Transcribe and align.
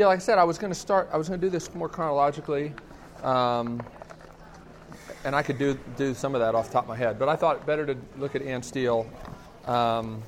Yeah, 0.00 0.06
like 0.06 0.16
I 0.16 0.22
said, 0.22 0.38
I 0.38 0.44
was 0.44 0.56
going 0.56 0.72
to 0.72 0.78
start. 0.78 1.10
I 1.12 1.18
was 1.18 1.28
going 1.28 1.38
to 1.38 1.46
do 1.46 1.50
this 1.50 1.74
more 1.74 1.86
chronologically, 1.86 2.72
um, 3.22 3.82
and 5.26 5.36
I 5.36 5.42
could 5.42 5.58
do 5.58 5.78
do 5.98 6.14
some 6.14 6.34
of 6.34 6.40
that 6.40 6.54
off 6.54 6.68
the 6.68 6.72
top 6.72 6.84
of 6.84 6.88
my 6.88 6.96
head. 6.96 7.18
But 7.18 7.28
I 7.28 7.36
thought 7.36 7.66
better 7.66 7.84
to 7.84 7.94
look 8.16 8.34
at 8.34 8.40
Anne 8.40 8.62
Steele, 8.62 9.06
um, 9.66 10.22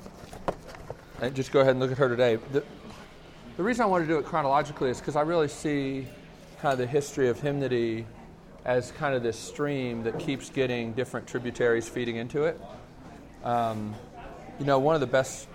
and 1.23 1.33
just 1.33 1.51
go 1.51 1.61
ahead 1.61 1.71
and 1.71 1.79
look 1.79 1.91
at 1.91 1.97
her 1.97 2.07
today. 2.07 2.35
The, 2.51 2.63
the 3.57 3.63
reason 3.63 3.81
I 3.81 3.87
want 3.87 4.03
to 4.03 4.07
do 4.07 4.19
it 4.19 4.25
chronologically 4.25 4.91
is 4.91 4.99
because 4.99 5.15
I 5.15 5.21
really 5.21 5.47
see 5.47 6.07
kind 6.61 6.73
of 6.73 6.77
the 6.77 6.85
history 6.85 7.27
of 7.27 7.39
hymnody 7.39 8.05
as 8.65 8.91
kind 8.91 9.15
of 9.15 9.23
this 9.23 9.39
stream 9.39 10.03
that 10.03 10.19
keeps 10.19 10.51
getting 10.51 10.93
different 10.93 11.25
tributaries 11.25 11.89
feeding 11.89 12.17
into 12.17 12.43
it. 12.43 12.61
Um, 13.43 13.95
you 14.59 14.67
know, 14.67 14.77
one 14.77 14.93
of 14.93 15.01
the 15.01 15.07
best 15.07 15.47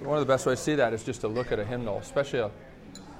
one 0.00 0.18
of 0.18 0.20
the 0.20 0.30
best 0.30 0.44
ways 0.44 0.58
to 0.58 0.62
see 0.62 0.74
that 0.74 0.92
is 0.92 1.02
just 1.04 1.22
to 1.22 1.28
look 1.28 1.52
at 1.52 1.58
a 1.58 1.64
hymnal, 1.64 1.96
especially 1.96 2.40
a, 2.40 2.50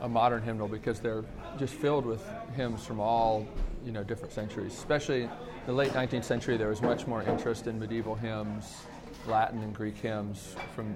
a 0.02 0.08
modern 0.08 0.42
hymnal, 0.42 0.68
because 0.68 1.00
they're 1.00 1.24
just 1.58 1.74
filled 1.74 2.04
with 2.04 2.22
hymns 2.54 2.84
from 2.84 3.00
all 3.00 3.46
you 3.84 3.92
know 3.92 4.04
different 4.04 4.32
centuries. 4.32 4.74
Especially 4.74 5.28
the 5.66 5.72
late 5.72 5.92
19th 5.92 6.24
century, 6.24 6.56
there 6.56 6.68
was 6.68 6.82
much 6.82 7.06
more 7.06 7.22
interest 7.22 7.66
in 7.66 7.78
medieval 7.78 8.14
hymns, 8.14 8.84
Latin 9.26 9.62
and 9.62 9.74
Greek 9.74 9.96
hymns 9.96 10.56
from 10.74 10.94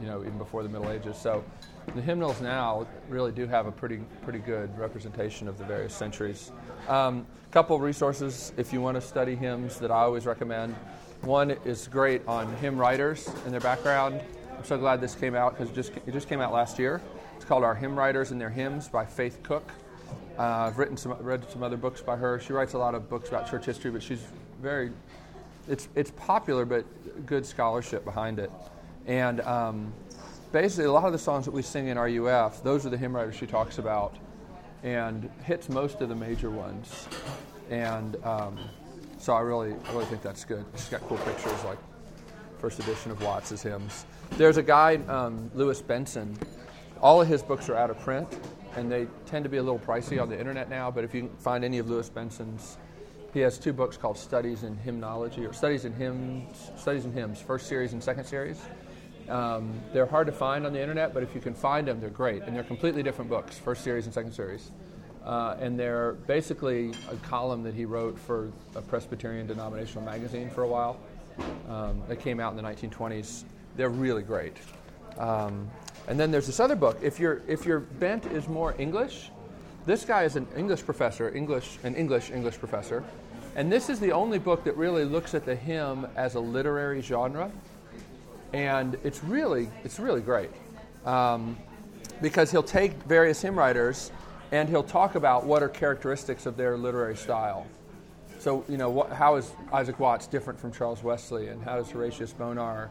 you 0.00 0.06
know 0.06 0.20
even 0.20 0.36
before 0.38 0.62
the 0.62 0.68
Middle 0.68 0.90
Ages. 0.90 1.16
So 1.16 1.44
the 1.94 2.02
hymnals 2.02 2.40
now 2.40 2.86
really 3.08 3.32
do 3.32 3.46
have 3.46 3.66
a 3.66 3.72
pretty 3.72 3.98
pretty 4.22 4.40
good 4.40 4.76
representation 4.76 5.48
of 5.48 5.56
the 5.56 5.64
various 5.64 5.94
centuries. 5.94 6.50
A 6.88 6.94
um, 6.94 7.26
couple 7.52 7.78
resources 7.78 8.52
if 8.56 8.72
you 8.72 8.80
want 8.80 8.96
to 8.96 9.00
study 9.00 9.36
hymns 9.36 9.78
that 9.78 9.90
I 9.90 10.00
always 10.00 10.26
recommend. 10.26 10.74
One 11.22 11.50
is 11.64 11.88
great 11.88 12.26
on 12.28 12.54
hymn 12.56 12.78
writers 12.78 13.28
and 13.44 13.52
their 13.52 13.60
background. 13.60 14.20
I'm 14.56 14.64
so 14.64 14.78
glad 14.78 15.00
this 15.00 15.14
came 15.14 15.34
out 15.34 15.56
because 15.56 15.70
it 15.70 15.74
just, 15.74 15.92
it 16.06 16.12
just 16.12 16.28
came 16.28 16.40
out 16.40 16.52
last 16.52 16.78
year. 16.78 17.00
It's 17.38 17.44
called 17.44 17.62
Our 17.62 17.76
Hymn 17.76 17.96
Writers 17.96 18.32
and 18.32 18.40
Their 18.40 18.50
Hymns 18.50 18.88
by 18.88 19.06
Faith 19.06 19.44
Cook. 19.44 19.70
Uh, 20.36 20.42
I've 20.42 20.76
written 20.76 20.96
some, 20.96 21.12
read 21.20 21.48
some 21.52 21.62
other 21.62 21.76
books 21.76 22.00
by 22.00 22.16
her. 22.16 22.40
She 22.40 22.52
writes 22.52 22.72
a 22.72 22.78
lot 22.78 22.96
of 22.96 23.08
books 23.08 23.28
about 23.28 23.48
church 23.48 23.64
history, 23.64 23.92
but 23.92 24.02
she's 24.02 24.24
very, 24.60 24.90
it's, 25.68 25.88
it's 25.94 26.10
popular, 26.10 26.64
but 26.64 26.84
good 27.26 27.46
scholarship 27.46 28.04
behind 28.04 28.40
it. 28.40 28.50
And 29.06 29.40
um, 29.42 29.92
basically, 30.50 30.86
a 30.86 30.92
lot 30.92 31.04
of 31.04 31.12
the 31.12 31.18
songs 31.18 31.44
that 31.44 31.52
we 31.52 31.62
sing 31.62 31.86
in 31.86 31.96
RUF, 31.96 32.64
those 32.64 32.84
are 32.84 32.90
the 32.90 32.98
hymn 32.98 33.14
writers 33.14 33.36
she 33.36 33.46
talks 33.46 33.78
about 33.78 34.16
and 34.82 35.30
hits 35.44 35.68
most 35.68 36.00
of 36.00 36.08
the 36.08 36.16
major 36.16 36.50
ones. 36.50 37.06
And 37.70 38.16
um, 38.24 38.58
so 39.16 39.32
I 39.32 39.42
really, 39.42 39.74
I 39.86 39.92
really 39.92 40.06
think 40.06 40.22
that's 40.22 40.44
good. 40.44 40.64
She's 40.74 40.88
got 40.88 41.02
cool 41.02 41.18
pictures 41.18 41.62
like 41.62 41.78
first 42.58 42.80
edition 42.80 43.12
of 43.12 43.22
Watts's 43.22 43.62
hymns. 43.62 44.06
There's 44.32 44.56
a 44.56 44.62
guy, 44.64 44.96
um, 45.06 45.52
Louis 45.54 45.80
Benson. 45.80 46.36
All 47.00 47.20
of 47.20 47.28
his 47.28 47.42
books 47.42 47.68
are 47.68 47.76
out 47.76 47.90
of 47.90 47.98
print, 48.00 48.28
and 48.76 48.90
they 48.90 49.06
tend 49.26 49.44
to 49.44 49.48
be 49.48 49.58
a 49.58 49.62
little 49.62 49.78
pricey 49.78 50.20
on 50.20 50.28
the 50.28 50.38
internet 50.38 50.68
now. 50.68 50.90
But 50.90 51.04
if 51.04 51.14
you 51.14 51.30
find 51.38 51.64
any 51.64 51.78
of 51.78 51.88
Louis 51.88 52.08
Benson's, 52.08 52.76
he 53.32 53.40
has 53.40 53.58
two 53.58 53.72
books 53.72 53.96
called 53.96 54.18
Studies 54.18 54.64
in 54.64 54.76
Hymnology 54.76 55.48
or 55.48 55.52
Studies 55.52 55.84
in 55.84 55.92
Hymns, 55.92 56.70
Studies 56.76 57.04
in 57.04 57.12
Hymns, 57.12 57.40
first 57.40 57.68
series 57.68 57.92
and 57.92 58.02
second 58.02 58.24
series. 58.24 58.60
Um, 59.28 59.78
they're 59.92 60.06
hard 60.06 60.26
to 60.26 60.32
find 60.32 60.64
on 60.66 60.72
the 60.72 60.80
internet, 60.80 61.12
but 61.12 61.22
if 61.22 61.34
you 61.34 61.40
can 61.40 61.54
find 61.54 61.86
them, 61.86 62.00
they're 62.00 62.10
great, 62.10 62.42
and 62.42 62.56
they're 62.56 62.64
completely 62.64 63.02
different 63.02 63.30
books, 63.30 63.58
first 63.58 63.84
series 63.84 64.06
and 64.06 64.14
second 64.14 64.32
series. 64.32 64.70
Uh, 65.24 65.56
and 65.60 65.78
they're 65.78 66.14
basically 66.26 66.92
a 67.10 67.16
column 67.16 67.62
that 67.62 67.74
he 67.74 67.84
wrote 67.84 68.18
for 68.18 68.50
a 68.74 68.80
Presbyterian 68.80 69.46
denominational 69.46 70.02
magazine 70.02 70.48
for 70.48 70.62
a 70.62 70.68
while. 70.68 70.98
Um, 71.68 72.02
that 72.08 72.18
came 72.20 72.40
out 72.40 72.50
in 72.50 72.56
the 72.56 72.62
1920s. 72.62 73.44
They're 73.76 73.90
really 73.90 74.22
great. 74.22 74.56
Um, 75.18 75.70
and 76.08 76.18
then 76.18 76.30
there's 76.30 76.46
this 76.46 76.58
other 76.58 76.74
book. 76.74 76.98
If 77.02 77.20
your 77.20 77.42
if 77.46 77.64
your 77.64 77.80
bent 77.80 78.26
is 78.26 78.48
more 78.48 78.74
English, 78.78 79.30
this 79.86 80.04
guy 80.04 80.24
is 80.24 80.36
an 80.36 80.46
English 80.56 80.84
professor, 80.84 81.34
English 81.34 81.78
an 81.84 81.94
English 81.94 82.30
English 82.30 82.58
professor, 82.58 83.04
and 83.54 83.70
this 83.70 83.88
is 83.88 84.00
the 84.00 84.12
only 84.12 84.38
book 84.38 84.64
that 84.64 84.76
really 84.76 85.04
looks 85.04 85.34
at 85.34 85.44
the 85.44 85.54
hymn 85.54 86.06
as 86.16 86.34
a 86.34 86.40
literary 86.40 87.02
genre, 87.02 87.52
and 88.52 88.96
it's 89.04 89.22
really 89.22 89.68
it's 89.84 90.00
really 90.00 90.22
great 90.22 90.50
um, 91.04 91.56
because 92.22 92.50
he'll 92.50 92.62
take 92.62 92.94
various 93.04 93.40
hymn 93.42 93.56
writers 93.56 94.10
and 94.50 94.68
he'll 94.68 94.82
talk 94.82 95.14
about 95.14 95.44
what 95.44 95.62
are 95.62 95.68
characteristics 95.68 96.46
of 96.46 96.56
their 96.56 96.78
literary 96.78 97.16
style. 97.16 97.66
So, 98.38 98.64
you 98.68 98.78
know, 98.78 99.02
how 99.12 99.36
is 99.36 99.50
Isaac 99.72 99.98
Watts 99.98 100.26
different 100.26 100.58
from 100.58 100.72
Charles 100.72 101.02
Wesley, 101.02 101.48
and 101.48 101.62
how 101.62 101.78
is 101.78 101.90
Horatius 101.90 102.32
Bonar 102.32 102.90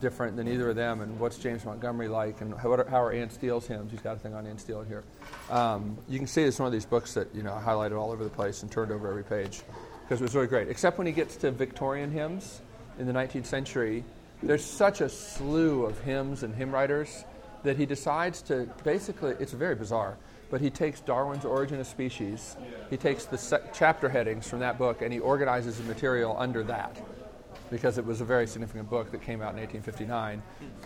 different 0.00 0.36
than 0.36 0.48
either 0.48 0.70
of 0.70 0.76
them, 0.76 1.00
and 1.00 1.18
what's 1.18 1.38
James 1.38 1.64
Montgomery 1.64 2.08
like, 2.08 2.40
and 2.40 2.54
how, 2.54 2.84
how 2.88 3.02
are 3.02 3.12
Anne 3.12 3.30
Steele's 3.30 3.66
hymns? 3.66 3.90
He's 3.90 4.00
got 4.00 4.16
a 4.16 4.18
thing 4.18 4.34
on 4.34 4.46
Anne 4.46 4.58
Steele 4.58 4.82
here. 4.82 5.04
Um, 5.50 5.98
you 6.08 6.18
can 6.18 6.26
see 6.26 6.42
it's 6.42 6.58
one 6.58 6.66
of 6.66 6.72
these 6.72 6.86
books 6.86 7.14
that 7.14 7.34
you 7.34 7.42
know 7.42 7.60
highlighted 7.64 7.98
all 7.98 8.10
over 8.10 8.24
the 8.24 8.30
place 8.30 8.62
and 8.62 8.70
turned 8.70 8.92
over 8.92 9.08
every 9.08 9.24
page 9.24 9.62
because 10.02 10.20
it 10.20 10.24
was 10.24 10.34
really 10.34 10.46
great. 10.46 10.68
Except 10.68 10.98
when 10.98 11.06
he 11.06 11.12
gets 11.12 11.36
to 11.36 11.50
Victorian 11.50 12.10
hymns 12.10 12.60
in 12.98 13.06
the 13.06 13.12
19th 13.12 13.46
century, 13.46 14.04
there's 14.42 14.64
such 14.64 15.00
a 15.00 15.08
slew 15.08 15.84
of 15.84 15.98
hymns 16.00 16.42
and 16.42 16.54
hymn 16.54 16.72
writers 16.72 17.24
that 17.64 17.76
he 17.76 17.86
decides 17.86 18.42
to 18.42 18.68
basically. 18.84 19.34
It's 19.38 19.52
very 19.52 19.74
bizarre 19.74 20.16
but 20.50 20.62
he 20.62 20.70
takes 20.70 21.00
Darwin's 21.00 21.44
Origin 21.44 21.78
of 21.78 21.86
Species, 21.86 22.56
he 22.88 22.96
takes 22.96 23.26
the 23.26 23.36
se- 23.36 23.60
chapter 23.74 24.08
headings 24.08 24.48
from 24.48 24.60
that 24.60 24.78
book, 24.78 25.02
and 25.02 25.12
he 25.12 25.18
organizes 25.18 25.76
the 25.76 25.84
material 25.84 26.34
under 26.38 26.62
that 26.64 26.96
because 27.70 27.98
it 27.98 28.04
was 28.04 28.20
a 28.20 28.24
very 28.24 28.46
significant 28.46 28.88
book 28.88 29.10
that 29.10 29.22
came 29.22 29.42
out 29.42 29.52
in 29.54 29.60
1859. 29.60 30.42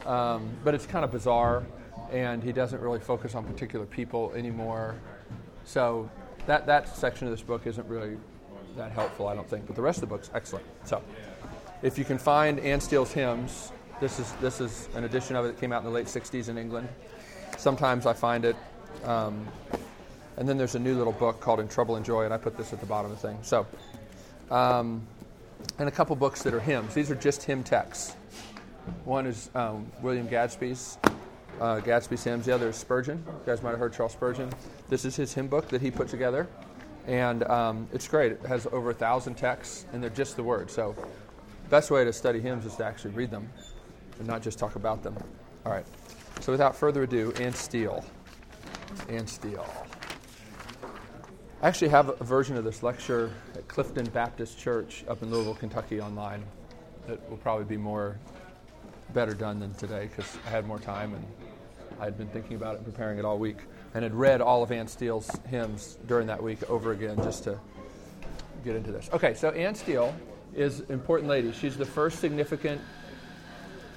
Um, 0.06 0.50
but 0.64 0.74
it's 0.74 0.86
kind 0.86 1.04
of 1.04 1.12
bizarre, 1.12 1.64
and 2.10 2.42
he 2.42 2.52
doesn't 2.52 2.80
really 2.80 2.98
focus 2.98 3.34
on 3.34 3.44
particular 3.44 3.86
people 3.86 4.32
anymore. 4.34 4.94
So 5.64 6.10
that, 6.46 6.66
that 6.66 6.96
section 6.96 7.26
of 7.26 7.32
this 7.32 7.42
book 7.42 7.66
isn't 7.66 7.86
really 7.88 8.16
that 8.76 8.92
helpful, 8.92 9.28
I 9.28 9.34
don't 9.34 9.48
think. 9.48 9.66
But 9.66 9.76
the 9.76 9.82
rest 9.82 10.02
of 10.02 10.08
the 10.08 10.14
book's 10.14 10.30
excellent. 10.34 10.66
So 10.84 11.02
if 11.82 11.98
you 11.98 12.04
can 12.04 12.18
find 12.18 12.58
Anne 12.60 12.80
Steele's 12.80 13.12
hymns, 13.12 13.72
this 14.00 14.18
is, 14.18 14.32
this 14.40 14.60
is 14.60 14.88
an 14.94 15.04
edition 15.04 15.36
of 15.36 15.44
it 15.44 15.48
that 15.48 15.60
came 15.60 15.72
out 15.72 15.82
in 15.82 15.84
the 15.84 15.94
late 15.94 16.06
60s 16.06 16.48
in 16.48 16.58
England. 16.58 16.88
Sometimes 17.58 18.06
I 18.06 18.12
find 18.12 18.44
it 18.44 18.56
um, 19.04 19.46
and 20.36 20.48
then 20.48 20.56
there's 20.56 20.74
a 20.74 20.78
new 20.78 20.96
little 20.96 21.12
book 21.12 21.40
called 21.40 21.60
In 21.60 21.68
Trouble 21.68 21.96
and 21.96 22.04
Joy, 22.04 22.24
and 22.24 22.32
I 22.32 22.38
put 22.38 22.56
this 22.56 22.72
at 22.72 22.80
the 22.80 22.86
bottom 22.86 23.10
of 23.10 23.20
the 23.20 23.28
thing. 23.28 23.38
So, 23.42 23.66
um, 24.50 25.06
and 25.78 25.88
a 25.88 25.92
couple 25.92 26.14
books 26.16 26.42
that 26.42 26.54
are 26.54 26.60
hymns. 26.60 26.94
These 26.94 27.10
are 27.10 27.14
just 27.14 27.42
hymn 27.42 27.62
texts. 27.62 28.16
One 29.04 29.26
is 29.26 29.50
um, 29.54 29.90
William 30.00 30.28
Gadsby's 30.28 30.98
uh, 31.60 31.80
Gadsby's 31.80 32.24
hymns. 32.24 32.46
The 32.46 32.54
other 32.54 32.68
is 32.68 32.76
Spurgeon. 32.76 33.22
You 33.26 33.40
guys 33.46 33.62
might 33.62 33.70
have 33.70 33.78
heard 33.78 33.92
Charles 33.92 34.12
Spurgeon. 34.12 34.50
This 34.88 35.04
is 35.04 35.16
his 35.16 35.32
hymn 35.32 35.48
book 35.48 35.68
that 35.68 35.80
he 35.80 35.90
put 35.90 36.08
together, 36.08 36.48
and 37.06 37.44
um, 37.44 37.88
it's 37.92 38.08
great. 38.08 38.32
It 38.32 38.46
has 38.46 38.66
over 38.72 38.90
a 38.90 38.94
thousand 38.94 39.34
texts, 39.34 39.86
and 39.92 40.02
they're 40.02 40.10
just 40.10 40.36
the 40.36 40.42
words. 40.42 40.72
So, 40.72 40.96
best 41.70 41.90
way 41.90 42.04
to 42.04 42.12
study 42.12 42.40
hymns 42.40 42.66
is 42.66 42.76
to 42.76 42.84
actually 42.84 43.12
read 43.12 43.30
them, 43.30 43.48
and 44.18 44.26
not 44.26 44.42
just 44.42 44.58
talk 44.58 44.76
about 44.76 45.02
them. 45.02 45.16
All 45.64 45.72
right. 45.72 45.86
So, 46.40 46.52
without 46.52 46.74
further 46.74 47.04
ado, 47.04 47.32
Anne 47.38 47.54
Steele. 47.54 48.04
Anne 49.08 49.26
Steele. 49.26 49.81
I 51.62 51.68
actually 51.68 51.90
have 51.90 52.08
a 52.20 52.24
version 52.24 52.56
of 52.56 52.64
this 52.64 52.82
lecture 52.82 53.30
at 53.54 53.68
Clifton 53.68 54.06
Baptist 54.06 54.58
Church 54.58 55.04
up 55.06 55.22
in 55.22 55.30
Louisville, 55.30 55.54
Kentucky 55.54 56.00
online. 56.00 56.42
It 57.08 57.22
will 57.30 57.36
probably 57.36 57.64
be 57.64 57.76
more 57.76 58.18
better 59.14 59.32
done 59.32 59.60
than 59.60 59.72
today 59.74 60.08
because 60.08 60.36
I 60.44 60.50
had 60.50 60.66
more 60.66 60.80
time 60.80 61.14
and 61.14 61.24
I 62.00 62.04
had 62.04 62.18
been 62.18 62.26
thinking 62.30 62.56
about 62.56 62.74
it 62.74 62.78
and 62.78 62.84
preparing 62.84 63.20
it 63.20 63.24
all 63.24 63.38
week 63.38 63.58
and 63.94 64.02
had 64.02 64.12
read 64.12 64.40
all 64.40 64.64
of 64.64 64.72
Anne 64.72 64.88
Steele's 64.88 65.30
hymns 65.50 65.98
during 66.08 66.26
that 66.26 66.42
week 66.42 66.68
over 66.68 66.90
again 66.90 67.14
just 67.18 67.44
to 67.44 67.60
get 68.64 68.74
into 68.74 68.90
this. 68.90 69.08
Okay, 69.12 69.32
so 69.32 69.50
Anne 69.50 69.76
Steele 69.76 70.12
is 70.56 70.80
an 70.80 70.86
important 70.90 71.28
lady. 71.28 71.52
She's 71.52 71.76
the 71.76 71.86
first 71.86 72.18
significant 72.18 72.80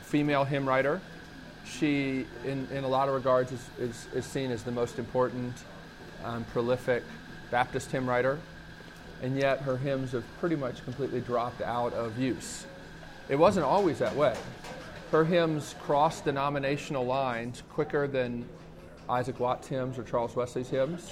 female 0.04 0.44
hymn 0.44 0.70
writer 0.70 1.02
she, 1.66 2.28
in, 2.46 2.68
in 2.72 2.84
a 2.84 2.88
lot 2.88 3.08
of 3.08 3.16
regards, 3.16 3.52
is, 3.52 3.70
is, 3.80 4.08
is 4.14 4.24
seen 4.24 4.52
as 4.52 4.62
the 4.62 4.72
most 4.72 5.00
important, 5.00 5.56
um, 6.24 6.44
prolific 6.54 7.02
Baptist 7.52 7.92
hymn 7.92 8.08
writer, 8.08 8.40
and 9.22 9.38
yet 9.38 9.62
her 9.62 9.78
hymns 9.78 10.12
have 10.12 10.24
pretty 10.40 10.56
much 10.56 10.84
completely 10.84 11.22
dropped 11.22 11.62
out 11.62 11.94
of 11.94 12.18
use. 12.18 12.66
It 13.30 13.36
wasn't 13.38 13.66
always 13.66 14.00
that 14.00 14.16
way. 14.16 14.36
Her 15.12 15.24
hymns 15.24 15.76
crossed 15.82 16.26
denominational 16.26 17.06
lines 17.06 17.64
quicker 17.70 18.08
than 18.08 18.48
Isaac 19.10 19.40
Watts' 19.40 19.68
hymns 19.68 19.98
or 19.98 20.04
Charles 20.04 20.36
Wesley's 20.36 20.70
hymns, 20.70 21.12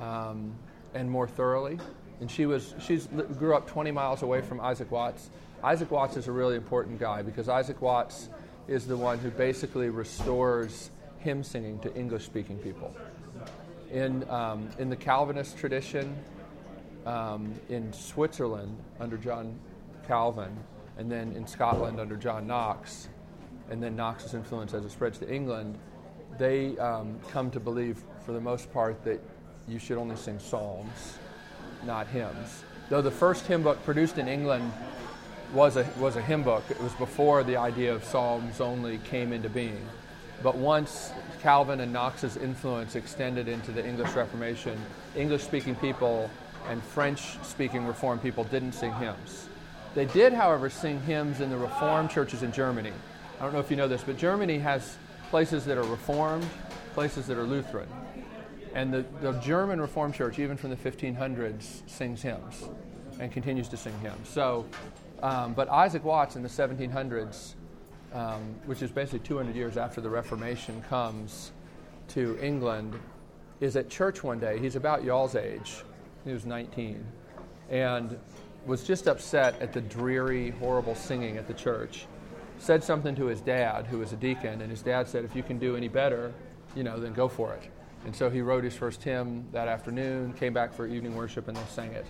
um, 0.00 0.54
and 0.94 1.10
more 1.10 1.28
thoroughly. 1.28 1.78
And 2.20 2.30
she 2.30 2.46
was 2.46 2.74
she's 2.80 3.06
grew 3.38 3.54
up 3.54 3.66
20 3.66 3.90
miles 3.90 4.22
away 4.22 4.40
from 4.40 4.60
Isaac 4.60 4.90
Watts. 4.90 5.30
Isaac 5.62 5.90
Watts 5.90 6.16
is 6.16 6.28
a 6.28 6.32
really 6.32 6.56
important 6.56 6.98
guy 6.98 7.22
because 7.22 7.48
Isaac 7.48 7.80
Watts 7.80 8.28
is 8.68 8.86
the 8.86 8.96
one 8.96 9.18
who 9.18 9.30
basically 9.30 9.88
restores 9.90 10.90
hymn 11.18 11.42
singing 11.42 11.78
to 11.80 11.94
English 11.94 12.24
speaking 12.24 12.58
people. 12.58 12.94
In, 13.92 14.28
um, 14.28 14.68
in 14.78 14.90
the 14.90 14.96
Calvinist 14.96 15.56
tradition, 15.56 16.16
um, 17.06 17.52
in 17.68 17.92
Switzerland 17.92 18.76
under 18.98 19.16
John 19.16 19.58
Calvin, 20.06 20.56
and 20.98 21.10
then 21.10 21.32
in 21.32 21.46
Scotland 21.46 22.00
under 22.00 22.16
John 22.16 22.46
Knox, 22.46 23.08
and 23.70 23.82
then 23.82 23.96
Knox's 23.96 24.34
influence 24.34 24.74
as 24.74 24.84
it 24.84 24.90
spreads 24.90 25.18
to 25.18 25.32
England, 25.32 25.78
they 26.38 26.76
um, 26.78 27.18
come 27.30 27.50
to 27.52 27.60
believe 27.60 28.02
for 28.24 28.32
the 28.32 28.40
most 28.40 28.72
part, 28.72 29.02
that 29.04 29.20
you 29.68 29.78
should 29.78 29.98
only 29.98 30.16
sing 30.16 30.38
psalms, 30.38 31.18
not 31.84 32.06
hymns. 32.08 32.64
Though 32.88 33.02
the 33.02 33.10
first 33.10 33.46
hymn 33.46 33.62
book 33.62 33.82
produced 33.84 34.18
in 34.18 34.28
England 34.28 34.72
was 35.52 35.76
a, 35.76 35.86
was 35.98 36.16
a 36.16 36.22
hymn 36.22 36.42
book, 36.42 36.64
it 36.70 36.80
was 36.82 36.92
before 36.94 37.44
the 37.44 37.56
idea 37.56 37.94
of 37.94 38.04
psalms 38.04 38.60
only 38.60 38.98
came 38.98 39.32
into 39.32 39.48
being. 39.48 39.86
But 40.42 40.56
once 40.56 41.12
Calvin 41.40 41.80
and 41.80 41.92
Knox's 41.92 42.36
influence 42.36 42.96
extended 42.96 43.48
into 43.48 43.72
the 43.72 43.86
English 43.86 44.12
Reformation, 44.12 44.78
English 45.16 45.42
speaking 45.42 45.74
people 45.76 46.30
and 46.68 46.82
French 46.82 47.38
speaking 47.42 47.86
Reformed 47.86 48.22
people 48.22 48.44
didn't 48.44 48.72
sing 48.72 48.92
hymns. 48.94 49.48
They 49.94 50.06
did, 50.06 50.32
however, 50.32 50.68
sing 50.68 51.00
hymns 51.02 51.40
in 51.40 51.50
the 51.50 51.56
Reformed 51.56 52.10
churches 52.10 52.42
in 52.42 52.52
Germany. 52.52 52.92
I 53.38 53.44
don't 53.44 53.52
know 53.52 53.60
if 53.60 53.70
you 53.70 53.76
know 53.76 53.88
this, 53.88 54.02
but 54.02 54.16
Germany 54.16 54.58
has 54.58 54.96
places 55.30 55.64
that 55.66 55.78
are 55.78 55.84
Reformed, 55.84 56.46
places 56.94 57.26
that 57.26 57.38
are 57.38 57.44
Lutheran. 57.44 57.88
And 58.74 58.92
the, 58.92 59.04
the 59.20 59.32
German 59.40 59.80
Reformed 59.80 60.14
Church, 60.14 60.38
even 60.38 60.56
from 60.56 60.70
the 60.70 60.76
1500s, 60.76 61.88
sings 61.88 62.22
hymns 62.22 62.64
and 63.20 63.30
continues 63.30 63.68
to 63.68 63.76
sing 63.76 63.96
hymns. 64.00 64.28
So, 64.28 64.66
um, 65.22 65.54
but 65.54 65.68
Isaac 65.68 66.04
Watts 66.04 66.34
in 66.34 66.42
the 66.42 66.48
1700s, 66.48 67.54
um, 68.14 68.54
which 68.66 68.80
is 68.80 68.90
basically 68.90 69.18
200 69.20 69.54
years 69.54 69.76
after 69.76 70.00
the 70.00 70.08
Reformation 70.08 70.82
comes 70.88 71.52
to 72.08 72.38
England, 72.40 72.94
is 73.60 73.76
at 73.76 73.88
church 73.90 74.22
one 74.22 74.38
day. 74.38 74.58
He's 74.58 74.76
about 74.76 75.04
y'all's 75.04 75.34
age. 75.34 75.82
He 76.24 76.32
was 76.32 76.46
19. 76.46 77.04
And 77.70 78.18
was 78.66 78.84
just 78.84 79.08
upset 79.08 79.60
at 79.60 79.72
the 79.72 79.80
dreary, 79.80 80.50
horrible 80.50 80.94
singing 80.94 81.36
at 81.36 81.46
the 81.46 81.54
church. 81.54 82.06
Said 82.58 82.82
something 82.82 83.14
to 83.16 83.26
his 83.26 83.40
dad, 83.40 83.86
who 83.86 83.98
was 83.98 84.12
a 84.12 84.16
deacon, 84.16 84.62
and 84.62 84.70
his 84.70 84.80
dad 84.80 85.08
said, 85.08 85.24
If 85.24 85.34
you 85.34 85.42
can 85.42 85.58
do 85.58 85.76
any 85.76 85.88
better, 85.88 86.32
you 86.74 86.82
know, 86.82 86.98
then 86.98 87.12
go 87.12 87.28
for 87.28 87.52
it. 87.54 87.70
And 88.04 88.14
so 88.14 88.30
he 88.30 88.42
wrote 88.42 88.64
his 88.64 88.74
first 88.74 89.02
hymn 89.02 89.46
that 89.52 89.66
afternoon, 89.66 90.32
came 90.34 90.52
back 90.52 90.72
for 90.72 90.86
evening 90.86 91.16
worship, 91.16 91.48
and 91.48 91.56
they 91.56 91.62
sang 91.68 91.92
it. 91.92 92.06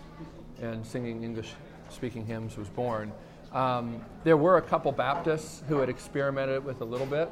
And 0.61 0.85
singing 0.87 1.23
English 1.23 1.53
speaking 1.89 2.27
hymns 2.27 2.57
was 2.57 2.69
born. 2.69 3.13
Um, 3.55 4.05
there 4.25 4.37
were 4.37 4.57
a 4.57 4.63
couple 4.63 4.91
Baptists 4.91 5.63
who 5.69 5.79
had 5.79 5.89
experimented 5.89 6.65
with 6.65 6.81
a 6.81 6.85
little 6.85 7.07
bit. 7.07 7.31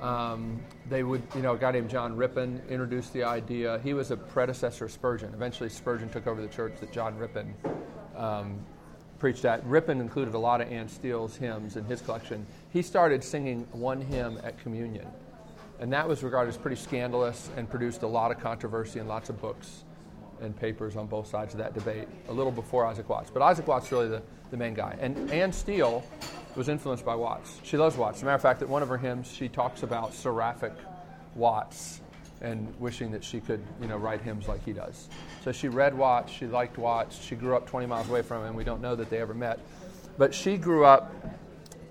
Um, 0.00 0.60
they 0.90 1.04
would, 1.04 1.22
you 1.34 1.40
know, 1.40 1.54
a 1.54 1.58
guy 1.58 1.70
named 1.70 1.88
John 1.88 2.16
Rippon 2.16 2.60
introduced 2.68 3.12
the 3.12 3.22
idea. 3.22 3.80
He 3.82 3.94
was 3.94 4.10
a 4.10 4.16
predecessor 4.16 4.86
of 4.86 4.92
Spurgeon. 4.92 5.32
Eventually, 5.32 5.70
Spurgeon 5.70 6.08
took 6.10 6.26
over 6.26 6.42
the 6.42 6.48
church 6.48 6.74
that 6.80 6.92
John 6.92 7.16
Rippon 7.16 7.54
um, 8.16 8.58
preached 9.18 9.44
at. 9.44 9.64
Rippon 9.64 10.00
included 10.00 10.34
a 10.34 10.38
lot 10.38 10.60
of 10.60 10.70
Anne 10.70 10.88
Steele's 10.88 11.36
hymns 11.36 11.76
in 11.76 11.84
his 11.84 12.02
collection. 12.02 12.44
He 12.72 12.82
started 12.82 13.22
singing 13.22 13.66
one 13.70 14.00
hymn 14.00 14.38
at 14.42 14.58
communion. 14.58 15.06
And 15.78 15.92
that 15.92 16.08
was 16.08 16.22
regarded 16.22 16.50
as 16.50 16.58
pretty 16.58 16.76
scandalous 16.76 17.50
and 17.56 17.70
produced 17.70 18.02
a 18.02 18.06
lot 18.06 18.30
of 18.32 18.40
controversy 18.40 18.98
and 18.98 19.08
lots 19.08 19.30
of 19.30 19.40
books 19.40 19.84
and 20.40 20.56
papers 20.56 20.96
on 20.96 21.06
both 21.06 21.26
sides 21.26 21.54
of 21.54 21.58
that 21.58 21.74
debate, 21.74 22.08
a 22.28 22.32
little 22.32 22.52
before 22.52 22.86
Isaac 22.86 23.08
Watts. 23.08 23.30
But 23.30 23.42
Isaac 23.42 23.66
Watts 23.66 23.90
really 23.92 24.08
the, 24.08 24.22
the 24.50 24.56
main 24.56 24.74
guy. 24.74 24.96
And 25.00 25.30
Anne 25.30 25.52
Steele 25.52 26.04
was 26.54 26.68
influenced 26.68 27.04
by 27.04 27.14
Watts. 27.14 27.60
She 27.62 27.76
loves 27.76 27.96
Watts. 27.96 28.18
As 28.18 28.22
a 28.22 28.24
matter 28.26 28.36
of 28.36 28.42
fact, 28.42 28.60
that 28.60 28.68
one 28.68 28.82
of 28.82 28.88
her 28.88 28.98
hymns, 28.98 29.30
she 29.30 29.48
talks 29.48 29.82
about 29.82 30.14
seraphic 30.14 30.72
Watts 31.34 32.00
and 32.40 32.72
wishing 32.78 33.10
that 33.12 33.24
she 33.24 33.40
could, 33.40 33.62
you 33.80 33.88
know, 33.88 33.96
write 33.96 34.20
hymns 34.20 34.48
like 34.48 34.64
he 34.64 34.72
does. 34.72 35.08
So 35.42 35.52
she 35.52 35.68
read 35.68 35.96
Watts, 35.96 36.32
she 36.32 36.46
liked 36.46 36.78
Watts, 36.78 37.22
she 37.22 37.34
grew 37.34 37.56
up 37.56 37.66
20 37.66 37.86
miles 37.86 38.08
away 38.08 38.22
from 38.22 38.44
him. 38.44 38.54
We 38.54 38.64
don't 38.64 38.80
know 38.80 38.94
that 38.94 39.10
they 39.10 39.20
ever 39.20 39.34
met. 39.34 39.60
But 40.18 40.34
she 40.34 40.56
grew 40.56 40.84
up 40.84 41.12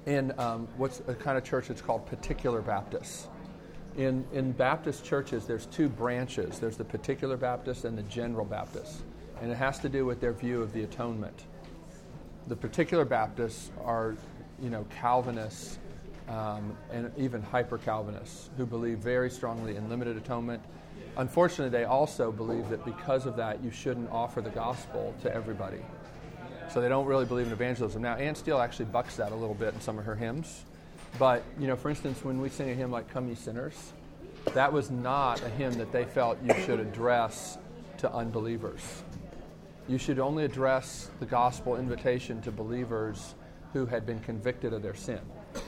in 0.06 0.38
um, 0.40 0.68
what's 0.78 1.02
a 1.08 1.16
kind 1.16 1.38
of 1.38 1.44
church 1.44 1.68
that's 1.68 1.82
called 1.82 2.06
Particular 2.06 2.62
Baptists 2.62 3.28
in, 3.98 4.26
in 4.34 4.52
Baptist 4.52 5.06
churches, 5.06 5.46
there's 5.46 5.66
two 5.68 5.88
branches 5.88 6.60
there's 6.60 6.78
the 6.78 6.84
particular 6.84 7.38
Baptist 7.38 7.86
and 7.86 7.98
the 7.98 8.04
general 8.04 8.46
Baptist. 8.46 9.02
And 9.42 9.52
it 9.52 9.56
has 9.56 9.80
to 9.80 9.90
do 9.90 10.06
with 10.06 10.22
their 10.22 10.34
view 10.34 10.62
of 10.62 10.74
the 10.74 10.84
atonement. 10.84 11.46
The 12.48 12.56
particular 12.56 13.06
Baptists 13.06 13.72
are, 13.84 14.16
you 14.62 14.70
know, 14.70 14.86
Calvinists 14.90 15.80
um, 16.30 16.76
and 16.92 17.12
even 17.18 17.42
hyper 17.42 17.78
Calvinists 17.78 18.50
who 18.58 18.66
believe 18.66 19.00
very 19.00 19.30
strongly 19.30 19.76
in 19.76 19.90
limited 19.90 20.18
atonement. 20.18 20.62
Unfortunately, 21.18 21.70
they 21.70 21.86
also 21.86 22.32
believe 22.32 22.70
that 22.70 22.84
because 22.86 23.26
of 23.26 23.36
that, 23.38 23.64
you 23.64 23.72
shouldn't 23.72 24.10
offer 24.10 24.42
the 24.42 24.50
gospel 24.50 25.14
to 25.22 25.34
everybody. 25.34 25.80
So 26.70 26.82
they 26.82 26.90
don't 26.90 27.06
really 27.06 27.26
believe 27.26 27.48
in 27.48 27.54
evangelism. 27.54 28.02
Now, 28.02 28.16
Anne 28.16 28.36
Steele 28.36 28.60
actually 28.60 28.86
bucks 28.86 29.16
that 29.18 29.32
a 29.32 29.36
little 29.36 29.56
bit 29.56 29.74
in 29.74 29.82
some 29.82 30.00
of 30.00 30.06
her 30.06 30.16
hymns. 30.16 30.66
But, 31.18 31.44
you 31.60 31.68
know, 31.68 31.76
for 31.76 31.90
instance, 31.90 32.24
when 32.24 32.42
we 32.42 32.50
sing 32.50 32.70
a 32.70 32.74
hymn 32.74 32.92
like 32.92 33.10
Come 33.10 33.30
Ye 33.30 33.36
Sinners, 33.36 33.94
that 34.54 34.72
was 34.72 34.92
not 34.92 35.42
a 35.42 35.50
hymn 35.50 35.74
that 35.74 35.92
they 35.92 36.06
felt 36.06 36.38
you 36.44 36.54
should 36.66 36.80
address 36.80 37.58
to 38.00 38.12
unbelievers. 38.12 39.04
You 39.88 39.98
should 39.98 40.20
only 40.20 40.44
address 40.44 41.10
the 41.20 41.26
gospel 41.26 41.78
invitation 41.78 42.42
to 42.42 42.52
believers 42.52 43.36
who 43.72 43.86
had 43.86 44.06
been 44.06 44.20
convicted 44.20 44.74
of 44.74 44.82
their 44.82 44.96
sin. 44.96 45.20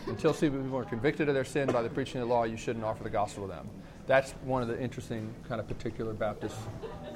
Until 0.07 0.33
people 0.33 0.59
were 0.63 0.83
convicted 0.83 1.29
of 1.29 1.35
their 1.35 1.45
sin 1.45 1.71
by 1.71 1.81
the 1.81 1.89
preaching 1.89 2.21
of 2.21 2.27
the 2.27 2.33
law, 2.33 2.43
you 2.43 2.57
shouldn't 2.57 2.83
offer 2.83 3.03
the 3.03 3.09
gospel 3.09 3.47
to 3.47 3.53
them. 3.53 3.69
That's 4.05 4.31
one 4.43 4.61
of 4.61 4.67
the 4.67 4.79
interesting 4.79 5.33
kind 5.47 5.61
of 5.61 5.67
particular 5.67 6.13
Baptist 6.13 6.55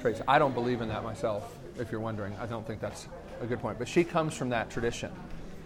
traits. 0.00 0.20
I 0.26 0.38
don't 0.38 0.54
believe 0.54 0.80
in 0.80 0.88
that 0.88 1.02
myself, 1.02 1.58
if 1.78 1.90
you're 1.90 2.00
wondering. 2.00 2.34
I 2.40 2.46
don't 2.46 2.66
think 2.66 2.80
that's 2.80 3.08
a 3.40 3.46
good 3.46 3.60
point. 3.60 3.78
But 3.78 3.88
she 3.88 4.04
comes 4.04 4.34
from 4.34 4.48
that 4.50 4.70
tradition 4.70 5.10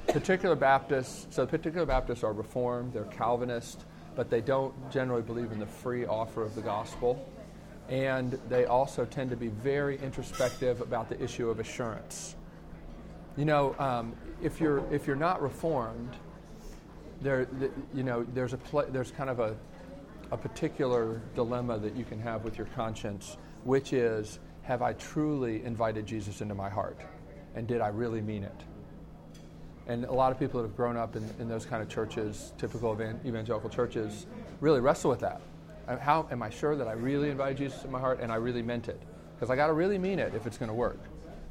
particular 0.09 0.55
Baptists, 0.55 1.27
so 1.31 1.47
particular 1.47 1.87
Baptists 1.87 2.23
are 2.25 2.33
Reformed, 2.33 2.93
they're 2.93 3.05
Calvinist, 3.05 3.85
but 4.15 4.31
they 4.31 4.41
don't 4.41 4.75
generally 4.91 5.23
believe 5.23 5.53
in 5.53 5.59
the 5.59 5.67
free 5.67 6.07
offer 6.07 6.43
of 6.43 6.55
the 6.55 6.63
gospel. 6.63 7.29
And 7.89 8.39
they 8.49 8.65
also 8.65 9.05
tend 9.05 9.31
to 9.31 9.37
be 9.37 9.49
very 9.49 9.99
introspective 9.99 10.81
about 10.81 11.09
the 11.09 11.23
issue 11.23 11.49
of 11.51 11.61
assurance. 11.61 12.35
You 13.37 13.45
know, 13.45 13.77
um, 13.79 14.17
if 14.43 14.61
you're 14.61 14.83
if 14.93 15.07
you're 15.07 15.15
not 15.15 15.43
reformed, 15.43 16.17
there, 17.21 17.47
you 17.95 18.03
know, 18.03 18.27
there's 18.35 18.55
a 18.55 18.59
pl- 18.59 18.87
there's 18.89 19.11
kind 19.11 19.31
of 19.31 19.39
a 19.39 19.57
a 20.33 20.37
particular 20.37 21.21
dilemma 21.35 21.79
that 21.79 21.95
you 21.95 22.05
can 22.05 22.19
have 22.21 22.43
with 22.43 22.59
your 22.59 22.67
conscience, 22.75 23.37
which 23.65 23.93
is, 23.93 24.41
have 24.63 24.83
I 24.83 24.95
truly 24.95 25.63
invited 25.63 26.07
Jesus 26.07 26.41
into 26.41 26.55
my 26.55 26.69
heart, 26.69 26.99
and 27.55 27.69
did 27.69 27.81
I 27.81 27.89
really 27.89 28.21
mean 28.21 28.43
it? 28.43 28.65
And 29.89 30.05
a 30.05 30.13
lot 30.13 30.33
of 30.33 30.39
people 30.39 30.61
that 30.61 30.69
have 30.69 30.77
grown 30.77 30.97
up 30.97 31.15
in, 31.15 31.29
in 31.39 31.49
those 31.49 31.65
kind 31.65 31.83
of 31.83 31.89
churches, 31.89 32.53
typical 32.59 32.93
evangelical 33.25 33.71
churches, 33.71 34.27
really 34.61 34.81
wrestle 34.81 35.11
with 35.11 35.21
that. 35.21 35.41
Uh, 35.87 35.97
how 35.99 36.27
am 36.31 36.43
I 36.43 36.51
sure 36.51 36.75
that 36.75 36.89
I 36.89 36.93
really 36.93 37.31
invited 37.31 37.59
Jesus 37.59 37.85
in 37.85 37.93
my 37.93 38.01
heart 38.01 38.21
and 38.21 38.33
I 38.33 38.37
really 38.37 38.63
meant 38.63 38.89
it? 38.89 39.01
Because 39.35 39.51
I 39.51 39.57
got 39.57 39.69
to 39.69 39.73
really 39.73 39.99
mean 39.99 40.19
it 40.19 40.35
if 40.35 40.47
it's 40.47 40.59
going 40.59 40.69
to 40.69 40.75
work. 40.75 40.99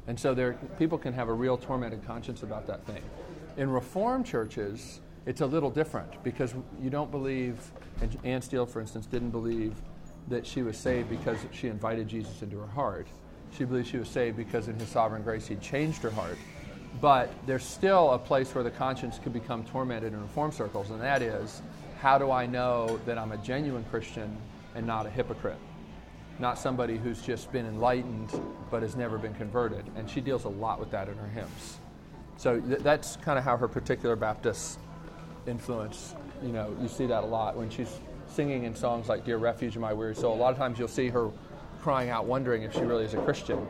And 0.06 0.18
so 0.20 0.34
there, 0.34 0.54
people 0.78 0.98
can 0.98 1.12
have 1.14 1.28
a 1.28 1.32
real 1.32 1.56
tormented 1.56 2.06
conscience 2.06 2.42
about 2.42 2.66
that 2.66 2.84
thing. 2.84 3.02
In 3.56 3.70
Reformed 3.70 4.26
churches, 4.26 5.00
it's 5.24 5.40
a 5.40 5.46
little 5.46 5.70
different 5.70 6.22
because 6.22 6.54
you 6.80 6.90
don't 6.90 7.10
believe, 7.10 7.58
and 8.02 8.16
Anne 8.22 8.42
Steele, 8.42 8.66
for 8.66 8.80
instance, 8.80 9.06
didn't 9.06 9.30
believe 9.30 9.74
that 10.28 10.46
she 10.46 10.62
was 10.62 10.76
saved 10.76 11.08
because 11.08 11.38
she 11.52 11.68
invited 11.68 12.06
Jesus 12.06 12.42
into 12.42 12.58
her 12.58 12.66
heart. 12.66 13.06
She 13.56 13.64
believed 13.64 13.88
she 13.88 13.96
was 13.96 14.08
saved 14.08 14.36
because 14.36 14.68
in 14.68 14.78
his 14.78 14.88
sovereign 14.88 15.22
grace 15.22 15.46
he 15.46 15.56
changed 15.56 16.02
her 16.02 16.10
heart 16.10 16.36
but 17.00 17.30
there's 17.46 17.64
still 17.64 18.12
a 18.12 18.18
place 18.18 18.54
where 18.54 18.64
the 18.64 18.70
conscience 18.70 19.18
could 19.18 19.32
become 19.32 19.64
tormented 19.64 20.12
in 20.12 20.20
reform 20.20 20.52
circles, 20.52 20.90
and 20.90 21.00
that 21.00 21.22
is 21.22 21.62
how 22.00 22.18
do 22.18 22.30
I 22.30 22.46
know 22.46 23.00
that 23.06 23.18
I'm 23.18 23.32
a 23.32 23.36
genuine 23.38 23.84
Christian 23.90 24.36
and 24.74 24.86
not 24.86 25.06
a 25.06 25.10
hypocrite? 25.10 25.58
Not 26.38 26.58
somebody 26.58 26.98
who's 26.98 27.22
just 27.22 27.50
been 27.50 27.66
enlightened 27.66 28.30
but 28.70 28.82
has 28.82 28.96
never 28.96 29.16
been 29.16 29.34
converted. 29.34 29.84
And 29.96 30.08
she 30.08 30.20
deals 30.20 30.44
a 30.44 30.48
lot 30.48 30.78
with 30.78 30.90
that 30.90 31.08
in 31.08 31.16
her 31.16 31.28
hymns. 31.28 31.78
So 32.36 32.60
th- 32.60 32.80
that's 32.80 33.16
kind 33.16 33.38
of 33.38 33.44
how 33.44 33.56
her 33.56 33.68
particular 33.68 34.16
Baptist 34.16 34.78
influence, 35.46 36.14
you 36.42 36.52
know, 36.52 36.76
you 36.80 36.88
see 36.88 37.06
that 37.06 37.24
a 37.24 37.26
lot 37.26 37.56
when 37.56 37.70
she's 37.70 38.00
singing 38.26 38.64
in 38.64 38.74
songs 38.74 39.08
like 39.08 39.24
Dear 39.24 39.38
Refuge 39.38 39.76
of 39.76 39.82
My 39.82 39.94
Weary 39.94 40.14
Soul. 40.14 40.34
A 40.34 40.36
lot 40.36 40.52
of 40.52 40.58
times 40.58 40.78
you'll 40.78 40.88
see 40.88 41.08
her 41.08 41.30
crying 41.86 42.10
out, 42.10 42.26
wondering 42.26 42.64
if 42.64 42.72
she 42.72 42.80
really 42.80 43.04
is 43.04 43.14
a 43.14 43.18
Christian. 43.18 43.64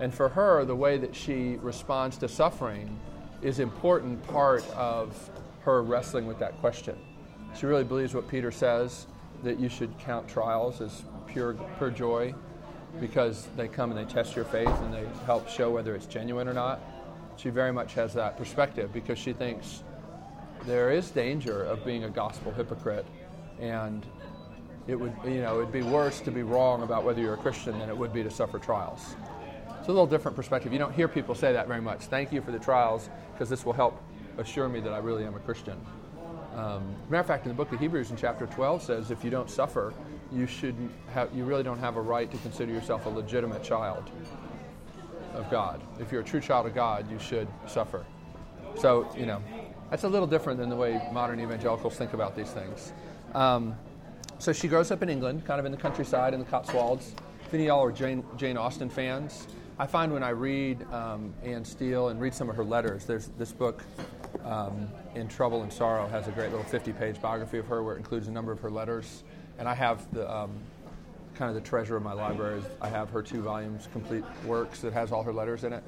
And 0.00 0.14
for 0.14 0.30
her, 0.30 0.64
the 0.64 0.74
way 0.74 0.96
that 0.96 1.14
she 1.14 1.58
responds 1.60 2.16
to 2.16 2.26
suffering 2.26 2.98
is 3.42 3.58
important 3.58 4.26
part 4.28 4.66
of 4.70 5.28
her 5.60 5.82
wrestling 5.82 6.26
with 6.26 6.38
that 6.38 6.58
question. 6.60 6.96
She 7.54 7.66
really 7.66 7.84
believes 7.84 8.14
what 8.14 8.26
Peter 8.28 8.50
says 8.50 9.06
that 9.42 9.60
you 9.60 9.68
should 9.68 9.98
count 9.98 10.26
trials 10.26 10.80
as 10.80 11.02
pure, 11.26 11.52
pure 11.76 11.90
joy 11.90 12.34
because 12.98 13.46
they 13.58 13.68
come 13.68 13.92
and 13.92 14.00
they 14.00 14.10
test 14.10 14.34
your 14.34 14.46
faith 14.46 14.66
and 14.66 14.94
they 14.94 15.06
help 15.26 15.46
show 15.46 15.70
whether 15.70 15.94
it's 15.94 16.06
genuine 16.06 16.48
or 16.48 16.54
not. 16.54 16.80
She 17.36 17.50
very 17.50 17.74
much 17.74 17.92
has 17.92 18.14
that 18.14 18.38
perspective 18.38 18.90
because 18.90 19.18
she 19.18 19.34
thinks 19.34 19.82
there 20.64 20.90
is 20.90 21.10
danger 21.10 21.62
of 21.64 21.84
being 21.84 22.04
a 22.04 22.08
gospel 22.08 22.52
hypocrite 22.52 23.04
and 23.60 24.06
it 24.90 24.98
would 24.98 25.12
you 25.24 25.40
know 25.40 25.60
it'd 25.60 25.72
be 25.72 25.82
worse 25.82 26.20
to 26.20 26.30
be 26.30 26.42
wrong 26.42 26.82
about 26.82 27.04
whether 27.04 27.20
you're 27.20 27.34
a 27.34 27.38
Christian 27.38 27.78
than 27.78 27.88
it 27.88 27.96
would 27.96 28.12
be 28.12 28.22
to 28.22 28.30
suffer 28.30 28.58
trials. 28.58 29.14
It's 29.78 29.88
a 29.88 29.92
little 29.92 30.06
different 30.06 30.36
perspective. 30.36 30.72
You 30.72 30.78
don't 30.78 30.92
hear 30.92 31.08
people 31.08 31.34
say 31.34 31.52
that 31.52 31.68
very 31.68 31.80
much. 31.80 32.02
Thank 32.02 32.32
you 32.32 32.42
for 32.42 32.50
the 32.50 32.58
trials 32.58 33.08
because 33.32 33.48
this 33.48 33.64
will 33.64 33.72
help 33.72 34.02
assure 34.36 34.68
me 34.68 34.80
that 34.80 34.92
I 34.92 34.98
really 34.98 35.24
am 35.24 35.34
a 35.34 35.38
Christian. 35.38 35.80
Um, 36.54 36.94
matter 37.08 37.20
of 37.20 37.26
fact, 37.26 37.46
in 37.46 37.50
the 37.50 37.54
book 37.54 37.72
of 37.72 37.78
Hebrews 37.78 38.10
in 38.10 38.16
chapter 38.16 38.46
12 38.46 38.82
says 38.82 39.10
if 39.10 39.24
you 39.24 39.30
don't 39.30 39.48
suffer, 39.48 39.94
you 40.32 40.46
should 40.46 40.74
have, 41.14 41.32
you 41.34 41.44
really 41.44 41.62
don't 41.62 41.78
have 41.78 41.96
a 41.96 42.00
right 42.00 42.30
to 42.30 42.36
consider 42.38 42.72
yourself 42.72 43.06
a 43.06 43.08
legitimate 43.08 43.62
child 43.62 44.10
of 45.32 45.48
God. 45.50 45.80
If 46.00 46.10
you're 46.10 46.20
a 46.20 46.24
true 46.24 46.40
child 46.40 46.66
of 46.66 46.74
God, 46.74 47.10
you 47.10 47.18
should 47.18 47.48
suffer. 47.68 48.04
So, 48.76 49.08
you 49.16 49.26
know, 49.26 49.40
that's 49.88 50.04
a 50.04 50.08
little 50.08 50.26
different 50.26 50.58
than 50.58 50.68
the 50.68 50.76
way 50.76 51.00
modern 51.12 51.40
evangelicals 51.40 51.96
think 51.96 52.12
about 52.12 52.36
these 52.36 52.50
things. 52.50 52.92
Um, 53.34 53.76
so 54.40 54.54
she 54.54 54.68
grows 54.68 54.90
up 54.90 55.02
in 55.02 55.10
England, 55.10 55.44
kind 55.44 55.60
of 55.60 55.66
in 55.66 55.72
the 55.72 55.78
countryside, 55.78 56.32
in 56.32 56.40
the 56.40 56.46
Cotswolds. 56.46 57.14
If 57.44 57.52
any 57.52 57.64
of 57.64 57.68
y'all 57.68 57.84
are 57.84 57.92
Jane, 57.92 58.24
Jane 58.38 58.56
Austen 58.56 58.88
fans, 58.88 59.46
I 59.78 59.86
find 59.86 60.10
when 60.12 60.22
I 60.22 60.30
read 60.30 60.82
um, 60.92 61.34
Anne 61.44 61.64
Steele 61.64 62.08
and 62.08 62.18
read 62.18 62.32
some 62.32 62.48
of 62.48 62.56
her 62.56 62.64
letters, 62.64 63.04
there's 63.04 63.28
this 63.36 63.52
book, 63.52 63.82
um, 64.44 64.88
In 65.14 65.28
Trouble 65.28 65.62
and 65.62 65.70
Sorrow, 65.70 66.08
has 66.08 66.26
a 66.26 66.30
great 66.30 66.50
little 66.50 66.64
50 66.64 66.92
page 66.94 67.20
biography 67.20 67.58
of 67.58 67.66
her 67.66 67.82
where 67.82 67.96
it 67.96 67.98
includes 67.98 68.28
a 68.28 68.30
number 68.30 68.50
of 68.50 68.60
her 68.60 68.70
letters. 68.70 69.24
And 69.58 69.68
I 69.68 69.74
have 69.74 70.10
the 70.14 70.30
um, 70.34 70.52
kind 71.34 71.54
of 71.54 71.62
the 71.62 71.68
treasure 71.68 71.96
of 71.96 72.02
my 72.02 72.14
library. 72.14 72.62
I 72.80 72.88
have 72.88 73.10
her 73.10 73.22
two 73.22 73.42
volumes, 73.42 73.88
complete 73.92 74.24
works 74.46 74.80
that 74.80 74.94
has 74.94 75.12
all 75.12 75.22
her 75.22 75.34
letters 75.34 75.64
in 75.64 75.74
it. 75.74 75.84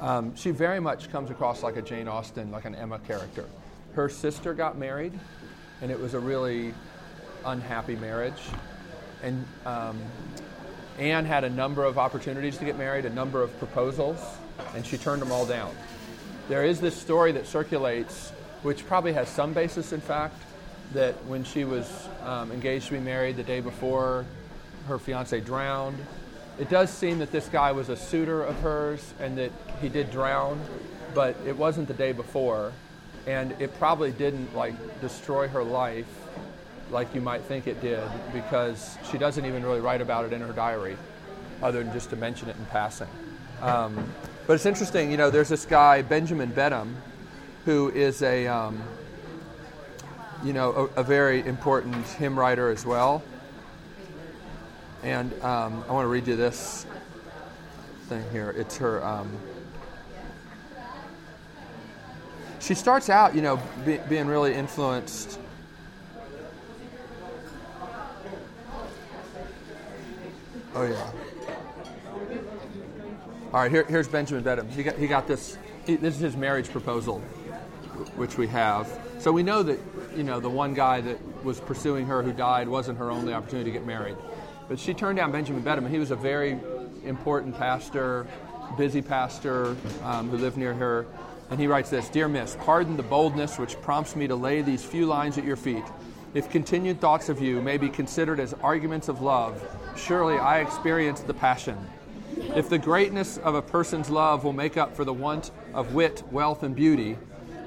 Um, 0.00 0.36
she 0.36 0.50
very 0.50 0.80
much 0.80 1.10
comes 1.10 1.30
across 1.30 1.62
like 1.62 1.76
a 1.76 1.82
Jane 1.82 2.08
Austen, 2.08 2.50
like 2.50 2.66
an 2.66 2.74
Emma 2.74 2.98
character. 2.98 3.46
Her 3.94 4.10
sister 4.10 4.52
got 4.52 4.76
married, 4.76 5.18
and 5.80 5.90
it 5.90 5.98
was 5.98 6.12
a 6.12 6.20
really 6.20 6.74
unhappy 7.44 7.96
marriage. 7.96 8.40
And 9.22 9.44
um, 9.64 10.00
Anne 10.98 11.24
had 11.24 11.44
a 11.44 11.50
number 11.50 11.84
of 11.84 11.98
opportunities 11.98 12.58
to 12.58 12.64
get 12.64 12.78
married, 12.78 13.04
a 13.04 13.10
number 13.10 13.42
of 13.42 13.56
proposals, 13.58 14.20
and 14.74 14.84
she 14.84 14.96
turned 14.96 15.22
them 15.22 15.32
all 15.32 15.46
down. 15.46 15.74
There 16.48 16.64
is 16.64 16.80
this 16.80 16.94
story 16.94 17.32
that 17.32 17.46
circulates, 17.46 18.30
which 18.62 18.86
probably 18.86 19.12
has 19.14 19.28
some 19.28 19.52
basis 19.52 19.92
in 19.92 20.00
fact, 20.00 20.36
that 20.92 21.14
when 21.24 21.42
she 21.42 21.64
was 21.64 22.08
um, 22.22 22.52
engaged 22.52 22.86
to 22.88 22.92
be 22.92 23.00
married 23.00 23.36
the 23.36 23.42
day 23.42 23.60
before 23.60 24.26
her 24.86 24.98
fiance 24.98 25.40
drowned, 25.40 25.98
it 26.58 26.68
does 26.68 26.90
seem 26.90 27.18
that 27.18 27.32
this 27.32 27.48
guy 27.48 27.72
was 27.72 27.88
a 27.88 27.96
suitor 27.96 28.42
of 28.42 28.60
hers 28.60 29.14
and 29.18 29.36
that 29.38 29.50
he 29.80 29.88
did 29.88 30.10
drown, 30.10 30.60
but 31.14 31.34
it 31.46 31.56
wasn't 31.56 31.88
the 31.88 31.94
day 31.94 32.12
before, 32.12 32.72
and 33.26 33.52
it 33.60 33.76
probably 33.78 34.12
didn't 34.12 34.54
like 34.54 34.74
destroy 35.00 35.48
her 35.48 35.64
life 35.64 36.06
like 36.90 37.14
you 37.14 37.20
might 37.20 37.42
think 37.42 37.66
it 37.66 37.80
did 37.80 38.02
because 38.32 38.98
she 39.10 39.18
doesn't 39.18 39.44
even 39.44 39.62
really 39.62 39.80
write 39.80 40.00
about 40.00 40.24
it 40.24 40.32
in 40.32 40.40
her 40.40 40.52
diary 40.52 40.96
other 41.62 41.82
than 41.82 41.92
just 41.92 42.10
to 42.10 42.16
mention 42.16 42.48
it 42.48 42.56
in 42.56 42.66
passing. 42.66 43.08
Um, 43.62 44.12
but 44.46 44.54
it's 44.54 44.66
interesting, 44.66 45.10
you 45.10 45.16
know, 45.16 45.30
there's 45.30 45.48
this 45.48 45.64
guy, 45.64 46.02
Benjamin 46.02 46.52
Beddome, 46.52 46.94
who 47.64 47.90
is 47.90 48.22
a, 48.22 48.46
um, 48.46 48.82
you 50.44 50.52
know, 50.52 50.90
a, 50.96 51.00
a, 51.00 51.02
very 51.02 51.44
important 51.46 51.94
hymn 51.94 52.38
writer 52.38 52.68
as 52.68 52.84
well. 52.84 53.22
And 55.02 55.32
um, 55.42 55.82
I 55.88 55.92
want 55.92 56.04
to 56.04 56.08
read 56.08 56.26
you 56.26 56.36
this 56.36 56.84
thing 58.08 58.24
here. 58.32 58.50
It's 58.50 58.76
her. 58.76 59.02
Um, 59.02 59.30
she 62.60 62.74
starts 62.74 63.08
out, 63.08 63.34
you 63.34 63.42
know, 63.42 63.60
be, 63.84 63.98
being 64.08 64.26
really 64.26 64.54
influenced 64.54 65.38
Oh 70.74 70.82
yeah. 70.82 71.12
All 73.52 73.60
right, 73.60 73.70
here, 73.70 73.84
here's 73.84 74.08
Benjamin 74.08 74.42
Beddome. 74.42 74.68
He 74.70 74.82
got, 74.82 74.96
he 74.96 75.06
got 75.06 75.28
this. 75.28 75.56
He, 75.86 75.94
this 75.94 76.16
is 76.16 76.20
his 76.20 76.36
marriage 76.36 76.68
proposal, 76.68 77.20
which 78.16 78.36
we 78.36 78.48
have. 78.48 78.90
So 79.20 79.30
we 79.30 79.44
know 79.44 79.62
that 79.62 79.78
you 80.16 80.24
know 80.24 80.40
the 80.40 80.50
one 80.50 80.74
guy 80.74 81.00
that 81.00 81.44
was 81.44 81.60
pursuing 81.60 82.06
her 82.06 82.24
who 82.24 82.32
died 82.32 82.68
wasn't 82.68 82.98
her 82.98 83.12
only 83.12 83.32
opportunity 83.32 83.70
to 83.70 83.78
get 83.78 83.86
married, 83.86 84.16
but 84.68 84.80
she 84.80 84.94
turned 84.94 85.16
down 85.16 85.30
Benjamin 85.30 85.62
Beddome. 85.62 85.88
He 85.88 86.00
was 86.00 86.10
a 86.10 86.16
very 86.16 86.58
important 87.04 87.56
pastor, 87.56 88.26
busy 88.76 89.00
pastor 89.00 89.76
um, 90.02 90.28
who 90.28 90.38
lived 90.38 90.56
near 90.56 90.74
her. 90.74 91.06
And 91.50 91.60
he 91.60 91.68
writes 91.68 91.90
this 91.90 92.08
Dear 92.08 92.26
Miss, 92.26 92.56
pardon 92.60 92.96
the 92.96 93.04
boldness 93.04 93.60
which 93.60 93.80
prompts 93.80 94.16
me 94.16 94.26
to 94.26 94.34
lay 94.34 94.62
these 94.62 94.82
few 94.82 95.06
lines 95.06 95.38
at 95.38 95.44
your 95.44 95.56
feet. 95.56 95.84
If 96.34 96.50
continued 96.50 97.00
thoughts 97.00 97.28
of 97.28 97.40
you 97.40 97.62
may 97.62 97.78
be 97.78 97.88
considered 97.88 98.40
as 98.40 98.54
arguments 98.54 99.08
of 99.08 99.22
love, 99.22 99.62
surely 99.96 100.34
I 100.34 100.58
experienced 100.62 101.28
the 101.28 101.34
passion. 101.34 101.78
If 102.56 102.68
the 102.68 102.76
greatness 102.76 103.38
of 103.38 103.54
a 103.54 103.62
person's 103.62 104.10
love 104.10 104.42
will 104.42 104.52
make 104.52 104.76
up 104.76 104.96
for 104.96 105.04
the 105.04 105.12
want 105.12 105.52
of 105.72 105.94
wit, 105.94 106.24
wealth, 106.32 106.64
and 106.64 106.74
beauty, 106.74 107.16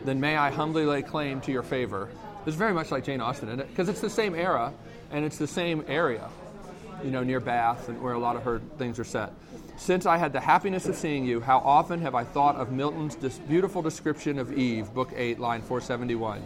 then 0.04 0.20
may 0.20 0.36
I 0.36 0.52
humbly 0.52 0.86
lay 0.86 1.02
claim 1.02 1.40
to 1.42 1.52
your 1.54 1.64
favor. 1.64 2.10
It's 2.46 2.58
very 2.58 2.74
much 2.74 2.92
like 2.92 3.06
Jane 3.06 3.22
Austen, 3.22 3.48
isn't 3.48 3.62
it? 3.62 3.70
Because 3.70 3.88
it's 3.88 4.02
the 4.02 4.10
same 4.10 4.36
era 4.36 4.74
and 5.12 5.24
it's 5.24 5.38
the 5.38 5.48
same 5.48 5.86
area, 5.88 6.28
you 7.06 7.10
know, 7.10 7.24
near 7.24 7.40
Bath 7.40 7.88
and 7.88 8.02
where 8.02 8.14
a 8.16 8.20
lot 8.20 8.36
of 8.36 8.44
her 8.44 8.60
things 8.78 9.00
are 9.00 9.06
set. 9.06 9.32
Since 9.78 10.06
I 10.06 10.18
had 10.18 10.34
the 10.34 10.42
happiness 10.42 10.88
of 10.88 10.96
seeing 10.96 11.24
you, 11.24 11.40
how 11.40 11.60
often 11.60 12.02
have 12.02 12.16
I 12.16 12.26
thought 12.26 12.58
of 12.58 12.74
Milton's 12.74 13.16
beautiful 13.48 13.82
description 13.82 14.38
of 14.38 14.52
Eve, 14.58 14.94
Book 14.94 15.14
8, 15.16 15.40
line 15.40 15.62
471. 15.62 16.44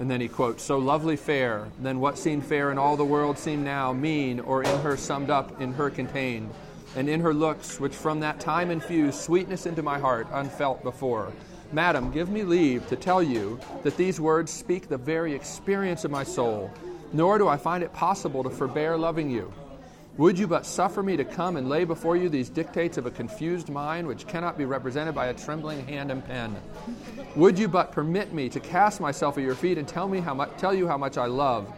And 0.00 0.10
then 0.10 0.22
he 0.22 0.28
quotes, 0.28 0.62
So 0.62 0.78
lovely 0.78 1.16
fair, 1.16 1.68
then 1.78 2.00
what 2.00 2.18
seemed 2.18 2.46
fair 2.46 2.72
in 2.72 2.78
all 2.78 2.96
the 2.96 3.04
world 3.04 3.38
seemed 3.38 3.64
now 3.64 3.92
mean, 3.92 4.40
or 4.40 4.62
in 4.62 4.80
her 4.80 4.96
summed 4.96 5.28
up, 5.28 5.60
in 5.60 5.74
her 5.74 5.90
contained, 5.90 6.50
and 6.96 7.06
in 7.06 7.20
her 7.20 7.34
looks, 7.34 7.78
which 7.78 7.94
from 7.94 8.20
that 8.20 8.40
time 8.40 8.70
infused 8.70 9.20
sweetness 9.20 9.66
into 9.66 9.82
my 9.82 9.98
heart, 9.98 10.26
unfelt 10.32 10.82
before. 10.82 11.30
Madam, 11.70 12.10
give 12.10 12.30
me 12.30 12.42
leave 12.42 12.88
to 12.88 12.96
tell 12.96 13.22
you 13.22 13.60
that 13.82 13.96
these 13.98 14.18
words 14.18 14.50
speak 14.50 14.88
the 14.88 14.96
very 14.96 15.34
experience 15.34 16.06
of 16.06 16.10
my 16.10 16.24
soul, 16.24 16.72
nor 17.12 17.36
do 17.36 17.46
I 17.46 17.58
find 17.58 17.84
it 17.84 17.92
possible 17.92 18.42
to 18.42 18.50
forbear 18.50 18.96
loving 18.96 19.30
you. 19.30 19.52
Would 20.20 20.38
you 20.38 20.46
but 20.46 20.66
suffer 20.66 21.02
me 21.02 21.16
to 21.16 21.24
come 21.24 21.56
and 21.56 21.70
lay 21.70 21.84
before 21.84 22.14
you 22.14 22.28
these 22.28 22.50
dictates 22.50 22.98
of 22.98 23.06
a 23.06 23.10
confused 23.10 23.70
mind 23.70 24.06
which 24.06 24.26
cannot 24.26 24.58
be 24.58 24.66
represented 24.66 25.14
by 25.14 25.28
a 25.28 25.32
trembling 25.32 25.86
hand 25.86 26.10
and 26.10 26.22
pen? 26.22 26.54
Would 27.36 27.58
you 27.58 27.68
but 27.68 27.90
permit 27.90 28.34
me 28.34 28.50
to 28.50 28.60
cast 28.60 29.00
myself 29.00 29.38
at 29.38 29.44
your 29.44 29.54
feet 29.54 29.78
and 29.78 29.88
tell 29.88 30.06
me 30.06 30.20
how 30.20 30.34
much, 30.34 30.50
tell 30.58 30.74
you 30.74 30.86
how 30.86 30.98
much 30.98 31.16
I 31.16 31.24
love? 31.24 31.72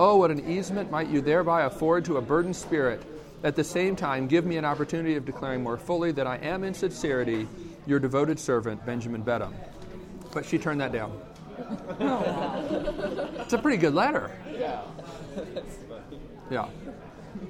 Oh, 0.00 0.16
what 0.16 0.32
an 0.32 0.50
easement 0.50 0.90
might 0.90 1.06
you 1.06 1.20
thereby 1.20 1.66
afford 1.66 2.04
to 2.06 2.16
a 2.16 2.20
burdened 2.20 2.56
spirit. 2.56 3.00
At 3.44 3.54
the 3.54 3.62
same 3.62 3.94
time, 3.94 4.26
give 4.26 4.44
me 4.44 4.56
an 4.56 4.64
opportunity 4.64 5.14
of 5.14 5.24
declaring 5.24 5.62
more 5.62 5.76
fully 5.76 6.10
that 6.10 6.26
I 6.26 6.38
am 6.38 6.64
in 6.64 6.74
sincerity 6.74 7.46
your 7.86 8.00
devoted 8.00 8.40
servant, 8.40 8.84
Benjamin 8.84 9.22
Beddome. 9.22 9.54
But 10.32 10.46
she 10.46 10.58
turned 10.58 10.80
that 10.80 10.90
down. 10.90 11.16
it's 13.38 13.52
a 13.52 13.58
pretty 13.58 13.78
good 13.78 13.94
letter. 13.94 14.32
Yeah. 14.52 14.82
Yeah. 16.50 16.68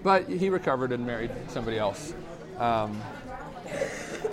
But 0.05 0.29
he 0.29 0.51
recovered 0.51 0.93
and 0.93 1.05
married 1.05 1.31
somebody 1.49 1.79
else. 1.79 2.15
Um, 2.59 3.03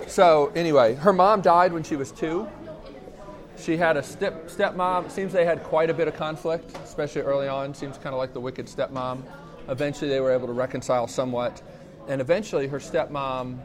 so, 0.06 0.52
anyway, 0.54 0.94
her 0.94 1.12
mom 1.12 1.40
died 1.40 1.72
when 1.72 1.82
she 1.82 1.96
was 1.96 2.12
two. 2.12 2.46
She 3.56 3.78
had 3.78 3.96
a 3.96 4.02
step 4.02 4.48
stepmom. 4.48 5.10
Seems 5.10 5.32
they 5.32 5.46
had 5.46 5.64
quite 5.64 5.88
a 5.88 5.94
bit 5.94 6.08
of 6.08 6.14
conflict, 6.14 6.76
especially 6.84 7.22
early 7.22 7.48
on. 7.48 7.74
Seems 7.74 7.96
kind 7.96 8.14
of 8.14 8.18
like 8.18 8.34
the 8.34 8.40
wicked 8.40 8.66
stepmom. 8.66 9.22
Eventually, 9.68 10.10
they 10.10 10.20
were 10.20 10.32
able 10.32 10.46
to 10.46 10.52
reconcile 10.52 11.06
somewhat, 11.06 11.62
and 12.06 12.20
eventually, 12.20 12.66
her 12.66 12.78
stepmom 12.78 13.58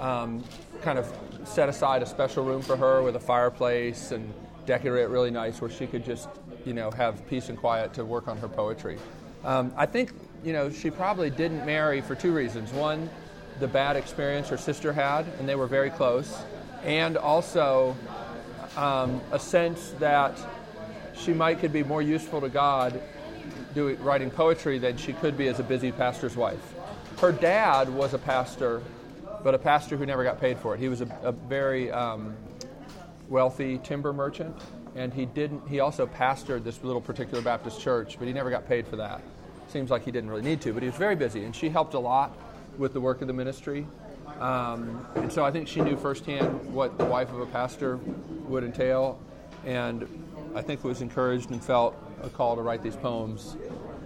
um, 0.00 0.42
kind 0.82 0.98
of 0.98 1.12
set 1.44 1.68
aside 1.68 2.02
a 2.02 2.06
special 2.06 2.42
room 2.42 2.62
for 2.62 2.76
her 2.76 3.02
with 3.02 3.14
a 3.14 3.20
fireplace 3.20 4.10
and 4.10 4.32
decorate 4.66 5.04
it 5.04 5.08
really 5.08 5.30
nice, 5.30 5.60
where 5.60 5.70
she 5.70 5.86
could 5.86 6.04
just, 6.04 6.28
you 6.64 6.72
know, 6.72 6.90
have 6.90 7.24
peace 7.28 7.48
and 7.48 7.58
quiet 7.58 7.92
to 7.92 8.04
work 8.04 8.26
on 8.26 8.38
her 8.38 8.48
poetry. 8.48 8.98
Um, 9.44 9.72
I 9.76 9.84
think 9.86 10.12
you 10.44 10.52
know, 10.52 10.70
she 10.70 10.90
probably 10.90 11.30
didn't 11.30 11.64
marry 11.64 12.02
for 12.02 12.14
two 12.14 12.32
reasons. 12.32 12.70
One, 12.72 13.08
the 13.60 13.66
bad 13.68 13.96
experience 13.96 14.48
her 14.50 14.58
sister 14.58 14.92
had, 14.92 15.26
and 15.38 15.48
they 15.48 15.54
were 15.54 15.66
very 15.66 15.90
close, 15.90 16.36
and 16.84 17.16
also 17.16 17.96
um, 18.76 19.20
a 19.32 19.38
sense 19.38 19.94
that 19.98 20.38
she 21.16 21.32
might 21.32 21.60
could 21.60 21.72
be 21.72 21.82
more 21.82 22.02
useful 22.02 22.40
to 22.42 22.48
God 22.48 23.00
doing 23.74 24.00
writing 24.02 24.30
poetry 24.30 24.78
than 24.78 24.96
she 24.96 25.14
could 25.14 25.36
be 25.36 25.48
as 25.48 25.60
a 25.60 25.62
busy 25.62 25.90
pastor's 25.90 26.36
wife. 26.36 26.74
Her 27.20 27.32
dad 27.32 27.88
was 27.88 28.12
a 28.12 28.18
pastor, 28.18 28.82
but 29.42 29.54
a 29.54 29.58
pastor 29.58 29.96
who 29.96 30.04
never 30.04 30.24
got 30.24 30.40
paid 30.40 30.58
for 30.58 30.74
it. 30.74 30.80
He 30.80 30.88
was 30.88 31.00
a, 31.00 31.18
a 31.22 31.32
very 31.32 31.90
um, 31.90 32.36
wealthy 33.28 33.78
timber 33.78 34.12
merchant, 34.12 34.54
and 34.94 35.14
he 35.14 35.24
didn't. 35.24 35.66
He 35.68 35.80
also 35.80 36.06
pastored 36.06 36.64
this 36.64 36.82
little 36.82 37.00
particular 37.00 37.42
Baptist 37.42 37.80
church, 37.80 38.16
but 38.18 38.28
he 38.28 38.34
never 38.34 38.50
got 38.50 38.68
paid 38.68 38.86
for 38.86 38.96
that. 38.96 39.22
Seems 39.74 39.90
like 39.90 40.04
he 40.04 40.12
didn't 40.12 40.30
really 40.30 40.44
need 40.44 40.60
to, 40.60 40.72
but 40.72 40.84
he 40.84 40.88
was 40.88 40.96
very 40.96 41.16
busy, 41.16 41.42
and 41.42 41.52
she 41.52 41.68
helped 41.68 41.94
a 41.94 41.98
lot 41.98 42.38
with 42.78 42.92
the 42.92 43.00
work 43.00 43.22
of 43.22 43.26
the 43.26 43.32
ministry. 43.32 43.88
Um, 44.38 45.04
and 45.16 45.32
so 45.32 45.44
I 45.44 45.50
think 45.50 45.66
she 45.66 45.80
knew 45.80 45.96
firsthand 45.96 46.72
what 46.72 46.96
the 46.96 47.04
wife 47.04 47.32
of 47.32 47.40
a 47.40 47.46
pastor 47.46 47.96
would 48.46 48.62
entail, 48.62 49.18
and 49.66 50.06
I 50.54 50.62
think 50.62 50.84
was 50.84 51.02
encouraged 51.02 51.50
and 51.50 51.60
felt 51.60 51.96
a 52.22 52.28
call 52.28 52.54
to 52.54 52.62
write 52.62 52.84
these 52.84 52.94
poems. 52.94 53.56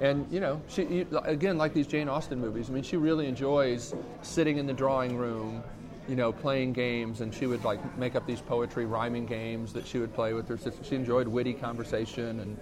And 0.00 0.26
you 0.32 0.40
know, 0.40 0.62
she 0.68 1.04
again 1.24 1.58
like 1.58 1.74
these 1.74 1.86
Jane 1.86 2.08
Austen 2.08 2.40
movies. 2.40 2.70
I 2.70 2.72
mean, 2.72 2.82
she 2.82 2.96
really 2.96 3.26
enjoys 3.26 3.94
sitting 4.22 4.56
in 4.56 4.66
the 4.66 4.72
drawing 4.72 5.18
room, 5.18 5.62
you 6.08 6.16
know, 6.16 6.32
playing 6.32 6.72
games, 6.72 7.20
and 7.20 7.34
she 7.34 7.46
would 7.46 7.62
like 7.62 7.98
make 7.98 8.16
up 8.16 8.26
these 8.26 8.40
poetry 8.40 8.86
rhyming 8.86 9.26
games 9.26 9.74
that 9.74 9.86
she 9.86 9.98
would 9.98 10.14
play 10.14 10.32
with 10.32 10.48
her 10.48 10.56
sister. 10.56 10.82
She 10.82 10.94
enjoyed 10.94 11.28
witty 11.28 11.52
conversation 11.52 12.40
and 12.40 12.56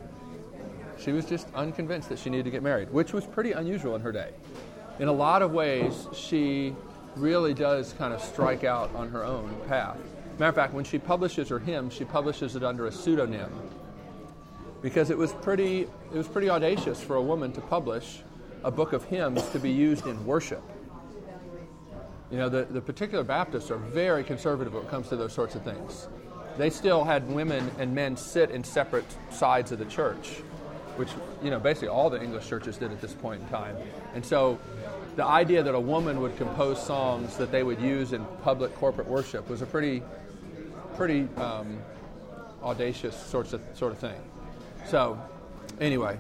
She 0.98 1.12
was 1.12 1.26
just 1.26 1.48
unconvinced 1.54 2.08
that 2.08 2.18
she 2.18 2.30
needed 2.30 2.44
to 2.44 2.50
get 2.50 2.62
married, 2.62 2.90
which 2.92 3.12
was 3.12 3.24
pretty 3.24 3.52
unusual 3.52 3.94
in 3.94 4.00
her 4.02 4.12
day. 4.12 4.30
In 4.98 5.08
a 5.08 5.12
lot 5.12 5.42
of 5.42 5.52
ways, 5.52 6.08
she 6.14 6.74
really 7.16 7.54
does 7.54 7.92
kind 7.94 8.12
of 8.14 8.20
strike 8.20 8.64
out 8.64 8.94
on 8.94 9.10
her 9.10 9.24
own 9.24 9.54
path. 9.68 9.98
Matter 10.38 10.48
of 10.50 10.54
fact, 10.54 10.74
when 10.74 10.84
she 10.84 10.98
publishes 10.98 11.48
her 11.48 11.58
hymn, 11.58 11.88
she 11.90 12.04
publishes 12.04 12.56
it 12.56 12.62
under 12.62 12.86
a 12.86 12.92
pseudonym 12.92 13.50
because 14.82 15.10
it 15.10 15.16
was 15.16 15.32
pretty 15.32 15.82
it 15.82 16.12
was 16.12 16.28
pretty 16.28 16.50
audacious 16.50 17.02
for 17.02 17.16
a 17.16 17.22
woman 17.22 17.52
to 17.52 17.60
publish 17.60 18.22
a 18.62 18.70
book 18.70 18.92
of 18.92 19.04
hymns 19.04 19.48
to 19.50 19.58
be 19.58 19.70
used 19.70 20.06
in 20.06 20.24
worship. 20.26 20.62
You 22.30 22.38
know, 22.38 22.48
the, 22.48 22.64
the 22.64 22.80
particular 22.80 23.22
Baptists 23.22 23.70
are 23.70 23.76
very 23.76 24.24
conservative 24.24 24.74
when 24.74 24.82
it 24.82 24.90
comes 24.90 25.08
to 25.08 25.16
those 25.16 25.32
sorts 25.32 25.54
of 25.54 25.62
things. 25.62 26.08
They 26.58 26.70
still 26.70 27.04
had 27.04 27.28
women 27.28 27.70
and 27.78 27.94
men 27.94 28.16
sit 28.16 28.50
in 28.50 28.64
separate 28.64 29.04
sides 29.30 29.72
of 29.72 29.78
the 29.78 29.84
church, 29.84 30.42
which, 30.96 31.10
you 31.42 31.50
know, 31.50 31.58
basically 31.58 31.88
all 31.88 32.10
the 32.10 32.22
English 32.22 32.48
churches 32.48 32.76
did 32.76 32.90
at 32.90 33.00
this 33.00 33.12
point 33.12 33.42
in 33.42 33.48
time. 33.48 33.76
And 34.14 34.24
so 34.24 34.58
the 35.16 35.24
idea 35.24 35.62
that 35.62 35.74
a 35.74 35.80
woman 35.80 36.20
would 36.20 36.36
compose 36.36 36.82
songs 36.82 37.36
that 37.36 37.50
they 37.50 37.62
would 37.62 37.80
use 37.80 38.12
in 38.12 38.24
public 38.42 38.74
corporate 38.76 39.08
worship 39.08 39.48
was 39.48 39.62
a 39.62 39.66
pretty, 39.66 40.02
pretty 40.96 41.28
um, 41.36 41.78
audacious 42.62 43.16
sorts 43.16 43.52
of, 43.52 43.62
sort 43.74 43.92
of 43.92 43.98
thing. 43.98 44.20
So, 44.86 45.18
anyway, 45.80 46.18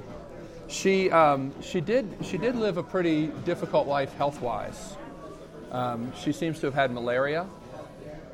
she, 0.68 1.10
um, 1.10 1.52
she, 1.62 1.80
did, 1.80 2.08
she 2.22 2.38
did 2.38 2.56
live 2.56 2.76
a 2.76 2.82
pretty 2.82 3.28
difficult 3.44 3.86
life 3.86 4.14
health 4.14 4.40
wise. 4.40 4.96
Um, 5.70 6.12
she 6.18 6.32
seems 6.32 6.60
to 6.60 6.66
have 6.66 6.74
had 6.74 6.90
malaria. 6.90 7.46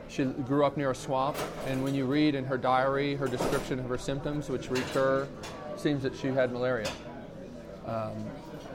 She 0.08 0.24
grew 0.24 0.64
up 0.64 0.76
near 0.76 0.90
a 0.90 0.94
swamp, 0.94 1.36
and 1.66 1.82
when 1.82 1.94
you 1.94 2.04
read 2.04 2.34
in 2.34 2.44
her 2.44 2.58
diary 2.58 3.14
her 3.16 3.26
description 3.26 3.78
of 3.78 3.88
her 3.88 3.96
symptoms, 3.96 4.50
which 4.50 4.70
recur, 4.70 5.26
seems 5.82 6.04
that 6.04 6.14
she 6.16 6.28
had 6.28 6.52
malaria 6.52 6.90
um, 7.86 8.12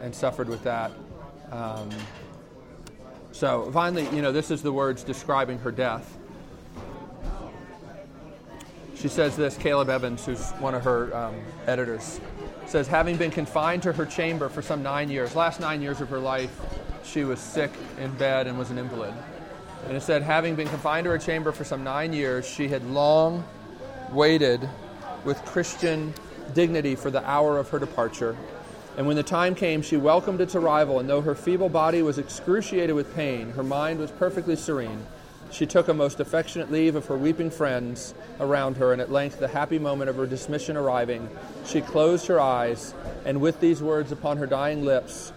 and 0.01 0.13
suffered 0.13 0.49
with 0.49 0.61
that. 0.63 0.91
Um, 1.51 1.89
so 3.31 3.71
finally, 3.71 4.07
you 4.13 4.21
know, 4.21 4.33
this 4.33 4.51
is 4.51 4.61
the 4.61 4.73
words 4.73 5.03
describing 5.03 5.57
her 5.59 5.71
death. 5.71 6.17
She 8.95 9.07
says 9.07 9.37
this, 9.37 9.55
Caleb 9.57 9.89
Evans, 9.89 10.25
who's 10.25 10.49
one 10.53 10.75
of 10.75 10.83
her 10.83 11.15
um, 11.15 11.35
editors, 11.67 12.19
says, 12.65 12.87
having 12.87 13.15
been 13.15 13.31
confined 13.31 13.83
to 13.83 13.93
her 13.93 14.05
chamber 14.05 14.49
for 14.49 14.61
some 14.61 14.83
nine 14.83 15.09
years, 15.09 15.35
last 15.35 15.59
nine 15.59 15.81
years 15.81 16.01
of 16.01 16.09
her 16.09 16.19
life, 16.19 16.59
she 17.03 17.23
was 17.23 17.39
sick 17.39 17.71
in 17.99 18.11
bed 18.15 18.47
and 18.47 18.57
was 18.57 18.71
an 18.71 18.77
invalid. 18.77 19.13
And 19.85 19.95
it 19.95 20.01
said, 20.01 20.23
having 20.23 20.55
been 20.55 20.67
confined 20.67 21.05
to 21.05 21.11
her 21.11 21.17
chamber 21.17 21.51
for 21.51 21.63
some 21.63 21.83
nine 21.83 22.11
years, 22.11 22.45
she 22.45 22.67
had 22.67 22.83
long 22.89 23.45
waited 24.11 24.67
with 25.23 25.37
Christian 25.45 26.13
dignity 26.53 26.95
for 26.95 27.11
the 27.11 27.27
hour 27.27 27.57
of 27.57 27.69
her 27.69 27.79
departure. 27.79 28.35
And 28.97 29.05
when 29.05 29.15
the 29.15 29.23
time 29.23 29.53
came, 29.53 29.81
she 29.81 29.97
welcomed 29.97 30.41
its 30.41 30.55
arrival, 30.55 30.99
and 30.99 31.07
though 31.07 31.21
her 31.21 31.35
feeble 31.35 31.69
body 31.69 32.01
was 32.01 32.17
excruciated 32.17 32.95
with 32.95 33.15
pain, 33.15 33.51
her 33.51 33.63
mind 33.63 33.99
was 33.99 34.09
perfectly 34.11 34.55
serene. 34.55 35.05
She 35.51 35.65
took 35.65 35.87
a 35.87 35.93
most 35.93 36.19
affectionate 36.19 36.71
leave 36.71 36.95
of 36.95 37.05
her 37.05 37.17
weeping 37.17 37.51
friends 37.51 38.13
around 38.39 38.77
her, 38.77 38.91
and 38.91 39.01
at 39.01 39.11
length, 39.11 39.39
the 39.39 39.47
happy 39.47 39.79
moment 39.79 40.09
of 40.09 40.15
her 40.15 40.25
dismission 40.25 40.75
arriving, 40.75 41.29
she 41.65 41.81
closed 41.81 42.27
her 42.27 42.39
eyes, 42.39 42.93
and 43.23 43.39
with 43.39 43.59
these 43.59 43.81
words 43.81 44.11
upon 44.11 44.37
her 44.37 44.47
dying 44.47 44.83
lips, 44.83 45.31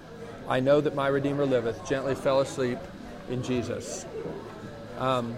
I 0.48 0.60
know 0.60 0.80
that 0.80 0.94
my 0.94 1.08
Redeemer 1.08 1.44
liveth, 1.44 1.86
gently 1.88 2.14
fell 2.14 2.40
asleep 2.40 2.78
in 3.28 3.42
Jesus. 3.42 4.04
Um, 4.98 5.36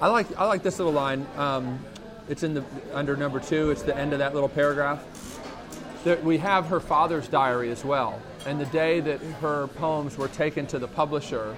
I 0.00 0.08
like 0.08 0.26
I 0.38 0.44
like 0.46 0.62
this 0.62 0.78
little 0.78 0.92
line. 0.92 1.26
Um, 1.36 1.80
it's 2.28 2.42
in 2.42 2.54
the 2.54 2.64
under 2.92 3.16
number 3.16 3.40
two. 3.40 3.70
It's 3.70 3.82
the 3.82 3.96
end 3.96 4.12
of 4.12 4.18
that 4.18 4.34
little 4.34 4.48
paragraph. 4.48 5.04
We 6.22 6.38
have 6.38 6.66
her 6.66 6.80
father's 6.80 7.26
diary 7.26 7.70
as 7.70 7.84
well. 7.84 8.20
And 8.46 8.60
the 8.60 8.66
day 8.66 9.00
that 9.00 9.20
her 9.40 9.66
poems 9.66 10.16
were 10.16 10.28
taken 10.28 10.66
to 10.68 10.78
the 10.78 10.86
publisher, 10.86 11.56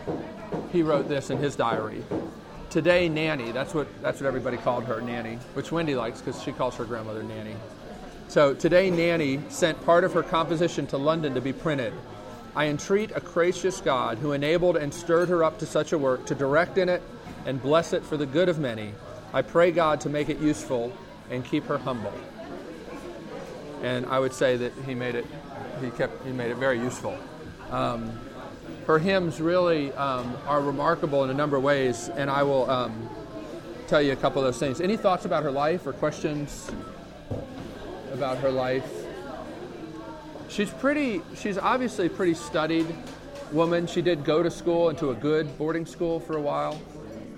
he 0.72 0.82
wrote 0.82 1.08
this 1.08 1.28
in 1.28 1.36
his 1.36 1.54
diary. 1.54 2.02
Today, 2.70 3.08
Nanny. 3.08 3.52
That's 3.52 3.74
what 3.74 3.88
that's 4.02 4.20
what 4.20 4.26
everybody 4.26 4.56
called 4.56 4.84
her, 4.84 5.00
Nanny, 5.00 5.36
which 5.54 5.72
Wendy 5.72 5.94
likes 5.94 6.20
because 6.20 6.42
she 6.42 6.52
calls 6.52 6.76
her 6.76 6.84
grandmother 6.84 7.22
Nanny. 7.22 7.56
So 8.28 8.52
today, 8.52 8.90
Nanny 8.90 9.40
sent 9.48 9.82
part 9.84 10.04
of 10.04 10.12
her 10.12 10.22
composition 10.22 10.86
to 10.88 10.98
London 10.98 11.34
to 11.34 11.40
be 11.40 11.52
printed. 11.52 11.94
I 12.54 12.66
entreat 12.66 13.10
a 13.14 13.20
gracious 13.20 13.80
God 13.80 14.18
who 14.18 14.32
enabled 14.32 14.76
and 14.76 14.92
stirred 14.92 15.28
her 15.28 15.44
up 15.44 15.58
to 15.60 15.66
such 15.66 15.92
a 15.92 15.98
work 15.98 16.26
to 16.26 16.34
direct 16.34 16.76
in 16.76 16.88
it 16.88 17.02
and 17.46 17.62
bless 17.62 17.92
it 17.92 18.04
for 18.04 18.16
the 18.16 18.26
good 18.26 18.48
of 18.48 18.58
many. 18.58 18.92
I 19.32 19.42
pray 19.42 19.70
God 19.70 20.00
to 20.02 20.08
make 20.08 20.28
it 20.28 20.38
useful 20.38 20.92
and 21.30 21.44
keep 21.44 21.64
her 21.64 21.78
humble. 21.78 22.12
And 23.82 24.06
I 24.06 24.18
would 24.18 24.32
say 24.32 24.56
that 24.56 24.72
he 24.86 24.94
made 24.94 25.14
it, 25.14 25.26
he 25.82 25.90
kept, 25.90 26.24
he 26.24 26.32
made 26.32 26.50
it 26.50 26.56
very 26.56 26.78
useful. 26.78 27.16
Um, 27.70 28.18
her 28.86 28.98
hymns 28.98 29.40
really 29.40 29.92
um, 29.92 30.34
are 30.46 30.62
remarkable 30.62 31.24
in 31.24 31.30
a 31.30 31.34
number 31.34 31.58
of 31.58 31.62
ways, 31.62 32.08
and 32.08 32.30
I 32.30 32.42
will 32.42 32.68
um, 32.70 33.08
tell 33.86 34.00
you 34.00 34.12
a 34.12 34.16
couple 34.16 34.40
of 34.40 34.46
those 34.46 34.58
things. 34.58 34.80
Any 34.80 34.96
thoughts 34.96 35.26
about 35.26 35.42
her 35.42 35.50
life 35.50 35.86
or 35.86 35.92
questions 35.92 36.70
about 38.12 38.38
her 38.38 38.50
life? 38.50 38.90
She's 40.48 40.70
pretty, 40.70 41.20
she's 41.36 41.58
obviously 41.58 42.06
a 42.06 42.10
pretty 42.10 42.32
studied 42.32 42.86
woman. 43.52 43.86
She 43.86 44.00
did 44.00 44.24
go 44.24 44.42
to 44.42 44.50
school, 44.50 44.88
into 44.88 45.10
a 45.10 45.14
good 45.14 45.58
boarding 45.58 45.84
school 45.84 46.18
for 46.18 46.38
a 46.38 46.40
while, 46.40 46.80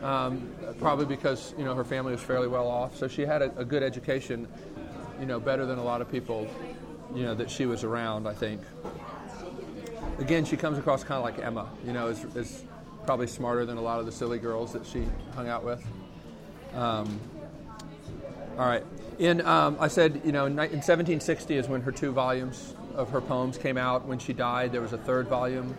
um, 0.03 0.51
probably 0.79 1.07
because, 1.07 1.55
you 1.59 1.65
know, 1.65 1.75
her 1.75 1.85
family 1.85 2.13
was 2.13 2.23
fairly 2.23 2.49
well 2.49 2.69
off. 2.69 2.97
So 2.97 3.09
she 3.09 3.23
had 3.23 3.43
a, 3.43 3.59
a 3.59 3.65
good 3.65 3.83
education, 3.83 4.49
you 5.19 5.27
know, 5.27 5.39
better 5.39 5.67
than 5.67 5.79
a 5.79 5.85
lot 5.85 6.01
of 6.01 6.11
people, 6.11 6.49
you 7.15 7.23
know, 7.25 7.35
that 7.35 7.51
she 7.51 7.67
was 7.67 7.85
around, 7.85 8.27
I 8.27 8.35
think. 8.35 8.63
Again, 10.19 10.45
she 10.45 10.57
comes 10.57 10.79
across 10.79 11.05
kind 11.05 11.19
of 11.19 11.25
like 11.25 11.45
Emma, 11.45 11.69
you 11.85 11.93
know, 11.93 12.09
is, 12.09 12.25
is 12.37 12.65
probably 13.05 13.27
smarter 13.27 13.65
than 13.65 13.77
a 13.77 13.83
lot 13.83 14.01
of 14.01 14.07
the 14.07 14.13
silly 14.13 14.39
girls 14.39 14.73
that 14.73 14.87
she 14.87 15.07
hung 15.35 15.49
out 15.49 15.65
with. 15.65 15.85
Um, 16.75 17.21
all 18.59 18.67
right. 18.67 18.85
In, 19.19 19.41
um, 19.47 19.77
I 19.81 19.89
said, 19.89 20.23
you 20.25 20.33
know, 20.33 20.47
in 20.47 20.57
1760 20.57 21.57
is 21.57 21.69
when 21.69 21.83
her 21.83 21.93
two 21.93 22.13
volumes 22.13 22.75
of 22.95 23.11
her 23.11 23.21
poems 23.21 23.59
came 23.59 23.77
out. 23.77 24.07
When 24.07 24.19
she 24.19 24.33
died, 24.33 24.73
there 24.73 24.81
was 24.81 24.93
a 24.93 24.99
third 24.99 25.29
volume 25.29 25.75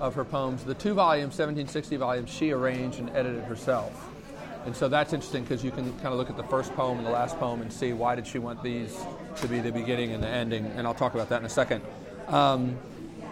of 0.00 0.14
her 0.14 0.24
poems. 0.24 0.64
The 0.64 0.74
two 0.74 0.94
volumes, 0.94 1.38
1760 1.38 1.96
volumes, 1.96 2.30
she 2.30 2.50
arranged 2.50 2.98
and 2.98 3.10
edited 3.10 3.44
herself. 3.44 4.08
And 4.66 4.74
so 4.76 4.88
that's 4.88 5.12
interesting 5.12 5.42
because 5.42 5.64
you 5.64 5.70
can 5.70 5.92
kind 5.94 6.08
of 6.08 6.14
look 6.14 6.28
at 6.28 6.36
the 6.36 6.44
first 6.44 6.74
poem 6.74 6.98
and 6.98 7.06
the 7.06 7.10
last 7.10 7.38
poem 7.38 7.62
and 7.62 7.72
see 7.72 7.92
why 7.92 8.14
did 8.14 8.26
she 8.26 8.38
want 8.38 8.62
these 8.62 8.98
to 9.36 9.48
be 9.48 9.60
the 9.60 9.72
beginning 9.72 10.12
and 10.12 10.22
the 10.22 10.28
ending. 10.28 10.66
And 10.76 10.86
I'll 10.86 10.94
talk 10.94 11.14
about 11.14 11.28
that 11.30 11.40
in 11.40 11.46
a 11.46 11.50
second. 11.50 11.82
Um, 12.28 12.78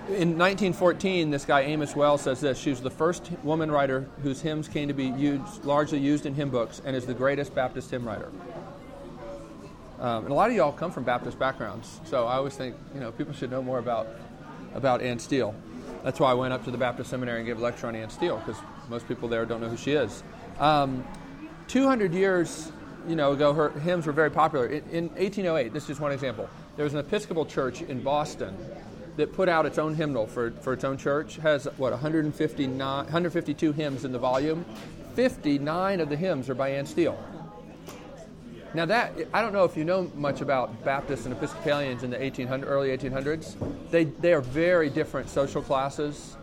in 0.09 0.39
1914, 0.39 1.31
this 1.31 1.45
guy 1.45 1.63
Amos 1.63 1.95
Wells 1.95 2.23
says 2.23 2.41
this: 2.41 2.59
She 2.59 2.71
was 2.71 2.81
the 2.81 2.91
first 2.91 3.31
woman 3.43 3.71
writer 3.71 4.09
whose 4.23 4.41
hymns 4.41 4.67
came 4.67 4.89
to 4.89 4.95
be 4.95 5.09
used, 5.09 5.67
largely 5.67 5.99
used 5.99 6.25
in 6.25 6.35
hymn 6.35 6.49
books, 6.49 6.81
and 6.83 6.97
is 6.97 7.05
the 7.05 7.13
greatest 7.13 7.55
Baptist 7.55 7.91
hymn 7.91 8.07
writer. 8.07 8.31
Um, 10.01 10.25
and 10.25 10.31
a 10.31 10.35
lot 10.35 10.49
of 10.49 10.57
y'all 10.57 10.73
come 10.73 10.93
from 10.93 11.05
Baptist 11.05 11.39
backgrounds, 11.39 12.01
so 12.07 12.27
I 12.27 12.37
always 12.37 12.55
think 12.55 12.75
you 12.95 13.01
know 13.01 13.13
people 13.13 13.35
should 13.35 13.51
know 13.51 13.63
more 13.63 13.79
about 13.79 14.09
about 14.75 15.03
Anne 15.03 15.19
Steele. 15.19 15.55
That's 16.05 16.21
why 16.21 16.31
I 16.31 16.35
went 16.35 16.53
up 16.53 16.65
to 16.65 16.71
the 16.71 16.79
Baptist 16.79 17.11
Seminary 17.11 17.39
and 17.39 17.47
gave 17.47 17.59
a 17.59 17.63
lecture 17.63 17.87
on 17.87 17.95
Anne 17.95 18.11
Steele 18.11 18.39
because 18.39 18.61
most 18.89 19.09
people 19.09 19.29
there 19.29 19.45
don't 19.45 19.61
know 19.61 19.69
who 19.69 19.77
she 19.77 19.93
is. 19.93 20.23
Um, 20.59 21.05
200 21.69 22.15
years, 22.15 22.73
you 23.07 23.17
know, 23.17 23.33
ago, 23.33 23.53
her 23.53 23.71
hymns 23.71 24.07
were 24.07 24.13
very 24.13 24.31
popular. 24.31 24.67
In, 24.67 24.83
in 24.91 25.09
1808, 25.11 25.73
this 25.73 25.85
is 25.85 25.89
just 25.89 26.01
one 26.01 26.13
example. 26.13 26.49
There 26.77 26.85
was 26.85 26.95
an 26.95 27.01
Episcopal 27.01 27.45
church 27.45 27.83
in 27.83 28.03
Boston 28.03 28.57
that 29.17 29.33
put 29.33 29.49
out 29.49 29.67
its 29.67 29.79
own 29.79 29.95
hymnal 29.95 30.27
for, 30.27 30.53
for 30.53 30.73
its 30.73 30.85
own 30.85 30.97
church. 30.97 31.37
Has 31.37 31.65
what 31.77 31.91
159, 31.93 32.79
152 32.79 33.73
hymns 33.73 34.05
in 34.05 34.13
the 34.13 34.19
volume. 34.19 34.65
59 35.15 36.01
of 36.01 36.09
the 36.09 36.17
hymns 36.17 36.49
are 36.49 36.55
by 36.55 36.71
Anne 36.71 36.87
Steele. 36.87 37.19
Now 38.75 38.85
that 38.85 39.15
I 39.33 39.41
don't 39.41 39.55
know 39.55 39.65
if 39.65 39.77
you 39.77 39.85
know 39.85 40.11
much 40.15 40.43
about 40.43 40.85
Baptists 40.85 41.25
and 41.25 41.35
Episcopalians 41.35 42.03
in 42.03 42.11
the 42.11 42.19
1800 42.19 42.67
early 42.67 42.97
1800s. 42.97 43.57
They 43.91 44.05
they 44.05 44.35
are 44.35 44.43
very 44.43 44.91
different 44.91 45.31
social 45.31 45.63
classes. 45.63 46.37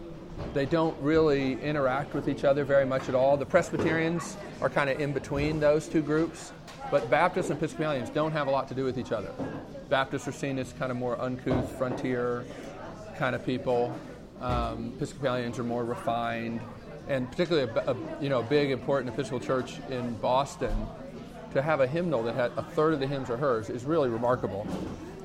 They 0.53 0.65
don't 0.65 0.99
really 1.01 1.61
interact 1.61 2.13
with 2.13 2.27
each 2.27 2.43
other 2.43 2.65
very 2.65 2.85
much 2.85 3.07
at 3.09 3.15
all. 3.15 3.37
The 3.37 3.45
Presbyterians 3.45 4.37
are 4.59 4.69
kind 4.69 4.89
of 4.89 4.99
in 4.99 5.13
between 5.13 5.59
those 5.59 5.87
two 5.87 6.01
groups, 6.01 6.51
but 6.91 7.09
Baptists 7.09 7.51
and 7.51 7.57
Episcopalians 7.57 8.09
don't 8.09 8.31
have 8.31 8.47
a 8.47 8.51
lot 8.51 8.67
to 8.69 8.73
do 8.73 8.83
with 8.83 8.97
each 8.97 9.11
other. 9.11 9.31
Baptists 9.89 10.27
are 10.27 10.33
seen 10.33 10.57
as 10.57 10.73
kind 10.73 10.91
of 10.91 10.97
more 10.97 11.21
uncouth, 11.21 11.77
frontier 11.77 12.43
kind 13.17 13.35
of 13.35 13.45
people. 13.45 13.95
Um, 14.41 14.93
Episcopalians 14.97 15.59
are 15.59 15.63
more 15.63 15.85
refined, 15.85 16.59
and 17.07 17.29
particularly 17.29 17.71
a, 17.71 17.91
a 17.91 17.95
you 18.19 18.29
know 18.29 18.39
a 18.39 18.43
big 18.43 18.71
important 18.71 19.13
Episcopal 19.13 19.39
church 19.39 19.75
in 19.91 20.15
Boston 20.15 20.75
to 21.55 21.61
have 21.61 21.79
a 21.79 21.87
hymnal 21.87 22.21
that 22.23 22.35
had 22.35 22.51
a 22.57 22.61
third 22.61 22.93
of 22.93 22.99
the 22.99 23.07
hymns 23.07 23.29
are 23.29 23.37
hers 23.37 23.69
is 23.69 23.85
really 23.85 24.09
remarkable. 24.09 24.67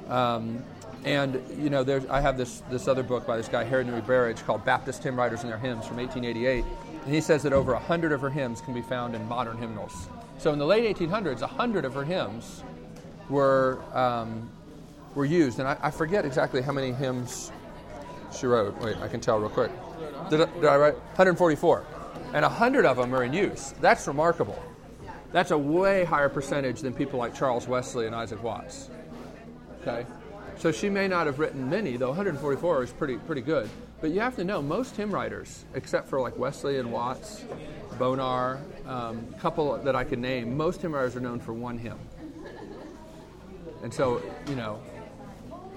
Um, 0.08 0.64
and 1.04 1.42
you 1.56 1.70
know, 1.70 1.82
there's, 1.82 2.06
I 2.06 2.20
have 2.20 2.36
this 2.36 2.62
this 2.70 2.86
other 2.88 3.02
book 3.02 3.26
by 3.26 3.36
this 3.36 3.48
guy 3.48 3.64
Newey 3.64 4.04
Burrage 4.06 4.44
called 4.44 4.64
Baptist 4.64 5.02
Hymn 5.02 5.16
Writers 5.16 5.42
and 5.42 5.50
Their 5.50 5.58
Hymns 5.58 5.86
from 5.86 5.96
1888, 5.96 6.64
and 7.04 7.14
he 7.14 7.20
says 7.20 7.42
that 7.42 7.52
over 7.52 7.74
hundred 7.74 8.12
of 8.12 8.20
her 8.20 8.30
hymns 8.30 8.60
can 8.60 8.74
be 8.74 8.82
found 8.82 9.14
in 9.14 9.26
modern 9.26 9.56
hymnals. 9.58 10.08
So 10.38 10.52
in 10.52 10.58
the 10.58 10.66
late 10.66 10.96
1800s, 10.96 11.40
hundred 11.40 11.84
of 11.84 11.94
her 11.94 12.04
hymns 12.04 12.62
were 13.28 13.80
um, 13.92 14.48
were 15.14 15.24
used. 15.24 15.58
And 15.58 15.66
I, 15.66 15.76
I 15.82 15.90
forget 15.90 16.24
exactly 16.24 16.62
how 16.62 16.72
many 16.72 16.92
hymns 16.92 17.50
she 18.38 18.46
wrote. 18.46 18.78
Wait, 18.80 18.96
I 18.98 19.08
can 19.08 19.20
tell 19.20 19.40
real 19.40 19.50
quick. 19.50 19.72
Did 20.28 20.42
I, 20.42 20.44
did 20.44 20.66
I 20.66 20.76
write 20.76 20.94
144? 20.94 21.86
And 22.34 22.42
100 22.44 22.84
of 22.86 22.98
them 22.98 23.12
are 23.14 23.24
in 23.24 23.32
use. 23.32 23.74
That's 23.80 24.06
remarkable. 24.06 24.62
That's 25.32 25.52
a 25.52 25.58
way 25.58 26.04
higher 26.04 26.28
percentage 26.28 26.80
than 26.80 26.92
people 26.92 27.18
like 27.18 27.34
Charles 27.34 27.68
Wesley 27.68 28.06
and 28.06 28.14
Isaac 28.14 28.42
Watts. 28.42 28.90
Okay? 29.80 30.06
So 30.58 30.72
she 30.72 30.90
may 30.90 31.08
not 31.08 31.26
have 31.26 31.38
written 31.38 31.70
many, 31.70 31.96
though 31.96 32.08
144 32.08 32.82
is 32.82 32.92
pretty, 32.92 33.16
pretty 33.16 33.40
good. 33.40 33.70
But 34.00 34.10
you 34.10 34.20
have 34.20 34.36
to 34.36 34.44
know, 34.44 34.60
most 34.60 34.96
hymn 34.96 35.10
writers, 35.10 35.64
except 35.74 36.08
for 36.08 36.20
like 36.20 36.36
Wesley 36.36 36.78
and 36.78 36.90
Watts, 36.90 37.44
Bonar, 37.98 38.60
a 38.86 38.92
um, 38.92 39.26
couple 39.38 39.76
that 39.78 39.94
I 39.94 40.04
can 40.04 40.20
name, 40.20 40.56
most 40.56 40.82
hymn 40.82 40.94
writers 40.94 41.16
are 41.16 41.20
known 41.20 41.38
for 41.38 41.52
one 41.52 41.78
hymn. 41.78 41.98
And 43.82 43.92
so, 43.92 44.22
you 44.48 44.56
know, 44.56 44.80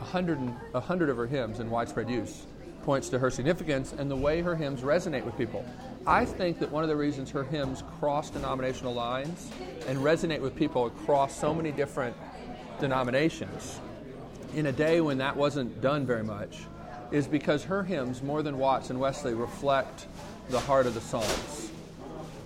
a 0.01 0.03
hundred, 0.03 0.39
a 0.73 0.79
hundred 0.79 1.09
of 1.09 1.17
her 1.17 1.27
hymns 1.27 1.59
in 1.59 1.69
widespread 1.69 2.09
use 2.09 2.45
points 2.83 3.07
to 3.09 3.19
her 3.19 3.31
significance 3.31 3.93
and 3.97 4.11
the 4.11 4.15
way 4.15 4.41
her 4.41 4.55
hymns 4.55 4.81
resonate 4.81 5.23
with 5.23 5.37
people. 5.37 5.65
I 6.05 6.25
think 6.25 6.59
that 6.59 6.69
one 6.69 6.83
of 6.83 6.89
the 6.89 6.97
reasons 6.97 7.31
her 7.31 7.45
hymns 7.45 7.81
cross 7.97 8.29
denominational 8.29 8.93
lines 8.93 9.49
and 9.87 9.99
resonate 9.99 10.41
with 10.41 10.53
people 10.53 10.87
across 10.87 11.37
so 11.39 11.53
many 11.53 11.71
different 11.71 12.15
denominations 12.81 13.79
in 14.53 14.65
a 14.65 14.71
day 14.71 14.99
when 14.99 15.19
that 15.19 15.37
wasn't 15.37 15.81
done 15.81 16.05
very 16.05 16.23
much 16.23 16.65
is 17.11 17.25
because 17.25 17.63
her 17.63 17.83
hymns, 17.83 18.21
more 18.21 18.41
than 18.43 18.57
Watts 18.57 18.89
and 18.89 18.99
Wesley, 18.99 19.33
reflect 19.33 20.07
the 20.49 20.59
heart 20.59 20.87
of 20.87 20.93
the 20.93 21.01
Psalms. 21.01 21.71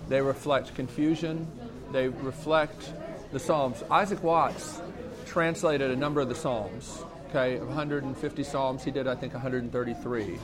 They 0.08 0.20
reflect 0.20 0.74
confusion, 0.74 1.48
they 1.90 2.08
reflect 2.08 2.92
the 3.32 3.40
Psalms. 3.40 3.82
Isaac 3.90 4.22
Watts 4.22 4.80
translated 5.26 5.90
a 5.90 5.96
number 5.96 6.20
of 6.20 6.28
the 6.28 6.34
Psalms. 6.34 7.02
Okay, 7.30 7.56
of 7.56 7.66
150 7.66 8.42
Psalms, 8.44 8.84
he 8.84 8.90
did, 8.90 9.08
I 9.08 9.14
think, 9.14 9.32
133 9.32 10.38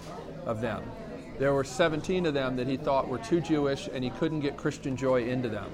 of 0.46 0.60
them. 0.60 0.82
There 1.38 1.52
were 1.52 1.64
17 1.64 2.26
of 2.26 2.34
them 2.34 2.56
that 2.56 2.66
he 2.66 2.76
thought 2.76 3.08
were 3.08 3.18
too 3.18 3.40
Jewish 3.40 3.88
and 3.92 4.04
he 4.04 4.10
couldn't 4.10 4.40
get 4.40 4.56
Christian 4.56 4.96
joy 4.96 5.24
into 5.24 5.48
them. 5.48 5.72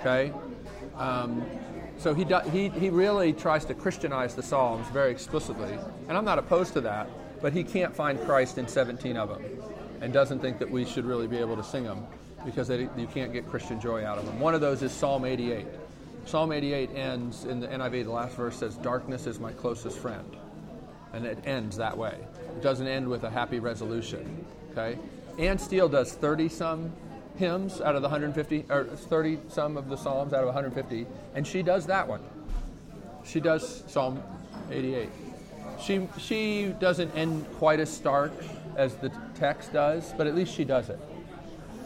Okay? 0.00 0.32
Um, 0.96 1.44
so 1.98 2.12
he, 2.12 2.26
he, 2.50 2.68
he 2.68 2.90
really 2.90 3.32
tries 3.32 3.64
to 3.66 3.74
Christianize 3.74 4.34
the 4.34 4.42
Psalms 4.42 4.88
very 4.88 5.12
explicitly. 5.12 5.78
And 6.08 6.18
I'm 6.18 6.24
not 6.24 6.38
opposed 6.38 6.72
to 6.72 6.80
that, 6.80 7.08
but 7.40 7.52
he 7.52 7.62
can't 7.62 7.94
find 7.94 8.20
Christ 8.22 8.58
in 8.58 8.66
17 8.66 9.16
of 9.16 9.28
them 9.28 9.44
and 10.00 10.12
doesn't 10.12 10.40
think 10.40 10.58
that 10.58 10.68
we 10.68 10.84
should 10.84 11.04
really 11.04 11.28
be 11.28 11.38
able 11.38 11.56
to 11.56 11.62
sing 11.62 11.84
them 11.84 12.04
because 12.44 12.66
they, 12.66 12.88
you 12.96 13.06
can't 13.14 13.32
get 13.32 13.48
Christian 13.48 13.80
joy 13.80 14.04
out 14.04 14.18
of 14.18 14.26
them. 14.26 14.40
One 14.40 14.54
of 14.54 14.60
those 14.60 14.82
is 14.82 14.90
Psalm 14.90 15.24
88. 15.24 15.64
Psalm 16.24 16.50
88 16.50 16.90
ends 16.94 17.44
in 17.44 17.60
the 17.60 17.68
NIV, 17.68 18.04
the 18.04 18.10
last 18.10 18.36
verse 18.36 18.56
says, 18.56 18.76
Darkness 18.76 19.26
is 19.26 19.38
my 19.38 19.52
closest 19.52 19.98
friend. 19.98 20.36
And 21.12 21.24
it 21.24 21.38
ends 21.44 21.76
that 21.76 21.96
way. 21.96 22.18
Doesn't 22.60 22.86
end 22.86 23.08
with 23.08 23.24
a 23.24 23.30
happy 23.30 23.58
resolution. 23.58 24.44
Okay? 24.72 24.98
Anne 25.38 25.58
Steele 25.58 25.88
does 25.88 26.12
30 26.12 26.48
some 26.48 26.92
hymns 27.36 27.80
out 27.80 27.96
of 27.96 28.02
the 28.02 28.08
150, 28.08 28.66
or 28.68 28.84
30 28.84 29.38
some 29.48 29.76
of 29.76 29.88
the 29.88 29.96
Psalms 29.96 30.32
out 30.32 30.40
of 30.40 30.46
150, 30.46 31.06
and 31.34 31.46
she 31.46 31.62
does 31.62 31.86
that 31.86 32.06
one. 32.06 32.20
She 33.24 33.40
does 33.40 33.84
Psalm 33.86 34.22
88. 34.70 35.08
She, 35.80 36.08
she 36.18 36.74
doesn't 36.78 37.14
end 37.16 37.46
quite 37.58 37.80
as 37.80 37.90
stark 37.90 38.32
as 38.76 38.94
the 38.96 39.10
text 39.34 39.72
does, 39.72 40.12
but 40.16 40.26
at 40.26 40.34
least 40.34 40.54
she 40.54 40.64
does 40.64 40.88
it. 40.90 41.00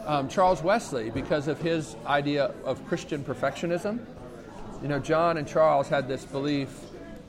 Um, 0.05 0.29
Charles 0.29 0.61
Wesley, 0.61 1.09
because 1.09 1.47
of 1.47 1.59
his 1.59 1.95
idea 2.05 2.53
of 2.63 2.85
Christian 2.87 3.23
perfectionism, 3.23 3.99
you 4.81 4.87
know, 4.87 4.99
John 4.99 5.37
and 5.37 5.47
Charles 5.47 5.89
had 5.89 6.07
this 6.07 6.23
belief 6.23 6.69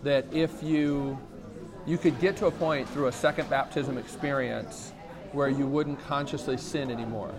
that 0.02 0.26
if 0.32 0.62
you 0.62 1.18
you 1.88 1.96
could 1.96 2.20
get 2.20 2.36
to 2.36 2.46
a 2.46 2.50
point 2.50 2.86
through 2.90 3.06
a 3.06 3.12
second 3.12 3.48
baptism 3.48 3.96
experience 3.96 4.92
where 5.32 5.48
you 5.48 5.66
wouldn't 5.66 5.98
consciously 6.06 6.58
sin 6.58 6.90
anymore. 6.90 7.32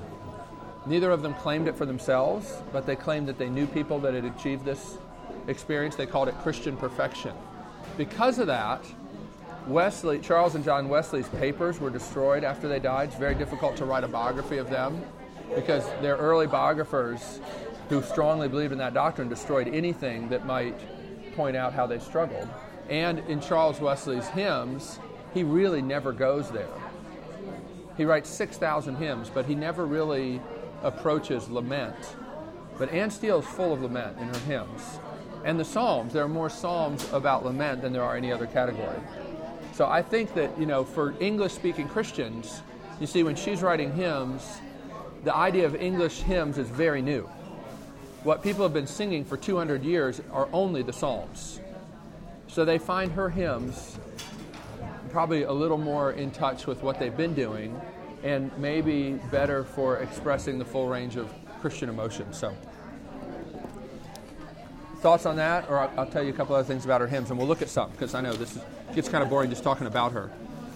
Neither 0.87 1.11
of 1.11 1.21
them 1.21 1.35
claimed 1.35 1.67
it 1.67 1.75
for 1.75 1.85
themselves, 1.85 2.63
but 2.73 2.87
they 2.87 2.95
claimed 2.95 3.27
that 3.27 3.37
they 3.37 3.47
knew 3.47 3.67
people 3.67 3.99
that 3.99 4.15
had 4.15 4.25
achieved 4.25 4.65
this 4.65 4.97
experience. 5.47 5.95
They 5.95 6.07
called 6.07 6.29
it 6.29 6.35
Christian 6.39 6.75
perfection. 6.77 7.33
Because 7.95 8.39
of 8.39 8.47
that, 8.47 8.83
Wesley, 9.67 10.17
Charles 10.17 10.55
and 10.55 10.65
John 10.65 10.89
Wesley's 10.89 11.29
papers 11.29 11.79
were 11.79 11.91
destroyed 11.91 12.43
after 12.43 12.67
they 12.67 12.79
died. 12.79 13.09
It's 13.09 13.19
very 13.19 13.35
difficult 13.35 13.77
to 13.77 13.85
write 13.85 14.03
a 14.03 14.07
biography 14.07 14.57
of 14.57 14.71
them 14.71 14.99
because 15.53 15.85
their 16.01 16.15
early 16.15 16.47
biographers 16.47 17.39
who 17.89 18.01
strongly 18.01 18.47
believed 18.47 18.71
in 18.71 18.79
that 18.79 18.95
doctrine 18.95 19.29
destroyed 19.29 19.67
anything 19.67 20.27
that 20.29 20.47
might 20.47 20.79
point 21.35 21.55
out 21.55 21.71
how 21.71 21.85
they 21.85 21.99
struggled. 21.99 22.47
And 22.89 23.19
in 23.29 23.39
Charles 23.39 23.79
Wesley's 23.79 24.27
hymns, 24.27 24.99
he 25.33 25.43
really 25.43 25.81
never 25.81 26.11
goes 26.11 26.49
there. 26.49 26.67
He 27.97 28.05
writes 28.05 28.29
6,000 28.29 28.95
hymns, 28.95 29.29
but 29.29 29.45
he 29.45 29.55
never 29.55 29.85
really 29.85 30.41
approaches 30.83 31.49
lament. 31.49 31.95
But 32.77 32.91
Anne 32.91 33.11
Steele 33.11 33.39
is 33.39 33.45
full 33.45 33.73
of 33.73 33.81
lament 33.81 34.17
in 34.19 34.27
her 34.27 34.39
hymns. 34.39 34.99
And 35.45 35.59
the 35.59 35.65
Psalms, 35.65 36.13
there 36.13 36.23
are 36.23 36.29
more 36.29 36.49
Psalms 36.49 37.11
about 37.13 37.45
lament 37.45 37.81
than 37.81 37.93
there 37.93 38.03
are 38.03 38.15
any 38.15 38.31
other 38.31 38.47
category. 38.47 38.99
So 39.73 39.85
I 39.85 40.01
think 40.01 40.33
that, 40.33 40.57
you 40.59 40.65
know, 40.65 40.83
for 40.83 41.13
English 41.19 41.53
speaking 41.53 41.87
Christians, 41.87 42.61
you 42.99 43.07
see, 43.07 43.23
when 43.23 43.35
she's 43.35 43.61
writing 43.61 43.93
hymns, 43.93 44.59
the 45.23 45.35
idea 45.35 45.65
of 45.65 45.75
English 45.75 46.21
hymns 46.21 46.57
is 46.57 46.67
very 46.67 47.01
new. 47.01 47.29
What 48.23 48.43
people 48.43 48.63
have 48.63 48.73
been 48.73 48.87
singing 48.87 49.23
for 49.23 49.37
200 49.37 49.83
years 49.83 50.21
are 50.31 50.49
only 50.51 50.81
the 50.81 50.91
Psalms. 50.91 51.61
So 52.59 52.65
they 52.65 52.77
find 52.77 53.09
her 53.13 53.29
hymns 53.29 53.97
probably 55.11 55.43
a 55.43 55.51
little 55.53 55.77
more 55.77 56.11
in 56.11 56.29
touch 56.29 56.67
with 56.67 56.83
what 56.83 56.99
they've 56.99 57.15
been 57.15 57.33
doing 57.33 57.79
and 58.21 58.51
maybe 58.57 59.13
better 59.31 59.63
for 59.63 59.99
expressing 59.99 60.59
the 60.59 60.65
full 60.65 60.89
range 60.89 61.15
of 61.15 61.33
Christian 61.61 61.87
emotion. 61.87 62.33
So, 62.33 62.53
thoughts 64.97 65.25
on 65.25 65.37
that, 65.37 65.69
or 65.69 65.79
I'll, 65.79 65.99
I'll 65.99 66.05
tell 66.05 66.21
you 66.21 66.31
a 66.31 66.33
couple 66.33 66.53
other 66.53 66.67
things 66.67 66.83
about 66.83 66.99
her 66.99 67.07
hymns, 67.07 67.29
and 67.29 67.39
we'll 67.39 67.47
look 67.47 67.61
at 67.61 67.69
some 67.69 67.91
because 67.91 68.13
I 68.13 68.19
know 68.19 68.33
this 68.33 68.57
is, 68.57 68.61
gets 68.93 69.07
kind 69.07 69.23
of 69.23 69.29
boring 69.29 69.49
just 69.49 69.63
talking 69.63 69.87
about 69.87 70.11
her. 70.11 70.29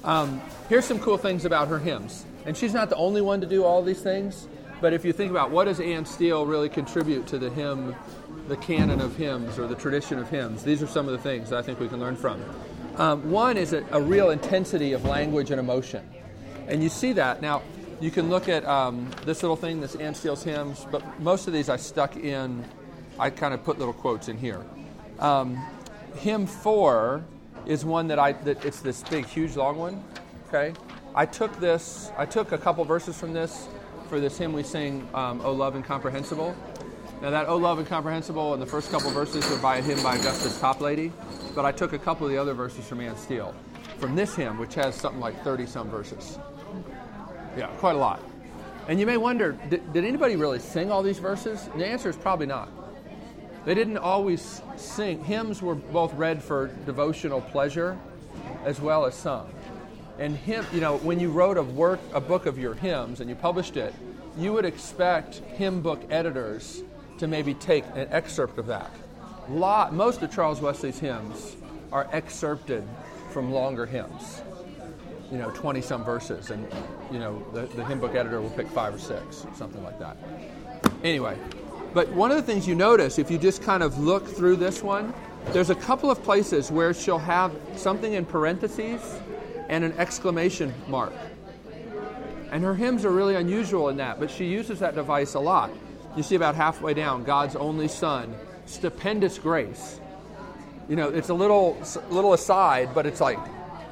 Um, 0.06 0.42
here's 0.70 0.86
some 0.86 1.00
cool 1.00 1.18
things 1.18 1.44
about 1.44 1.68
her 1.68 1.80
hymns, 1.80 2.24
and 2.46 2.56
she's 2.56 2.74
not 2.74 2.92
the 2.92 2.96
only 2.96 3.20
one 3.20 3.42
to 3.42 3.46
do 3.46 3.66
all 3.66 3.84
these 3.84 4.02
things. 4.02 4.48
But 4.80 4.94
if 4.94 5.04
you 5.04 5.12
think 5.12 5.32
about 5.32 5.52
what 5.52 5.66
does 5.66 5.82
Anne 5.82 6.06
Steele 6.06 6.46
really 6.46 6.70
contribute 6.70 7.28
to 7.28 7.38
the 7.38 7.50
hymn, 7.50 7.94
the 8.48 8.58
canon 8.58 9.02
of 9.02 9.16
hymns 9.16 9.58
or 9.58 9.68
the 9.68 9.76
tradition 9.76 10.20
of 10.20 10.30
hymns, 10.30 10.64
these 10.64 10.84
are 10.84 10.88
some 10.88 11.08
of 11.08 11.14
the 11.14 11.18
things 11.18 11.54
I 11.54 11.62
think 11.62 11.80
we 11.80 11.88
can 11.88 12.00
learn 12.00 12.16
from. 12.16 12.44
Um, 12.98 13.32
one 13.32 13.58
is 13.58 13.74
a, 13.74 13.84
a, 13.92 14.00
real 14.00 14.30
intensity 14.30 14.94
of 14.94 15.04
language 15.06 15.50
and 15.50 15.60
emotion. 15.60 16.08
And 16.68 16.84
you 16.84 16.90
see 16.90 17.14
that. 17.14 17.42
Now, 17.42 17.64
you 18.00 18.12
can 18.12 18.30
look 18.30 18.48
at 18.48 18.64
um, 18.66 19.10
this 19.26 19.42
little 19.42 19.56
thing, 19.56 19.82
this 19.82 19.96
Anne 19.96 20.14
Steele's 20.14 20.44
hymns, 20.44 20.86
but 20.92 21.20
most 21.20 21.48
of 21.48 21.54
these 21.54 21.70
I 21.70 21.78
stuck 21.78 22.18
in, 22.18 22.64
I 23.18 23.32
kind 23.32 23.54
of 23.54 23.64
put 23.64 23.80
little 23.80 23.94
quotes 23.94 24.28
in 24.28 24.38
here. 24.38 24.64
Um, 25.20 25.56
hymn 26.18 26.46
four 26.46 27.26
is 27.66 27.84
one 27.84 28.08
that 28.10 28.20
I, 28.20 28.34
that 28.34 28.64
it's 28.64 28.82
this 28.82 29.02
big, 29.04 29.26
huge, 29.26 29.56
long 29.56 29.78
one. 29.78 30.04
Okay? 30.50 30.74
I 31.16 31.26
took 31.26 31.60
this, 31.60 32.12
I 32.18 32.26
took 32.26 32.52
a 32.52 32.58
couple 32.58 32.84
verses 32.86 33.18
from 33.18 33.34
this 33.34 33.68
for 34.08 34.20
this 34.20 34.38
hymn 34.38 34.54
we 34.54 34.62
sing, 34.62 35.08
um, 35.16 35.42
O 35.42 35.52
Love 35.52 35.76
Incomprehensible. 35.76 36.56
Now, 37.24 37.30
that 37.30 37.48
O 37.48 37.56
Love 37.56 37.80
Incomprehensible 37.80 38.52
and 38.52 38.62
the 38.62 38.66
first 38.66 38.92
couple 38.92 39.10
verses 39.10 39.50
are 39.50 39.58
by 39.60 39.78
a 39.78 39.82
hymn 39.82 40.04
by 40.04 40.18
Augustus 40.18 40.60
Toplady, 40.60 41.10
but 41.56 41.64
I 41.64 41.72
took 41.72 41.94
a 41.94 41.98
couple 41.98 42.28
of 42.28 42.34
the 42.34 42.38
other 42.38 42.54
verses 42.54 42.86
from 42.86 43.00
Anne 43.00 43.16
Steele 43.16 43.56
from 43.98 44.14
this 44.14 44.36
hymn, 44.36 44.58
which 44.58 44.76
has 44.76 44.94
something 44.94 45.22
like 45.22 45.42
30 45.42 45.66
some 45.66 45.90
verses. 45.90 46.38
Yeah, 47.58 47.68
quite 47.78 47.96
a 47.96 47.98
lot. 47.98 48.22
And 48.90 49.00
you 49.00 49.06
may 49.06 49.16
wonder 49.16 49.54
did, 49.70 49.94
did 49.94 50.04
anybody 50.04 50.36
really 50.36 50.60
sing 50.60 50.92
all 50.92 51.02
these 51.02 51.20
verses? 51.20 51.70
And 51.72 51.80
the 51.80 51.88
answer 51.88 52.10
is 52.10 52.18
probably 52.18 52.46
not. 52.46 52.68
They 53.64 53.74
didn't 53.74 54.00
always 54.00 54.62
sing. 54.76 55.24
Hymns 55.24 55.62
were 55.62 55.76
both 55.76 56.14
read 56.16 56.44
for 56.44 56.72
devotional 56.86 57.40
pleasure 57.40 57.98
as 58.66 58.82
well 58.82 59.06
as 59.06 59.16
sung. 59.16 59.50
And 60.20 60.36
hymn, 60.36 60.66
you 60.74 60.82
know, 60.82 60.98
when 60.98 61.22
you 61.22 61.32
wrote 61.32 61.56
a 61.56 61.64
work, 61.64 62.02
a 62.12 62.20
book 62.20 62.48
of 62.48 62.60
your 62.60 62.74
hymns, 62.74 63.22
and 63.22 63.30
you 63.30 63.36
published 63.38 63.78
it, 63.78 63.94
you 64.38 64.52
would 64.52 64.66
expect 64.66 65.36
hymn 65.56 65.82
book 65.82 66.04
editors 66.10 66.84
to 67.18 67.28
maybe 67.28 67.54
take 67.54 67.84
an 67.96 68.08
excerpt 68.12 68.58
of 68.58 68.68
that. 68.68 68.92
Lot, 69.50 69.94
most 69.94 70.22
of 70.22 70.34
Charles 70.34 70.62
Wesley's 70.62 71.00
hymns 71.00 71.56
are 71.92 72.08
excerpted 72.12 72.88
from 73.32 73.52
longer 73.52 73.86
hymns, 73.86 74.42
you 75.32 75.38
know, 75.38 75.50
20 75.52 75.82
some 75.82 76.04
verses, 76.04 76.50
and, 76.50 76.68
you 77.12 77.20
know, 77.20 77.46
the, 77.54 77.62
the 77.76 77.84
hymn 77.86 78.00
book 78.00 78.16
editor 78.16 78.42
will 78.42 78.50
pick 78.52 78.68
five 78.68 78.94
or 78.94 79.00
six, 79.00 79.46
something 79.56 79.84
like 79.84 80.00
that. 80.00 80.18
Anyway, 81.04 81.38
but 81.94 82.10
one 82.14 82.32
of 82.32 82.38
the 82.38 82.44
things 82.44 82.68
you 82.68 82.76
notice, 82.76 83.20
if 83.20 83.30
you 83.30 83.38
just 83.38 83.62
kind 83.62 83.84
of 83.84 84.00
look 84.00 84.28
through 84.28 84.56
this 84.56 84.82
one, 84.82 85.14
there's 85.52 85.70
a 85.70 85.76
couple 85.76 86.10
of 86.10 86.24
places 86.24 86.72
where 86.72 86.94
she'll 86.94 87.20
have 87.20 87.54
something 87.76 88.14
in 88.14 88.26
parentheses 88.26 89.20
and 89.70 89.84
an 89.84 89.94
exclamation 89.94 90.74
mark. 90.88 91.14
And 92.52 92.64
her 92.64 92.76
hymns 92.76 93.04
are 93.06 93.12
really 93.12 93.36
unusual 93.36 93.90
in 93.90 93.98
that, 93.98 94.20
but 94.20 94.32
she 94.32 94.46
uses 94.46 94.80
that 94.80 94.96
device 94.96 95.34
a 95.34 95.40
lot. 95.40 95.72
You 96.16 96.24
see 96.24 96.36
about 96.36 96.56
halfway 96.56 96.94
down, 96.94 97.24
God's 97.24 97.56
only 97.56 97.88
Son, 97.88 98.36
stupendous 98.66 99.38
grace. 99.40 100.00
you 100.90 100.96
know, 100.96 101.10
it's 101.10 101.30
a 101.30 101.34
little 101.34 101.78
little 102.10 102.34
aside, 102.34 102.90
but 102.94 103.06
it's 103.06 103.22
like, 103.22 103.40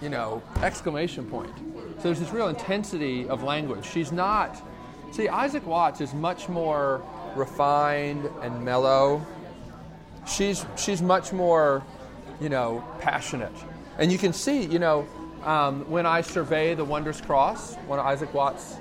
you 0.02 0.10
know, 0.10 0.42
exclamation 0.62 1.26
point. 1.26 1.52
So 1.98 2.04
there's 2.04 2.20
this 2.20 2.32
real 2.32 2.48
intensity 2.48 3.28
of 3.28 3.44
language. 3.44 3.86
She's 3.86 4.12
not. 4.12 4.62
See, 5.12 5.28
Isaac 5.28 5.66
Watts 5.66 6.02
is 6.02 6.14
much 6.14 6.50
more 6.50 7.02
refined 7.36 8.30
and 8.42 8.64
mellow. 8.64 9.26
She's 10.28 10.66
she's 10.78 11.02
much 11.02 11.34
more, 11.34 11.84
you 12.40 12.50
know, 12.50 12.84
passionate. 13.00 13.54
And 13.98 14.12
you 14.12 14.18
can 14.18 14.34
see, 14.34 14.64
you 14.66 14.80
know, 14.80 15.08
um, 15.44 15.90
when 15.90 16.06
I 16.06 16.22
survey 16.22 16.76
the 16.76 16.86
Wondrous 16.86 17.22
Cross, 17.22 17.76
one 17.88 18.00
of 18.00 18.06
Isaac 18.06 18.34
Watts' 18.34 18.78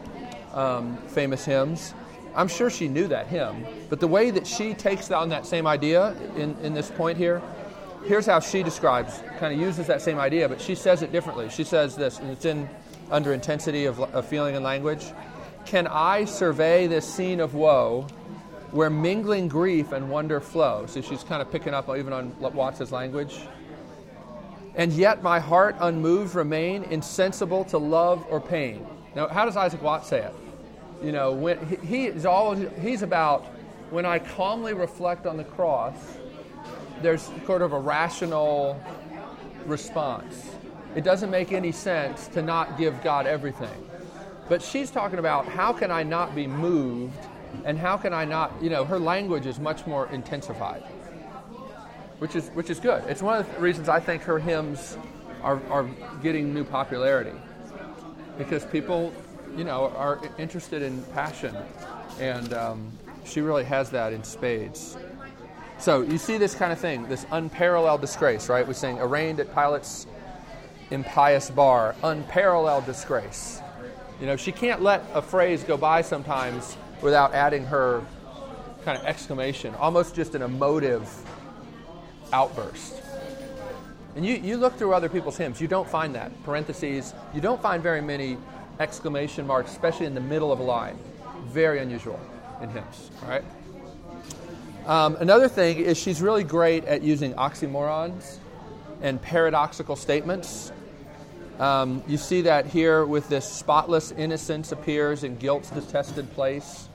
um, 0.55 0.97
famous 1.09 1.45
hymns, 1.45 1.95
I'm 2.35 2.49
sure 2.49 2.71
she 2.71 2.89
knew 2.89 3.09
that 3.09 3.27
hymn. 3.27 3.67
But 3.89 4.01
the 4.01 4.09
way 4.09 4.31
that 4.31 4.47
she 4.47 4.75
takes 4.75 5.11
on 5.11 5.29
that 5.31 5.47
same 5.47 5.67
idea 5.67 6.15
in, 6.37 6.57
in 6.63 6.75
this 6.75 6.91
point 6.91 7.19
here, 7.19 7.43
here's 8.05 8.27
how 8.27 8.41
she 8.41 8.63
describes, 8.63 9.23
kind 9.39 9.53
of 9.53 9.61
uses 9.61 9.87
that 9.87 10.03
same 10.03 10.19
idea, 10.19 10.49
but 10.49 10.61
she 10.61 10.75
says 10.75 11.03
it 11.03 11.13
differently. 11.13 11.49
She 11.51 11.65
says 11.65 11.97
this, 11.97 12.19
and 12.19 12.31
it's 12.31 12.45
in 12.45 12.69
under 13.11 13.33
intensity 13.33 13.87
of, 13.87 14.01
of 14.01 14.27
feeling 14.27 14.55
and 14.55 14.65
language. 14.65 15.05
Can 15.67 15.87
I 15.87 16.25
survey 16.25 16.87
this 16.87 17.07
scene 17.07 17.41
of 17.41 17.55
woe 17.55 18.07
where 18.71 18.89
mingling 18.89 19.49
grief 19.49 19.93
and 19.93 20.09
wonder 20.09 20.41
flow? 20.41 20.87
So 20.87 21.01
she's 21.01 21.25
kind 21.25 21.43
of 21.43 21.51
picking 21.51 21.75
up 21.75 21.89
even 21.89 22.13
on 22.13 22.39
Watts's 22.41 22.93
language. 22.93 23.41
And 24.77 24.93
yet 24.93 25.23
my 25.23 25.41
heart 25.41 25.77
unmoved 25.81 26.35
remain, 26.35 26.85
insensible 26.85 27.65
to 27.67 27.79
love 27.79 28.25
or 28.31 28.41
pain. 28.41 28.87
Now, 29.17 29.27
how 29.27 29.45
does 29.45 29.57
Isaac 29.57 29.83
Watts 29.83 30.09
say 30.09 30.23
it? 30.23 30.35
You 31.03 31.13
know, 31.13 31.33
when 31.33 31.65
he, 31.67 31.77
he 31.77 32.07
is 32.07 32.27
always 32.27 32.69
he's 32.81 33.03
about 33.03 33.45
when 33.91 34.07
I 34.07 34.19
calmly 34.19 34.75
reflect 34.75 35.27
on 35.27 35.37
the 35.37 35.45
cross, 35.45 35.97
there's 37.03 37.31
sort 37.47 37.63
of 37.63 37.73
a 37.73 37.79
rational 37.79 38.81
response. 39.67 40.51
It 40.95 41.05
doesn't 41.05 41.31
make 41.31 41.53
any 41.53 41.73
sense 41.73 42.29
to 42.29 42.43
not 42.43 42.77
give 42.77 43.03
God 43.03 43.27
everything. 43.27 43.87
But 44.49 44.63
she's 44.63 44.91
talking 44.91 45.19
about 45.19 45.47
how 45.47 45.73
can 45.73 45.91
I 45.91 46.03
not 46.03 46.35
be 46.35 46.47
moved 46.47 47.19
and 47.65 47.79
how 47.79 47.97
can 47.97 48.13
I 48.13 48.25
not, 48.25 48.53
you 48.61 48.71
know, 48.71 48.85
her 48.85 48.99
language 48.99 49.47
is 49.47 49.59
much 49.61 49.87
more 49.87 50.09
intensified, 50.09 50.83
which 52.19 52.35
is, 52.35 52.49
which 52.49 52.69
is 52.69 52.81
good. 52.81 53.05
It's 53.09 53.23
one 53.23 53.39
of 53.39 53.55
the 53.55 53.61
reasons 53.61 53.89
I 53.89 54.01
think 54.01 54.23
her 54.23 54.39
hymns 54.39 54.97
are, 55.43 55.61
are 55.71 55.89
getting 56.23 56.53
new 56.53 56.65
popularity 56.65 57.37
because 58.39 58.65
people, 58.67 59.13
you 59.57 59.65
know, 59.65 59.93
are 59.97 60.21
interested 60.39 60.83
in 60.83 61.03
passion. 61.15 61.57
And 62.19 62.53
um, 62.53 62.93
she 63.25 63.41
really 63.41 63.65
has 63.65 63.91
that 63.91 64.13
in 64.13 64.23
spades. 64.25 64.97
So 65.79 66.03
you 66.03 66.19
see 66.19 66.37
this 66.37 66.55
kind 66.55 66.73
of 66.73 66.79
thing, 66.79 67.09
this 67.09 67.25
unparalleled 67.31 68.03
disgrace, 68.03 68.49
right? 68.49 68.67
We're 68.67 68.75
saying 68.75 68.99
arraigned 68.99 69.41
at 69.41 69.55
Pilate's 69.55 70.07
impious 70.91 71.51
bar, 71.51 71.95
unparalleled 72.03 72.85
disgrace. 72.85 73.61
You 74.21 74.27
know, 74.27 74.37
she 74.37 74.53
can't 74.53 74.83
let 74.83 75.03
a 75.15 75.23
phrase 75.23 75.65
go 75.65 75.79
by 75.79 76.03
sometimes 76.03 76.77
without 77.01 77.33
adding 77.33 77.65
her 77.65 78.05
kind 78.85 78.99
of 78.99 79.07
exclamation, 79.07 79.75
almost 79.77 80.15
just 80.15 80.35
an 80.35 80.43
emotive 80.43 81.09
outburst. 82.33 83.01
And 84.17 84.27
you, 84.27 84.35
you 84.35 84.57
look 84.57 84.77
through 84.77 84.93
other 84.93 85.09
people's 85.09 85.37
hymns, 85.37 85.61
you 85.61 85.69
don't 85.69 85.89
find 85.89 86.15
that. 86.15 86.31
Parentheses, 86.45 87.15
you 87.33 87.41
don't 87.41 87.63
find 87.63 87.83
very 87.83 88.03
many 88.03 88.37
exclamation 88.81 89.47
marks, 89.47 89.71
especially 89.71 90.07
in 90.07 90.15
the 90.15 90.21
middle 90.21 90.51
of 90.51 90.59
a 90.59 90.63
line. 90.63 90.99
Very 91.45 91.79
unusual 91.79 92.19
in 92.61 92.71
hymns, 92.71 93.11
right? 93.27 93.45
Um, 94.87 95.17
another 95.21 95.49
thing 95.49 95.77
is 95.79 95.99
she's 95.99 96.21
really 96.23 96.43
great 96.43 96.85
at 96.87 97.03
using 97.03 97.35
oxymorons 97.35 98.39
and 99.03 99.21
paradoxical 99.21 99.95
statements. 99.95 100.73
Um, 101.59 102.03
you 102.09 102.17
see 102.17 102.41
that 102.43 102.67
here 102.67 103.05
with 103.05 103.29
this 103.29 103.47
spotless 103.47 104.13
innocence 104.13 104.73
appears 104.73 105.25
in 105.25 105.37
guilt's 105.37 105.71
detested 105.71 106.33
place. 106.33 106.89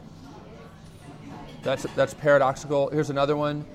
That's, 1.61 1.83
that's 1.95 2.15
paradoxical. 2.15 2.89
Here's 2.89 3.11
another 3.11 3.35
one. 3.35 3.65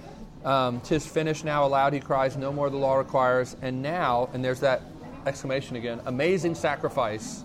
Um, 0.44 0.80
Tis 0.80 1.06
finished 1.06 1.44
now, 1.44 1.66
aloud 1.66 1.92
he 1.92 2.00
cries, 2.00 2.36
no 2.36 2.52
more 2.52 2.70
the 2.70 2.76
law 2.76 2.96
requires. 2.96 3.56
And 3.62 3.82
now, 3.82 4.30
and 4.32 4.44
there's 4.44 4.60
that 4.60 4.82
exclamation 5.26 5.76
again, 5.76 6.00
amazing 6.06 6.54
sacrifice, 6.54 7.44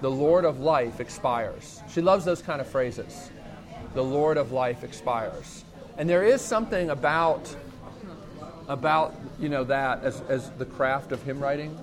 the 0.00 0.10
Lord 0.10 0.44
of 0.44 0.60
life 0.60 1.00
expires. 1.00 1.82
She 1.90 2.00
loves 2.00 2.24
those 2.24 2.42
kind 2.42 2.60
of 2.60 2.66
phrases. 2.66 3.30
The 3.94 4.04
Lord 4.04 4.36
of 4.36 4.52
life 4.52 4.84
expires. 4.84 5.64
And 5.96 6.08
there 6.08 6.24
is 6.24 6.40
something 6.40 6.90
about 6.90 7.54
about 8.68 9.14
you 9.38 9.48
know 9.48 9.64
that 9.64 10.02
as, 10.02 10.20
as 10.28 10.50
the 10.52 10.64
craft 10.64 11.12
of 11.12 11.22
hymn 11.22 11.40
writing 11.40 11.78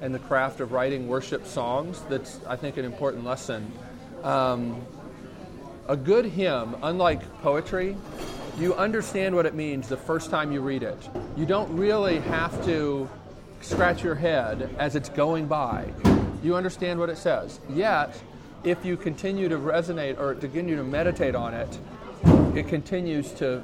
and 0.00 0.14
the 0.14 0.18
craft 0.18 0.60
of 0.60 0.72
writing 0.72 1.06
worship 1.06 1.46
songs 1.46 2.02
that's 2.08 2.40
I 2.46 2.56
think 2.56 2.76
an 2.76 2.84
important 2.84 3.24
lesson. 3.24 3.70
Um, 4.22 4.84
a 5.88 5.96
good 5.96 6.24
hymn, 6.24 6.76
unlike 6.82 7.20
poetry, 7.42 7.96
you 8.58 8.74
understand 8.74 9.34
what 9.34 9.46
it 9.46 9.54
means 9.54 9.88
the 9.88 9.96
first 9.96 10.30
time 10.30 10.52
you 10.52 10.60
read 10.60 10.82
it. 10.82 11.08
You 11.36 11.44
don't 11.44 11.74
really 11.76 12.20
have 12.20 12.64
to 12.66 13.08
scratch 13.60 14.02
your 14.02 14.14
head 14.14 14.74
as 14.78 14.94
it's 14.94 15.08
going 15.08 15.46
by. 15.46 15.86
You 16.42 16.56
understand 16.56 16.98
what 16.98 17.10
it 17.10 17.18
says. 17.18 17.60
Yet, 17.70 18.20
if 18.64 18.84
you 18.84 18.96
continue 18.96 19.48
to 19.48 19.58
resonate 19.58 20.18
or 20.18 20.34
to 20.34 20.40
continue 20.40 20.76
to 20.76 20.84
meditate 20.84 21.34
on 21.34 21.54
it, 21.54 21.78
it 22.54 22.68
continues 22.68 23.32
to 23.32 23.62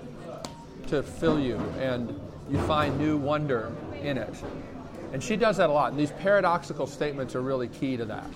to 0.89 1.03
fill 1.03 1.39
you 1.39 1.57
and 1.79 2.19
you 2.51 2.59
find 2.63 2.99
new 2.99 3.17
wonder 3.17 3.71
in 4.03 4.17
it. 4.17 4.35
And 5.13 5.23
she 5.23 5.37
does 5.37 5.57
that 5.59 5.71
a 5.71 5.73
lot. 5.73 5.91
And 5.91 6.01
these 6.01 6.13
paradoxical 6.13 6.87
statements 6.87 7.35
are 7.35 7.43
really 7.43 7.69
key 7.69 7.97
to 7.97 8.05
that. 8.07 8.31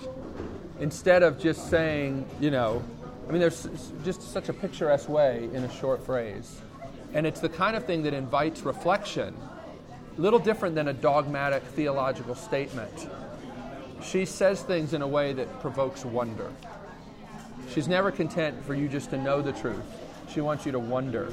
Instead 0.79 1.23
of 1.23 1.39
just 1.39 1.69
saying, 1.69 2.25
you 2.39 2.51
know, 2.51 2.83
I 3.27 3.31
mean, 3.31 3.41
there's 3.41 3.67
just 4.03 4.21
such 4.33 4.49
a 4.49 4.53
picturesque 4.53 5.09
way 5.09 5.49
in 5.53 5.63
a 5.63 5.71
short 5.71 6.05
phrase. 6.05 6.61
And 7.13 7.25
it's 7.25 7.39
the 7.39 7.49
kind 7.49 7.75
of 7.75 7.85
thing 7.85 8.03
that 8.03 8.13
invites 8.13 8.61
reflection, 8.61 9.35
a 10.17 10.21
little 10.21 10.39
different 10.39 10.75
than 10.75 10.87
a 10.87 10.93
dogmatic 10.93 11.63
theological 11.63 12.35
statement. 12.35 13.07
She 14.03 14.25
says 14.25 14.61
things 14.61 14.93
in 14.93 15.01
a 15.01 15.07
way 15.07 15.33
that 15.33 15.59
provokes 15.61 16.05
wonder. 16.05 16.51
She's 17.69 17.87
never 17.87 18.11
content 18.11 18.63
for 18.65 18.75
you 18.75 18.87
just 18.87 19.09
to 19.11 19.17
know 19.17 19.41
the 19.41 19.53
truth. 19.53 19.83
She 20.29 20.41
wants 20.41 20.65
you 20.65 20.71
to 20.71 20.79
wonder 20.79 21.31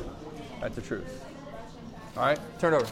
at 0.62 0.74
the 0.74 0.80
truth. 0.80 1.24
All 2.16 2.22
right, 2.22 2.38
turn 2.58 2.74
over. 2.74 2.86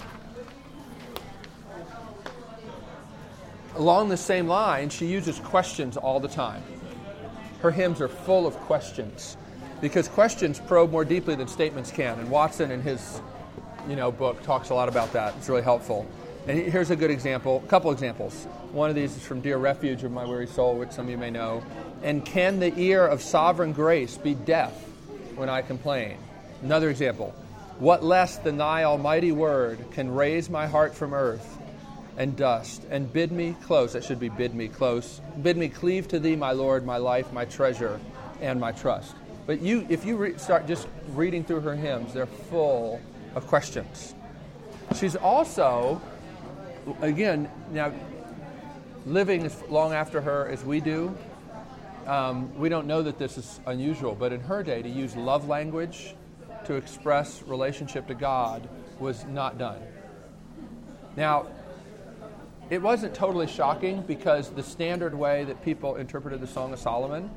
Along 3.77 4.09
the 4.09 4.17
same 4.17 4.49
line, 4.49 4.89
she 4.91 5.07
uses 5.07 5.39
questions 5.39 5.97
all 5.97 6.19
the 6.19 6.29
time. 6.29 6.63
Her 7.61 7.71
hymns 7.71 8.01
are 8.01 8.09
full 8.09 8.47
of 8.47 8.55
questions 8.55 9.37
because 9.81 10.09
questions 10.09 10.61
probe 10.61 10.91
more 10.91 11.05
deeply 11.05 11.37
than 11.37 11.47
statements 11.47 11.91
can. 11.91 12.19
And 12.19 12.31
Watson, 12.31 12.71
in 12.71 12.83
his 12.83 13.21
you 13.89 13.97
know, 13.97 14.11
book, 14.11 14.43
talks 14.43 14.71
a 14.71 14.75
lot 14.75 14.89
about 14.89 15.13
that. 15.13 15.35
It's 15.37 15.49
really 15.49 15.63
helpful. 15.63 16.07
And 16.49 16.59
here's 16.59 16.91
a 16.91 16.97
good 16.97 17.11
example, 17.11 17.63
a 17.63 17.69
couple 17.69 17.93
examples. 17.93 18.47
One 18.73 18.89
of 18.89 18.97
these 18.97 19.15
is 19.15 19.23
from 19.23 19.43
Dear 19.43 19.59
Refuge 19.59 20.03
of 20.03 20.13
My 20.13 20.25
Weary 20.25 20.47
Soul, 20.47 20.79
which 20.79 20.93
some 20.93 21.05
of 21.05 21.11
you 21.11 21.19
may 21.19 21.29
know. 21.29 21.63
And 22.03 22.25
can 22.25 22.59
the 22.59 22.73
ear 22.81 23.07
of 23.07 23.21
sovereign 23.21 23.75
grace 23.75 24.17
be 24.17 24.33
deaf 24.33 24.73
when 25.37 25.51
I 25.51 25.61
complain? 25.61 26.17
Another 26.63 26.89
example. 26.89 27.35
What 27.79 28.03
less 28.03 28.39
than 28.39 28.57
thy 28.57 28.85
almighty 28.85 29.31
word 29.31 29.79
can 29.93 30.11
raise 30.11 30.49
my 30.49 30.67
heart 30.67 30.95
from 30.95 31.13
earth 31.13 31.59
and 32.17 32.35
dust 32.35 32.83
and 32.89 33.13
bid 33.13 33.31
me 33.31 33.55
close? 33.65 33.93
That 33.93 34.03
should 34.03 34.19
be 34.19 34.31
bid 34.31 34.55
me 34.55 34.69
close. 34.69 35.21
Bid 35.43 35.59
me 35.59 35.69
cleave 35.69 36.09
to 36.09 36.19
thee, 36.19 36.35
my 36.35 36.53
Lord, 36.53 36.87
my 36.87 36.97
life, 36.97 37.31
my 37.31 37.45
treasure, 37.45 38.01
and 38.41 38.59
my 38.59 38.73
trust. 38.73 39.15
But 39.47 39.61
you, 39.61 39.87
if 39.91 40.07
you 40.07 40.17
re- 40.17 40.39
start 40.39 40.67
just 40.67 40.89
reading 41.09 41.45
through 41.45 41.61
her 41.61 41.77
hymns, 41.77 42.15
they're 42.15 42.25
full 42.25 43.03
of 43.35 43.47
questions. 43.47 44.15
She's 44.97 45.15
also, 45.15 46.01
again, 47.01 47.51
now 47.73 47.93
living 49.07 49.45
as 49.45 49.61
long 49.69 49.93
after 49.93 50.21
her 50.21 50.49
as 50.49 50.65
we 50.65 50.81
do, 50.81 51.17
um, 52.07 52.55
we 52.59 52.69
don't 52.69 52.87
know 52.87 53.03
that 53.03 53.19
this 53.19 53.37
is 53.39 53.61
unusual, 53.67 54.15
but 54.15 54.33
in 54.33 54.41
her 54.41 54.63
day, 54.63 54.83
to 54.83 54.89
use 54.89 55.15
love 55.15 55.49
language 55.49 56.15
to 56.65 56.75
express 56.75 57.43
relationship 57.43 58.07
to 58.07 58.15
God 58.15 58.69
was 58.99 59.25
not 59.27 59.59
done. 59.59 59.81
Now, 61.17 61.47
it 62.71 62.83
wasn't 62.83 63.15
totally 63.15 63.47
shocking 63.47 64.03
because 64.03 64.51
the 64.51 64.63
standard 64.63 65.15
way 65.15 65.45
that 65.45 65.63
people 65.65 65.97
interpreted 65.97 66.41
the 66.41 66.47
Song 66.47 66.73
of 66.73 66.79
Solomon 66.79 67.31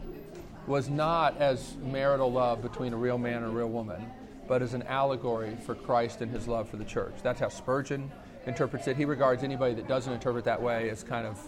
was 0.68 0.90
not 0.90 1.38
as 1.42 1.76
marital 1.78 2.32
love 2.32 2.62
between 2.62 2.94
a 2.94 2.98
real 2.98 3.18
man 3.18 3.38
and 3.38 3.46
a 3.46 3.50
real 3.50 3.70
woman, 3.70 4.06
but 4.48 4.62
as 4.62 4.74
an 4.74 4.84
allegory 4.84 5.58
for 5.66 5.76
Christ 5.76 6.22
and 6.22 6.32
his 6.32 6.48
love 6.48 6.70
for 6.70 6.78
the 6.78 6.86
church. 6.86 7.14
That's 7.24 7.40
how 7.40 7.50
Spurgeon 7.50 8.12
interprets 8.46 8.88
it. 8.88 8.98
He 8.98 9.06
regards 9.06 9.44
anybody 9.44 9.74
that 9.76 9.88
doesn't 9.88 10.12
interpret 10.12 10.46
that 10.46 10.62
way 10.62 10.90
as 10.90 11.04
kind 11.04 11.28
of, 11.28 11.40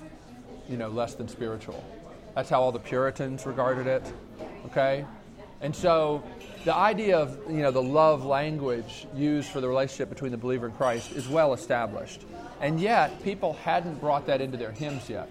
you 0.70 0.78
know, 0.78 0.90
less 0.90 1.16
than 1.16 1.28
spiritual. 1.28 1.84
That's 2.36 2.50
how 2.50 2.62
all 2.62 2.72
the 2.72 2.80
Puritans 2.80 3.46
regarded 3.46 3.88
it. 3.88 4.04
Okay? 4.66 5.06
And 5.62 5.74
so 5.74 6.22
the 6.66 6.76
idea 6.76 7.18
of 7.18 7.40
you 7.50 7.62
know 7.62 7.72
the 7.72 7.82
love 7.82 8.26
language 8.26 9.08
used 9.16 9.50
for 9.50 9.62
the 9.62 9.68
relationship 9.68 10.10
between 10.10 10.32
the 10.32 10.38
believer 10.38 10.66
and 10.66 10.76
Christ 10.76 11.14
is 11.14 11.28
well 11.28 11.54
established, 11.54 12.26
and 12.60 12.80
yet 12.80 13.24
people 13.24 13.54
hadn't 13.54 14.00
brought 14.02 14.26
that 14.28 14.42
into 14.42 14.58
their 14.58 14.72
hymns 14.72 15.10
yet, 15.10 15.30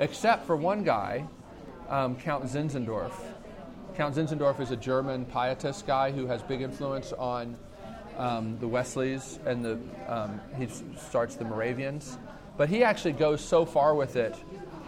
except 0.00 0.44
for 0.46 0.56
one 0.56 0.82
guy, 0.82 1.24
um, 1.88 2.16
Count 2.16 2.44
Zinzendorf. 2.44 3.12
Count 3.96 4.16
Zinzendorf 4.16 4.60
is 4.60 4.72
a 4.72 4.76
German 4.76 5.24
pietist 5.24 5.86
guy 5.86 6.10
who 6.10 6.26
has 6.26 6.42
big 6.42 6.60
influence 6.60 7.12
on 7.12 7.56
um, 8.16 8.58
the 8.58 8.68
Wesleys 8.68 9.38
and 9.46 9.64
the 9.64 9.78
um, 10.08 10.40
he 10.56 10.68
starts 10.96 11.36
the 11.36 11.44
Moravians, 11.44 12.18
but 12.56 12.68
he 12.68 12.84
actually 12.84 13.12
goes 13.12 13.40
so 13.40 13.64
far 13.64 13.94
with 13.94 14.16
it 14.16 14.34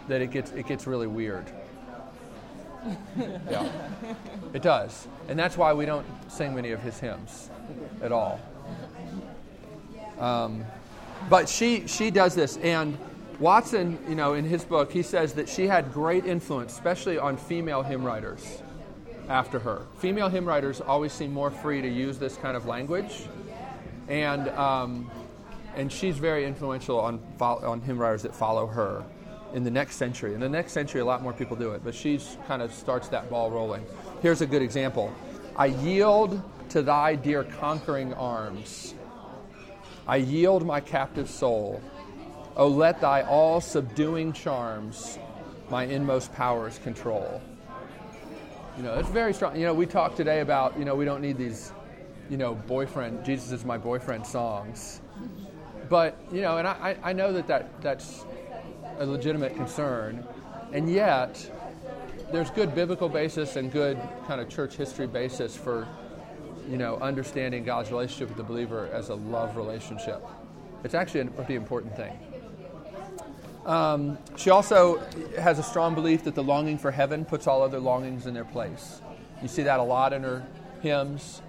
that 0.07 0.21
it 0.21 0.31
gets 0.31 0.51
it 0.51 0.67
gets 0.67 0.87
really 0.87 1.07
weird. 1.07 1.45
yeah, 3.17 3.69
it 4.53 4.61
does, 4.61 5.07
and 5.27 5.37
that's 5.37 5.57
why 5.57 5.73
we 5.73 5.85
don't 5.85 6.05
sing 6.31 6.55
many 6.55 6.71
of 6.71 6.81
his 6.81 6.99
hymns 6.99 7.49
at 8.01 8.11
all. 8.11 8.39
Um, 10.19 10.65
but 11.29 11.49
she 11.49 11.87
she 11.87 12.11
does 12.11 12.35
this, 12.35 12.57
and 12.57 12.97
Watson, 13.39 13.99
you 14.07 14.15
know, 14.15 14.33
in 14.33 14.45
his 14.45 14.63
book, 14.63 14.91
he 14.91 15.03
says 15.03 15.33
that 15.33 15.47
she 15.49 15.67
had 15.67 15.93
great 15.93 16.25
influence, 16.25 16.73
especially 16.73 17.17
on 17.17 17.37
female 17.37 17.83
hymn 17.83 18.03
writers 18.03 18.61
after 19.29 19.59
her. 19.59 19.81
Female 19.97 20.29
hymn 20.29 20.45
writers 20.45 20.81
always 20.81 21.13
seem 21.13 21.33
more 21.33 21.51
free 21.51 21.81
to 21.81 21.87
use 21.87 22.17
this 22.17 22.37
kind 22.37 22.55
of 22.55 22.65
language, 22.65 23.27
and 24.07 24.49
um, 24.49 25.09
and 25.75 25.91
she's 25.91 26.17
very 26.17 26.45
influential 26.45 26.99
on 26.99 27.21
on 27.39 27.81
hymn 27.81 27.97
writers 27.97 28.23
that 28.23 28.35
follow 28.35 28.67
her 28.67 29.03
in 29.53 29.63
the 29.63 29.71
next 29.71 29.95
century. 29.95 30.33
In 30.33 30.39
the 30.39 30.49
next 30.49 30.73
century, 30.73 31.01
a 31.01 31.05
lot 31.05 31.21
more 31.21 31.33
people 31.33 31.55
do 31.55 31.71
it, 31.71 31.83
but 31.83 31.95
she's 31.95 32.37
kind 32.47 32.61
of 32.61 32.73
starts 32.73 33.07
that 33.09 33.29
ball 33.29 33.49
rolling. 33.51 33.85
Here's 34.21 34.41
a 34.41 34.47
good 34.47 34.61
example 34.61 35.13
I 35.55 35.67
yield 35.67 36.41
to 36.69 36.81
thy 36.81 37.15
dear 37.15 37.43
conquering 37.43 38.13
arms. 38.13 38.93
I 40.07 40.17
yield 40.17 40.65
my 40.65 40.79
captive 40.79 41.29
soul. 41.29 41.81
Oh, 42.55 42.67
let 42.67 43.01
thy 43.01 43.21
all 43.23 43.61
subduing 43.61 44.33
charms 44.33 45.19
my 45.69 45.83
inmost 45.83 46.33
powers 46.33 46.79
control. 46.79 47.41
You 48.77 48.83
know, 48.83 48.93
it's 48.93 49.09
very 49.09 49.33
strong. 49.33 49.55
You 49.55 49.65
know, 49.65 49.73
we 49.73 49.87
talked 49.87 50.17
today 50.17 50.41
about, 50.41 50.77
you 50.77 50.85
know, 50.85 50.93
we 50.93 51.03
don't 51.03 51.19
need 51.19 51.35
these, 51.35 51.73
you 52.29 52.37
know, 52.37 52.53
boyfriend, 52.53 53.25
Jesus 53.25 53.51
is 53.51 53.65
my 53.65 53.75
boyfriend 53.75 54.25
songs. 54.25 55.01
But, 55.89 56.15
you 56.31 56.41
know, 56.41 56.59
and 56.59 56.67
I, 56.67 56.95
I 57.01 57.11
know 57.11 57.33
that, 57.33 57.47
that 57.47 57.81
that's 57.81 58.25
a 58.99 59.05
legitimate 59.05 59.55
concern. 59.55 60.23
And 60.73 60.87
yet, 60.87 61.49
there's 62.31 62.51
good 62.51 62.75
biblical 62.75 63.09
basis 63.09 63.55
and 63.55 63.71
good 63.71 63.99
kind 64.27 64.39
of 64.39 64.47
church 64.47 64.75
history 64.75 65.07
basis 65.07 65.57
for, 65.57 65.87
you 66.69 66.77
know, 66.77 66.97
understanding 66.97 67.63
God's 67.63 67.89
relationship 67.89 68.27
with 68.27 68.37
the 68.37 68.43
believer 68.43 68.89
as 68.93 69.09
a 69.09 69.15
love 69.15 69.57
relationship. 69.57 70.23
It's 70.83 70.93
actually 70.93 71.21
a 71.21 71.25
pretty 71.25 71.55
important 71.55 71.95
thing. 71.95 72.15
Um, 73.67 74.17
she 74.37 74.49
also 74.49 74.99
has 75.37 75.59
a 75.59 75.63
strong 75.63 75.93
belief 75.93 76.23
that 76.23 76.35
the 76.35 76.43
longing 76.43 76.77
for 76.77 76.89
heaven 76.89 77.25
puts 77.25 77.47
all 77.47 77.61
other 77.61 77.79
longings 77.79 78.25
in 78.25 78.33
their 78.33 78.45
place. 78.45 79.01
You 79.41 79.49
see 79.49 79.63
that 79.63 79.81
a 79.81 79.83
lot 79.83 80.13
in 80.13 80.23
her 80.23 80.47
hymns, 80.81 81.41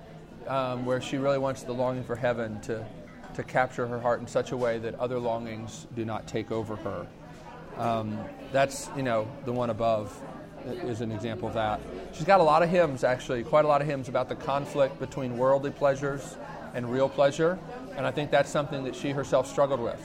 um, 0.49 0.85
where 0.85 1.01
she 1.01 1.17
really 1.17 1.39
wants 1.39 1.63
the 1.63 1.73
longing 1.73 2.03
for 2.03 2.17
heaven 2.17 2.61
to, 2.63 2.85
to 3.35 3.43
capture 3.45 3.87
her 3.87 4.01
heart 4.01 4.19
in 4.19 4.27
such 4.27 4.51
a 4.51 4.57
way 4.57 4.79
that 4.79 4.97
other 4.97 5.21
longings 5.21 5.87
do 5.95 6.05
not 6.05 6.27
take 6.27 6.51
over 6.51 6.75
her. 6.75 7.07
Um, 7.77 8.19
that's, 8.51 8.91
you 8.97 9.05
know, 9.05 9.31
the 9.45 9.53
one 9.53 9.71
above 9.71 10.21
is 10.67 11.01
an 11.01 11.13
example 11.13 11.47
of 11.47 11.55
that. 11.55 11.81
She's 12.13 12.27
got 12.27 12.41
a 12.41 12.43
lot 12.43 12.65
of 12.65 12.69
hymns, 12.69 13.05
actually, 13.05 13.45
quite 13.45 13.65
a 13.65 13.69
lot 13.69 13.81
of 13.81 13.87
hymns 13.87 14.09
about 14.09 14.29
the 14.29 14.35
conflict 14.35 14.99
between 14.99 15.39
worldly 15.39 15.71
pleasures 15.71 16.37
and 16.75 16.91
real 16.91 17.09
pleasure. 17.09 17.61
And 17.97 18.05
I 18.05 18.11
think 18.11 18.33
that's 18.33 18.51
something 18.51 18.83
that 18.85 18.97
she 18.97 19.11
herself 19.11 19.49
struggled 19.49 19.81
with. 19.81 20.05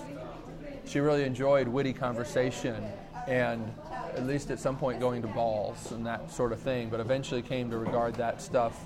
She 0.85 0.99
really 0.99 1.23
enjoyed 1.23 1.67
witty 1.67 1.93
conversation 1.93 2.83
and, 3.27 3.73
at 4.15 4.27
least 4.27 4.51
at 4.51 4.59
some 4.59 4.77
point, 4.77 4.99
going 4.99 5.21
to 5.21 5.27
balls 5.27 5.91
and 5.91 6.05
that 6.05 6.31
sort 6.31 6.51
of 6.51 6.59
thing, 6.59 6.89
but 6.89 6.99
eventually 6.99 7.41
came 7.41 7.69
to 7.71 7.77
regard 7.77 8.15
that 8.15 8.41
stuff 8.41 8.79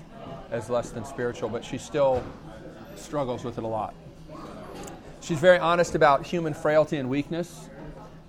as 0.50 0.70
less 0.70 0.90
than 0.90 1.04
spiritual. 1.04 1.48
But 1.48 1.64
she 1.64 1.76
still 1.78 2.22
struggles 2.96 3.44
with 3.44 3.58
it 3.58 3.64
a 3.64 3.68
lot. 3.68 3.94
She's 5.20 5.40
very 5.40 5.58
honest 5.58 5.94
about 5.94 6.24
human 6.24 6.54
frailty 6.54 6.96
and 6.96 7.10
weakness. 7.10 7.68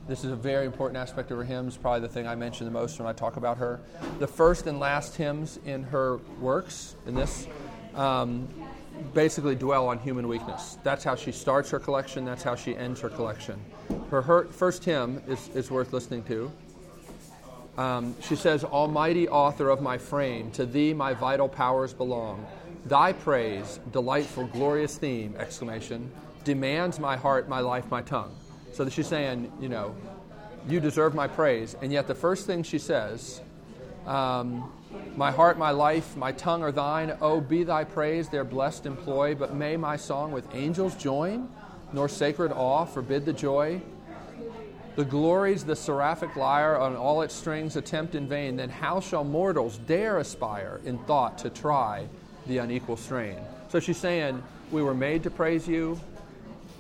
This 0.08 0.24
is 0.24 0.32
a 0.32 0.36
very 0.36 0.66
important 0.66 0.98
aspect 0.98 1.30
of 1.30 1.38
her 1.38 1.44
hymns, 1.44 1.78
probably 1.78 2.02
the 2.02 2.12
thing 2.12 2.28
I 2.28 2.34
mention 2.34 2.66
the 2.66 2.72
most 2.72 2.98
when 2.98 3.08
I 3.08 3.14
talk 3.14 3.38
about 3.38 3.60
her. 3.60 3.80
The 4.18 4.28
first 4.28 4.66
and 4.66 4.80
last 4.80 5.16
hymns 5.16 5.60
in 5.66 5.84
her 5.84 6.18
works, 6.42 6.96
in 7.06 7.14
this, 7.14 7.48
um, 7.94 8.48
basically 9.14 9.56
dwell 9.56 9.88
on 9.88 10.00
human 10.00 10.28
weakness. 10.28 10.78
That's 10.84 11.04
how 11.04 11.16
she 11.16 11.32
starts 11.32 11.70
her 11.72 11.80
collection, 11.80 12.26
that's 12.26 12.44
how 12.44 12.56
she 12.56 12.76
ends 12.76 13.02
her 13.02 13.10
collection. 13.10 13.60
Her, 14.12 14.22
her 14.22 14.46
first 14.46 14.84
hymn 14.84 15.22
is, 15.28 15.50
is 15.56 15.72
worth 15.72 15.94
listening 15.94 16.24
to. 16.24 16.52
Um, 17.78 18.16
she 18.22 18.36
says, 18.36 18.64
Almighty 18.64 19.30
author 19.30 19.70
of 19.70 19.82
my 19.82 19.98
frame, 19.98 20.52
to 20.52 20.66
thee 20.66 20.94
my 20.94 21.14
vital 21.14 21.48
powers 21.48 21.94
belong. 21.94 22.46
Thy 22.86 23.14
praise, 23.14 23.80
delightful, 23.92 24.48
glorious 24.48 24.98
theme, 24.98 25.36
exclamation, 25.38 26.12
demands 26.44 27.00
my 27.00 27.16
heart, 27.16 27.48
my 27.48 27.60
life, 27.60 27.90
my 27.90 28.02
tongue. 28.02 28.36
So 28.74 28.84
that 28.84 28.92
she's 28.92 29.08
saying, 29.08 29.52
you 29.62 29.70
know, 29.70 29.96
you 30.68 30.80
deserve 30.80 31.16
my 31.16 31.28
praise. 31.28 31.76
And 31.82 31.92
yet 31.92 32.08
the 32.08 32.16
first 32.16 32.46
thing 32.46 32.64
she 32.64 32.80
says, 32.80 33.42
um, 34.06 34.72
my 35.16 35.32
heart, 35.32 35.58
my 35.58 35.72
life, 35.72 36.16
my 36.16 36.32
tongue 36.32 36.64
are 36.64 36.72
thine. 36.72 37.16
Oh, 37.22 37.42
be 37.42 37.64
thy 37.64 37.84
praise 37.84 38.30
their 38.30 38.44
blessed 38.44 38.86
employ. 38.86 39.36
But 39.36 39.54
may 39.54 39.78
my 39.78 39.96
song 39.96 40.32
with 40.32 40.54
angels 40.54 40.96
join, 40.96 41.50
nor 41.94 42.10
sacred 42.10 42.52
awe 42.52 42.86
forbid 42.86 43.26
the 43.26 43.34
joy. 43.34 43.82
The 44.96 45.06
glories 45.06 45.64
the 45.64 45.76
seraphic 45.76 46.36
lyre 46.36 46.78
on 46.78 46.96
all 46.96 47.22
its 47.22 47.34
strings 47.34 47.76
attempt 47.76 48.16
in 48.16 48.28
vain. 48.28 48.58
Then 48.58 48.70
how 48.70 49.00
shall 49.00 49.24
mortals 49.24 49.78
dare 49.78 50.18
aspire 50.18 50.82
in 50.86 50.98
thought 51.00 51.38
to 51.40 51.50
try 51.50 52.08
the 52.48 52.58
unequal 52.58 52.98
strain? 52.98 53.38
So 53.70 53.80
she's 53.80 53.98
saying, 53.98 54.42
we 54.72 54.82
were 54.82 54.94
made 54.94 55.24
to 55.24 55.30
praise 55.30 55.68
you, 55.68 56.00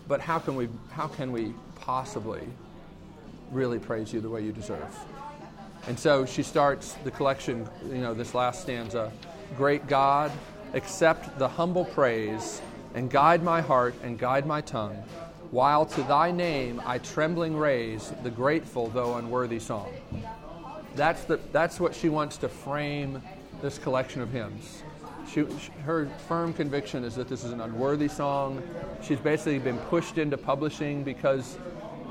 but 0.07 0.19
how 0.19 0.39
can 0.39 0.55
we, 0.55 0.67
how 0.91 1.07
can 1.07 1.31
we 1.31 1.53
possibly 1.75 2.41
really 3.51 3.79
praise 3.79 4.13
you 4.13 4.21
the 4.21 4.29
way 4.29 4.41
you 4.41 4.51
deserve. 4.51 4.95
And 5.89 5.97
so 5.97 6.23
she 6.23 6.43
starts 6.43 6.93
the 7.03 7.09
collection, 7.09 7.67
you 7.87 7.97
know, 7.97 8.13
this 8.13 8.35
last 8.35 8.61
stanza 8.61 9.11
Great 9.57 9.87
God, 9.87 10.31
accept 10.75 11.39
the 11.39 11.47
humble 11.47 11.83
praise 11.83 12.61
and 12.93 13.09
guide 13.09 13.41
my 13.41 13.59
heart 13.59 13.95
and 14.03 14.19
guide 14.19 14.45
my 14.45 14.61
tongue, 14.61 15.03
while 15.49 15.87
to 15.87 16.03
thy 16.03 16.29
name 16.29 16.79
I 16.85 16.99
trembling 16.99 17.57
raise 17.57 18.13
the 18.21 18.29
grateful 18.29 18.89
though 18.89 19.15
unworthy 19.15 19.57
song. 19.57 19.91
That's, 20.93 21.23
the, 21.23 21.39
that's 21.51 21.79
what 21.79 21.95
she 21.95 22.07
wants 22.07 22.37
to 22.37 22.49
frame 22.49 23.19
this 23.59 23.79
collection 23.79 24.21
of 24.21 24.31
hymns. 24.31 24.83
She, 25.27 25.47
her 25.85 26.07
firm 26.27 26.53
conviction 26.53 27.03
is 27.03 27.15
that 27.15 27.27
this 27.27 27.43
is 27.43 27.51
an 27.51 27.61
unworthy 27.61 28.09
song. 28.09 28.61
She's 29.01 29.19
basically 29.19 29.57
been 29.57 29.79
pushed 29.89 30.19
into 30.19 30.37
publishing 30.37 31.03
because 31.03 31.55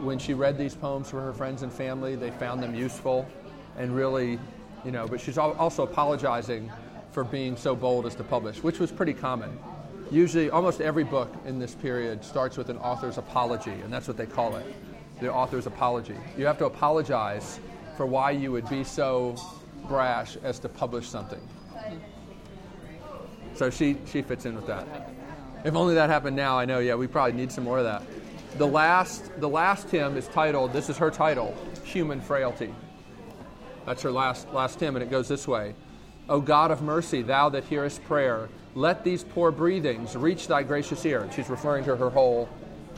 when 0.03 0.19
she 0.19 0.35
read 0.35 0.59
these 0.59 0.75
poems 0.75 1.09
for 1.09 1.21
her 1.21 1.33
friends 1.33 1.63
and 1.63 1.73
family, 1.73 2.17
they 2.17 2.33
found 2.33 2.61
them 2.61 2.75
useful 2.75 3.25
and 3.79 3.95
really, 3.95 4.39
you 4.85 4.91
know, 4.91 5.07
but 5.07 5.21
she's 5.21 5.39
also 5.39 5.85
apologizing 5.85 6.71
for 7.13 7.25
being 7.25 7.57
so 7.57 7.75
bold 7.75 8.07
as 8.07 8.15
to 8.17 8.25
publish, 8.25 8.63
which 8.63 8.79
was 8.79 8.93
pretty 8.93 9.15
common. 9.15 9.59
Usually, 10.11 10.51
almost 10.51 10.81
every 10.81 11.05
book 11.05 11.33
in 11.47 11.59
this 11.59 11.75
period 11.75 12.25
starts 12.25 12.57
with 12.57 12.71
an 12.71 12.79
author's 12.79 13.19
apology, 13.19 13.73
and 13.73 13.93
that's 13.93 14.09
what 14.09 14.17
they 14.17 14.27
call 14.27 14.57
it 14.57 14.67
the 15.21 15.33
author's 15.33 15.67
apology. 15.67 16.15
You 16.37 16.47
have 16.47 16.59
to 16.59 16.67
apologize 16.67 17.59
for 17.97 18.07
why 18.07 18.31
you 18.31 18.53
would 18.53 18.69
be 18.69 18.85
so 18.85 19.37
brash 19.89 20.37
as 20.45 20.59
to 20.61 20.69
publish 20.69 21.09
something. 21.09 21.41
So 23.55 23.71
she, 23.71 23.97
she 24.07 24.23
fits 24.23 24.47
in 24.47 24.55
with 24.55 24.67
that. 24.69 24.87
If 25.65 25.75
only 25.75 25.95
that 25.95 26.09
happened 26.09 26.37
now, 26.37 26.57
I 26.57 26.65
know, 26.65 26.79
yeah, 26.79 26.95
we 26.95 27.09
probably 27.09 27.33
need 27.33 27.51
some 27.51 27.65
more 27.65 27.79
of 27.79 27.85
that. 27.85 28.03
The 28.59 28.67
last, 28.67 29.33
the 29.41 29.49
last 29.49 29.91
hymn 29.91 30.17
is 30.17 30.29
titled, 30.29 30.73
this 30.73 30.89
is 30.89 30.97
her 30.99 31.11
title, 31.11 31.57
Human 31.85 32.21
Frailty. 32.21 32.73
That's 33.89 34.03
her 34.03 34.11
last, 34.11 34.53
last 34.53 34.79
hymn, 34.79 34.97
and 34.97 35.03
it 35.03 35.11
goes 35.11 35.29
this 35.29 35.49
way 35.49 35.75
O 36.29 36.43
God 36.43 36.71
of 36.71 36.83
mercy, 36.83 37.23
thou 37.23 37.49
that 37.49 37.65
hearest 37.65 38.05
prayer, 38.05 38.51
let 38.75 39.03
these 39.03 39.25
poor 39.25 39.51
breathings 39.51 40.15
reach 40.15 40.47
thy 40.47 40.63
gracious 40.63 41.07
ear. 41.07 41.21
And 41.23 41.33
she's 41.33 41.49
referring 41.49 41.85
to 41.85 41.97
her 41.97 42.11
whole 42.11 42.51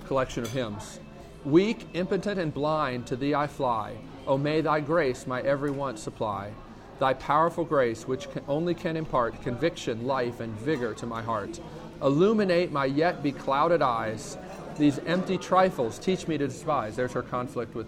collection 0.08 0.42
of 0.42 0.50
hymns. 0.50 0.98
Weak, 1.44 1.86
impotent, 1.94 2.40
and 2.40 2.52
blind, 2.52 3.06
to 3.06 3.14
thee 3.14 3.36
I 3.36 3.46
fly. 3.46 3.94
O 4.26 4.36
may 4.36 4.62
thy 4.62 4.80
grace 4.80 5.28
my 5.28 5.40
every 5.42 5.70
want 5.70 6.00
supply 6.00 6.50
thy 6.98 7.14
powerful 7.14 7.64
grace, 7.64 8.06
which 8.06 8.30
can, 8.30 8.44
only 8.46 8.74
can 8.74 8.94
impart 8.94 9.40
conviction, 9.40 10.06
life, 10.06 10.38
and 10.40 10.52
vigor 10.58 10.92
to 10.92 11.06
my 11.06 11.22
heart. 11.22 11.58
Illuminate 12.02 12.70
my 12.70 12.84
yet 12.84 13.22
beclouded 13.22 13.80
eyes. 13.80 14.36
These 14.76 14.98
empty 15.06 15.38
trifles 15.38 15.98
teach 15.98 16.28
me 16.28 16.36
to 16.36 16.46
despise. 16.46 16.96
There's 16.96 17.12
her 17.12 17.22
conflict 17.22 17.74
with 17.74 17.86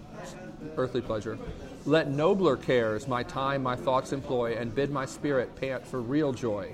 earthly 0.77 1.01
pleasure. 1.01 1.37
Let 1.85 2.09
nobler 2.09 2.55
cares 2.55 3.09
my 3.09 3.23
time, 3.23 3.63
my 3.63 3.75
thoughts 3.75 4.13
employ, 4.13 4.55
and 4.55 4.73
bid 4.73 4.89
my 4.89 5.05
spirit 5.05 5.53
pant 5.57 5.85
for 5.85 5.99
real 5.99 6.31
joy. 6.31 6.73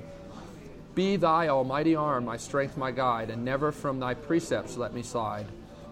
Be 0.94 1.16
thy 1.16 1.48
almighty 1.48 1.96
arm 1.96 2.26
my 2.26 2.38
strength, 2.38 2.78
my 2.78 2.92
guide, 2.92 3.32
and 3.32 3.44
never 3.44 3.72
from 3.72 4.00
thy 4.00 4.14
precepts 4.14 4.78
let 4.78 4.94
me 4.94 5.02
slide. 5.02 5.48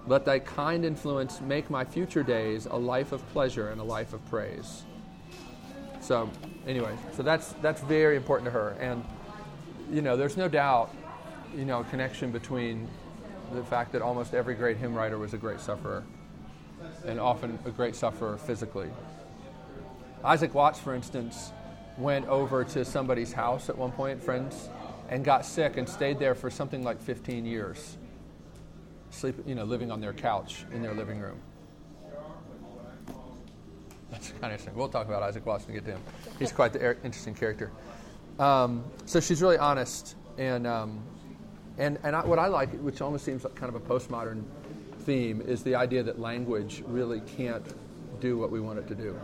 Let 0.05 0.23
thy 0.23 0.37
kind 0.37 0.85
influence 0.85 1.41
make 1.41 1.69
my 1.69 1.83
future 1.83 2.21
days 2.21 2.67
a 2.67 2.77
life 2.77 3.11
of 3.11 3.27
pleasure 3.29 3.69
and 3.69 3.81
a 3.81 3.83
life 3.83 4.13
of 4.13 4.23
praise. 4.29 4.83
So, 5.99 6.29
anyway, 6.67 6.95
so 7.13 7.23
that's 7.23 7.53
that's 7.61 7.81
very 7.81 8.17
important 8.17 8.45
to 8.45 8.51
her, 8.51 8.77
and 8.79 9.03
you 9.91 10.03
know, 10.03 10.15
there's 10.15 10.37
no 10.37 10.47
doubt, 10.47 10.93
you 11.55 11.65
know, 11.65 11.83
connection 11.85 12.31
between 12.31 12.87
the 13.51 13.63
fact 13.63 13.93
that 13.93 14.03
almost 14.03 14.35
every 14.35 14.53
great 14.53 14.77
hymn 14.77 14.93
writer 14.93 15.17
was 15.17 15.33
a 15.33 15.37
great 15.37 15.59
sufferer, 15.59 16.03
and 17.07 17.19
often 17.19 17.57
a 17.65 17.71
great 17.71 17.95
sufferer 17.95 18.37
physically. 18.37 18.89
Isaac 20.23 20.53
Watts, 20.53 20.79
for 20.79 20.93
instance, 20.93 21.53
went 21.97 22.27
over 22.27 22.63
to 22.63 22.85
somebody's 22.85 23.31
house 23.31 23.69
at 23.69 23.77
one 23.77 23.91
point, 23.91 24.21
friends, 24.21 24.69
and 25.09 25.23
got 25.23 25.45
sick 25.45 25.77
and 25.77 25.87
stayed 25.87 26.19
there 26.19 26.35
for 26.35 26.51
something 26.51 26.83
like 26.83 27.01
15 27.01 27.45
years, 27.45 27.97
sleep, 29.09 29.35
you 29.45 29.55
know, 29.55 29.63
living 29.63 29.89
on 29.89 30.01
their 30.01 30.13
couch 30.13 30.65
in 30.73 30.81
their 30.81 30.93
living 30.93 31.19
room. 31.19 31.39
That's 34.11 34.29
kind 34.31 34.45
of 34.45 34.51
interesting. 34.51 34.75
We'll 34.75 34.89
talk 34.89 35.07
about 35.07 35.23
Isaac 35.23 35.45
Watts 35.45 35.65
and 35.65 35.73
get 35.73 35.85
to 35.85 35.91
him. 35.91 36.01
He's 36.39 36.51
quite 36.51 36.73
the 36.73 36.95
interesting 37.03 37.33
character. 37.33 37.71
Um, 38.39 38.83
so 39.05 39.19
she's 39.19 39.41
really 39.41 39.57
honest, 39.57 40.15
and 40.37 40.67
um, 40.67 41.01
and 41.77 41.97
and 42.03 42.15
I, 42.15 42.25
what 42.25 42.39
I 42.39 42.47
like, 42.47 42.71
which 42.79 43.01
almost 43.01 43.25
seems 43.25 43.43
like 43.43 43.55
kind 43.55 43.73
of 43.73 43.75
a 43.75 43.85
postmodern 43.85 44.43
theme, 45.07 45.41
is 45.41 45.63
the 45.63 45.73
idea 45.73 46.03
that 46.03 46.19
language 46.19 46.83
really 46.85 47.21
can't 47.21 47.65
do 48.19 48.37
what 48.37 48.51
we 48.51 48.59
want 48.59 48.77
it 48.77 48.87
to 48.89 48.95
do. 48.95 49.17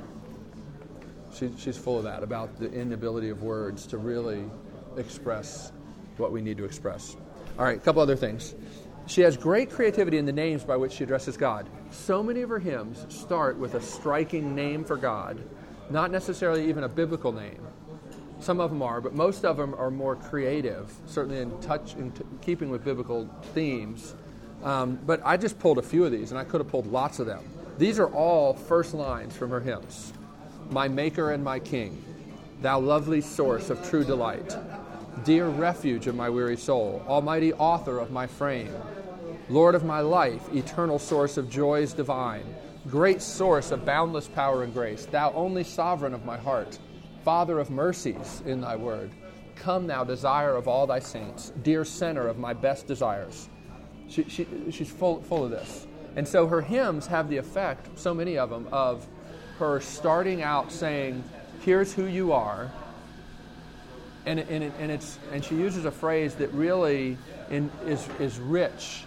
She, 1.35 1.51
she's 1.57 1.77
full 1.77 1.97
of 1.97 2.05
that 2.05 2.23
about 2.23 2.57
the 2.57 2.71
inability 2.71 3.27
of 3.27 3.43
words 3.43 3.85
to 3.87 3.97
really 3.97 4.45
express 4.95 5.73
what 6.15 6.31
we 6.31 6.41
need 6.41 6.55
to 6.55 6.63
express. 6.63 7.17
All 7.59 7.65
right, 7.65 7.77
a 7.77 7.81
couple 7.81 8.01
other 8.01 8.15
things. 8.15 8.55
She 9.07 9.21
has 9.21 9.35
great 9.35 9.71
creativity 9.71 10.17
in 10.17 10.25
the 10.25 10.31
names 10.31 10.63
by 10.63 10.77
which 10.77 10.93
she 10.93 11.03
addresses 11.03 11.35
God. 11.35 11.67
So 11.91 12.23
many 12.23 12.43
of 12.43 12.49
her 12.49 12.59
hymns 12.59 13.05
start 13.13 13.57
with 13.57 13.73
a 13.73 13.81
striking 13.81 14.55
name 14.55 14.85
for 14.85 14.95
God, 14.95 15.37
not 15.89 16.11
necessarily 16.11 16.69
even 16.69 16.85
a 16.85 16.89
biblical 16.89 17.33
name. 17.33 17.67
Some 18.39 18.61
of 18.61 18.69
them 18.69 18.81
are, 18.81 19.01
but 19.01 19.13
most 19.13 19.43
of 19.43 19.57
them 19.57 19.75
are 19.75 19.91
more 19.91 20.15
creative, 20.15 20.93
certainly 21.07 21.39
in 21.39 21.59
touch, 21.59 21.95
in 21.95 22.11
t- 22.11 22.23
keeping 22.41 22.69
with 22.69 22.85
biblical 22.85 23.29
themes. 23.53 24.15
Um, 24.63 24.97
but 25.05 25.21
I 25.25 25.35
just 25.37 25.59
pulled 25.59 25.77
a 25.77 25.81
few 25.81 26.05
of 26.05 26.11
these, 26.11 26.31
and 26.31 26.39
I 26.39 26.45
could 26.45 26.61
have 26.61 26.69
pulled 26.69 26.87
lots 26.87 27.19
of 27.19 27.27
them. 27.27 27.43
These 27.77 27.99
are 27.99 28.07
all 28.07 28.53
first 28.53 28.93
lines 28.93 29.35
from 29.35 29.49
her 29.49 29.59
hymns 29.59 30.13
My 30.69 30.87
Maker 30.87 31.31
and 31.31 31.43
my 31.43 31.59
King, 31.59 32.03
Thou 32.61 32.79
lovely 32.79 33.19
source 33.19 33.69
of 33.69 33.83
true 33.89 34.05
delight, 34.05 34.55
dear 35.25 35.47
refuge 35.47 36.07
of 36.07 36.15
my 36.15 36.29
weary 36.29 36.55
soul, 36.55 37.03
Almighty 37.07 37.51
author 37.53 37.99
of 37.99 38.11
my 38.11 38.25
frame, 38.25 38.73
Lord 39.49 39.75
of 39.75 39.83
my 39.83 39.99
life, 39.99 40.41
eternal 40.53 40.97
source 40.97 41.35
of 41.35 41.49
joys 41.49 41.91
divine, 41.91 42.45
great 42.87 43.21
source 43.21 43.71
of 43.71 43.85
boundless 43.85 44.27
power 44.29 44.63
and 44.63 44.73
grace, 44.73 45.05
Thou 45.05 45.33
only 45.33 45.65
sovereign 45.65 46.13
of 46.13 46.23
my 46.23 46.37
heart, 46.37 46.79
Father 47.25 47.59
of 47.59 47.69
mercies 47.69 48.41
in 48.45 48.61
thy 48.61 48.77
word. 48.77 49.11
Come, 49.55 49.87
thou 49.87 50.03
desire 50.03 50.55
of 50.55 50.67
all 50.67 50.87
thy 50.87 50.99
saints, 50.99 51.51
dear 51.63 51.83
center 51.83 52.27
of 52.27 52.37
my 52.37 52.53
best 52.53 52.87
desires. 52.87 53.49
She, 54.13 54.25
she, 54.25 54.47
she's 54.69 54.91
full, 54.91 55.23
full 55.23 55.43
of 55.43 55.49
this. 55.49 55.87
And 56.15 56.27
so 56.27 56.45
her 56.45 56.61
hymns 56.61 57.07
have 57.07 57.29
the 57.29 57.37
effect, 57.37 57.97
so 57.97 58.13
many 58.13 58.37
of 58.37 58.51
them, 58.51 58.67
of 58.71 59.07
her 59.57 59.79
starting 59.79 60.43
out 60.43 60.71
saying, 60.71 61.23
Here's 61.61 61.93
who 61.93 62.05
you 62.05 62.31
are. 62.31 62.71
And, 64.25 64.39
and, 64.39 64.71
and, 64.79 64.91
it's, 64.91 65.17
and 65.31 65.43
she 65.43 65.55
uses 65.55 65.85
a 65.85 65.91
phrase 65.91 66.35
that 66.35 66.53
really 66.53 67.17
in, 67.49 67.71
is, 67.87 68.07
is 68.19 68.37
rich 68.39 69.05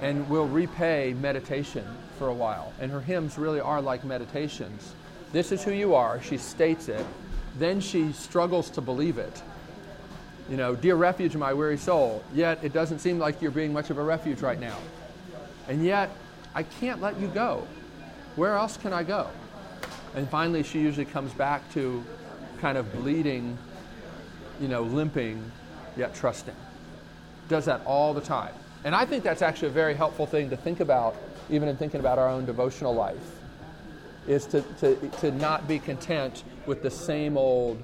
and 0.00 0.28
will 0.28 0.48
repay 0.48 1.14
meditation 1.20 1.86
for 2.18 2.28
a 2.28 2.34
while. 2.34 2.72
And 2.80 2.90
her 2.90 3.00
hymns 3.00 3.38
really 3.38 3.60
are 3.60 3.80
like 3.80 4.04
meditations. 4.04 4.94
This 5.32 5.52
is 5.52 5.62
who 5.62 5.72
you 5.72 5.94
are. 5.94 6.20
She 6.20 6.36
states 6.36 6.88
it. 6.88 7.04
Then 7.58 7.80
she 7.80 8.12
struggles 8.12 8.70
to 8.70 8.80
believe 8.80 9.18
it. 9.18 9.42
You 10.48 10.56
know, 10.56 10.74
dear 10.74 10.96
refuge 10.96 11.34
of 11.34 11.40
my 11.40 11.54
weary 11.54 11.78
soul, 11.78 12.22
yet 12.34 12.62
it 12.62 12.72
doesn't 12.72 12.98
seem 12.98 13.18
like 13.18 13.40
you're 13.40 13.50
being 13.50 13.72
much 13.72 13.90
of 13.90 13.98
a 13.98 14.02
refuge 14.02 14.40
right 14.40 14.60
now. 14.60 14.76
And 15.68 15.84
yet, 15.84 16.10
I 16.54 16.64
can't 16.64 17.00
let 17.00 17.18
you 17.18 17.28
go. 17.28 17.66
Where 18.36 18.54
else 18.54 18.76
can 18.76 18.92
I 18.92 19.02
go? 19.02 19.28
And 20.14 20.28
finally, 20.28 20.62
she 20.62 20.80
usually 20.80 21.06
comes 21.06 21.32
back 21.32 21.72
to 21.72 22.04
kind 22.60 22.76
of 22.76 22.92
bleeding, 22.92 23.56
you 24.60 24.68
know, 24.68 24.82
limping, 24.82 25.42
yet 25.96 26.14
trusting. 26.14 26.54
Does 27.48 27.64
that 27.66 27.82
all 27.84 28.14
the 28.14 28.20
time. 28.20 28.54
And 28.84 28.94
I 28.94 29.04
think 29.04 29.24
that's 29.24 29.42
actually 29.42 29.68
a 29.68 29.72
very 29.72 29.94
helpful 29.94 30.26
thing 30.26 30.50
to 30.50 30.56
think 30.56 30.80
about, 30.80 31.16
even 31.50 31.68
in 31.68 31.76
thinking 31.76 32.00
about 32.00 32.18
our 32.18 32.28
own 32.28 32.44
devotional 32.44 32.94
life, 32.94 33.40
is 34.26 34.46
to, 34.46 34.62
to, 34.80 34.96
to 35.20 35.30
not 35.32 35.68
be 35.68 35.78
content 35.78 36.44
with 36.66 36.82
the 36.82 36.90
same 36.90 37.36
old 37.36 37.82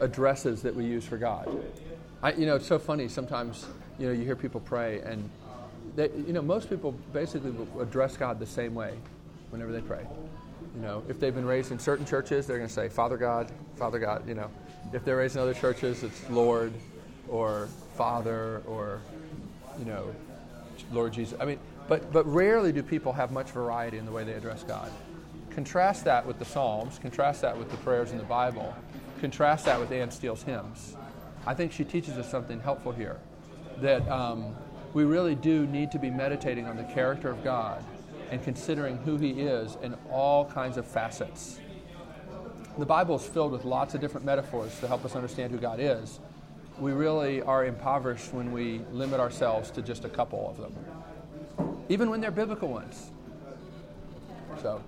addresses 0.00 0.62
that 0.62 0.74
we 0.74 0.84
use 0.84 1.04
for 1.04 1.16
God. 1.16 1.48
I, 2.22 2.32
you 2.32 2.46
know, 2.46 2.56
it's 2.56 2.66
so 2.66 2.78
funny. 2.78 3.08
Sometimes, 3.08 3.66
you 3.98 4.06
know, 4.06 4.12
you 4.12 4.24
hear 4.24 4.36
people 4.36 4.60
pray, 4.60 5.00
and 5.00 5.28
they, 5.94 6.10
you 6.26 6.32
know, 6.32 6.42
most 6.42 6.68
people 6.68 6.92
basically 7.12 7.54
address 7.80 8.16
God 8.16 8.38
the 8.38 8.46
same 8.46 8.74
way 8.74 8.94
whenever 9.50 9.72
they 9.72 9.80
pray. 9.80 10.04
You 10.74 10.82
know, 10.82 11.02
if 11.08 11.18
they've 11.18 11.34
been 11.34 11.46
raised 11.46 11.72
in 11.72 11.78
certain 11.78 12.04
churches, 12.04 12.46
they're 12.46 12.58
going 12.58 12.68
to 12.68 12.74
say 12.74 12.88
Father 12.88 13.16
God, 13.16 13.50
Father 13.76 13.98
God. 13.98 14.28
You 14.28 14.34
know, 14.34 14.50
if 14.92 15.04
they're 15.04 15.16
raised 15.16 15.36
in 15.36 15.42
other 15.42 15.54
churches, 15.54 16.02
it's 16.02 16.28
Lord 16.28 16.72
or 17.28 17.68
Father 17.94 18.62
or 18.66 19.00
you 19.78 19.84
know, 19.84 20.14
Lord 20.92 21.12
Jesus. 21.12 21.38
I 21.40 21.44
mean, 21.44 21.58
but 21.88 22.12
but 22.12 22.26
rarely 22.26 22.72
do 22.72 22.82
people 22.82 23.12
have 23.12 23.32
much 23.32 23.50
variety 23.50 23.98
in 23.98 24.04
the 24.04 24.12
way 24.12 24.24
they 24.24 24.34
address 24.34 24.62
God. 24.64 24.90
Contrast 25.50 26.04
that 26.04 26.26
with 26.26 26.38
the 26.38 26.44
Psalms. 26.44 26.98
Contrast 26.98 27.40
that 27.40 27.56
with 27.56 27.70
the 27.70 27.78
prayers 27.78 28.12
in 28.12 28.18
the 28.18 28.24
Bible. 28.24 28.74
Contrast 29.20 29.64
that 29.64 29.80
with 29.80 29.90
Anne 29.92 30.10
Steele's 30.10 30.42
hymns. 30.42 30.96
I 31.46 31.54
think 31.54 31.72
she 31.72 31.84
teaches 31.84 32.18
us 32.18 32.30
something 32.30 32.60
helpful 32.60 32.92
here. 32.92 33.18
That 33.80 34.06
um, 34.08 34.54
we 34.92 35.04
really 35.04 35.34
do 35.34 35.66
need 35.66 35.90
to 35.92 35.98
be 35.98 36.10
meditating 36.10 36.66
on 36.66 36.76
the 36.76 36.84
character 36.84 37.30
of 37.30 37.42
God 37.44 37.82
and 38.30 38.42
considering 38.42 38.98
who 38.98 39.16
He 39.16 39.42
is 39.42 39.76
in 39.82 39.94
all 40.10 40.44
kinds 40.46 40.76
of 40.76 40.86
facets. 40.86 41.60
The 42.78 42.86
Bible 42.86 43.16
is 43.16 43.26
filled 43.26 43.52
with 43.52 43.64
lots 43.64 43.94
of 43.94 44.00
different 44.00 44.26
metaphors 44.26 44.78
to 44.80 44.88
help 44.88 45.04
us 45.04 45.14
understand 45.14 45.50
who 45.52 45.58
God 45.58 45.80
is. 45.80 46.20
We 46.78 46.92
really 46.92 47.40
are 47.40 47.64
impoverished 47.64 48.34
when 48.34 48.52
we 48.52 48.82
limit 48.92 49.18
ourselves 49.18 49.70
to 49.72 49.82
just 49.82 50.04
a 50.04 50.10
couple 50.10 50.50
of 50.50 50.58
them, 50.58 51.78
even 51.88 52.10
when 52.10 52.20
they're 52.20 52.30
biblical 52.30 52.68
ones. 52.68 53.10
So. 54.60 54.82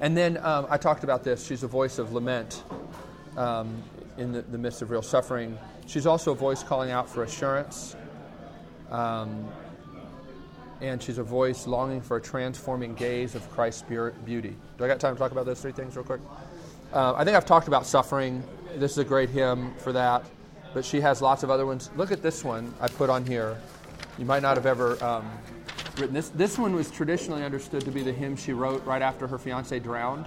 And 0.00 0.16
then 0.16 0.36
um, 0.38 0.66
I 0.70 0.76
talked 0.76 1.04
about 1.04 1.24
this. 1.24 1.44
She's 1.44 1.62
a 1.62 1.66
voice 1.66 1.98
of 1.98 2.12
lament 2.12 2.62
um, 3.36 3.82
in 4.16 4.32
the, 4.32 4.42
the, 4.42 4.58
midst 4.58 4.82
of 4.82 4.90
real 4.90 5.02
suffering. 5.02 5.58
She's 5.86 6.06
also 6.06 6.32
a 6.32 6.36
voice 6.36 6.62
calling 6.62 6.90
out 6.90 7.08
for 7.08 7.24
assurance. 7.24 7.96
Um, 8.90 9.48
and 10.80 11.02
she's 11.02 11.18
a 11.18 11.22
voice 11.24 11.66
longing 11.66 12.00
for 12.00 12.16
a 12.16 12.20
transforming 12.20 12.94
gaze 12.94 13.34
of 13.34 13.48
Christ's 13.50 13.82
beauty. 13.82 14.56
Do 14.76 14.84
I 14.84 14.86
got 14.86 15.00
time 15.00 15.14
to 15.14 15.18
talk 15.18 15.32
about 15.32 15.46
those 15.46 15.60
three 15.60 15.72
things 15.72 15.96
real 15.96 16.04
quick? 16.04 16.20
Uh, 16.92 17.14
I 17.14 17.24
think 17.24 17.36
I've 17.36 17.46
talked 17.46 17.66
about 17.66 17.84
suffering. 17.84 18.42
This 18.76 18.92
is 18.92 18.98
a 18.98 19.04
great 19.04 19.30
hymn 19.30 19.74
for 19.78 19.92
that. 19.92 20.24
But 20.74 20.84
she 20.84 21.00
has 21.00 21.20
lots 21.20 21.42
of 21.42 21.50
other 21.50 21.66
ones. 21.66 21.90
Look 21.96 22.12
at 22.12 22.22
this 22.22 22.44
one 22.44 22.72
I 22.80 22.88
put 22.88 23.10
on 23.10 23.26
here. 23.26 23.58
You 24.18 24.24
might 24.24 24.42
not 24.42 24.56
have 24.56 24.66
ever 24.66 25.02
um, 25.02 25.28
written 25.98 26.14
this. 26.14 26.28
This 26.30 26.58
one 26.58 26.74
was 26.74 26.90
traditionally 26.90 27.44
understood 27.44 27.84
to 27.84 27.90
be 27.90 28.02
the 28.02 28.12
hymn 28.12 28.36
she 28.36 28.52
wrote 28.52 28.84
right 28.84 29.02
after 29.02 29.26
her 29.26 29.38
fiance 29.38 29.78
drowned. 29.78 30.26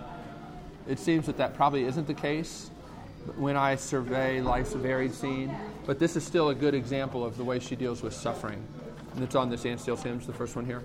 It 0.87 0.99
seems 0.99 1.25
that 1.27 1.37
that 1.37 1.55
probably 1.55 1.85
isn't 1.85 2.07
the 2.07 2.13
case 2.13 2.71
when 3.35 3.55
I 3.55 3.75
survey 3.75 4.41
life's 4.41 4.73
varied 4.73 5.13
scene, 5.13 5.55
but 5.85 5.99
this 5.99 6.15
is 6.15 6.23
still 6.23 6.49
a 6.49 6.55
good 6.55 6.73
example 6.73 7.23
of 7.23 7.37
the 7.37 7.43
way 7.43 7.59
she 7.59 7.75
deals 7.75 8.01
with 8.01 8.13
suffering. 8.13 8.63
And 9.13 9.23
it's 9.23 9.35
on 9.35 9.49
this 9.49 9.65
Anne 9.65 9.77
Steele's 9.77 10.03
hymns, 10.03 10.25
the 10.25 10.33
first 10.33 10.55
one 10.55 10.65
here. 10.65 10.83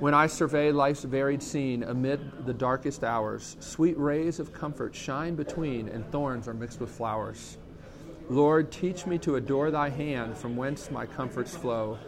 When 0.00 0.14
I 0.14 0.26
survey 0.26 0.72
life's 0.72 1.04
varied 1.04 1.42
scene 1.42 1.82
amid 1.82 2.46
the 2.46 2.54
darkest 2.54 3.04
hours, 3.04 3.56
sweet 3.60 3.98
rays 3.98 4.38
of 4.38 4.52
comfort 4.52 4.94
shine 4.94 5.34
between, 5.34 5.88
and 5.88 6.08
thorns 6.10 6.48
are 6.48 6.54
mixed 6.54 6.80
with 6.80 6.90
flowers. 6.90 7.58
Lord, 8.28 8.70
teach 8.70 9.06
me 9.06 9.18
to 9.18 9.36
adore 9.36 9.70
thy 9.70 9.88
hand 9.88 10.36
from 10.36 10.56
whence 10.56 10.90
my 10.90 11.06
comforts 11.06 11.56
flow 11.56 11.98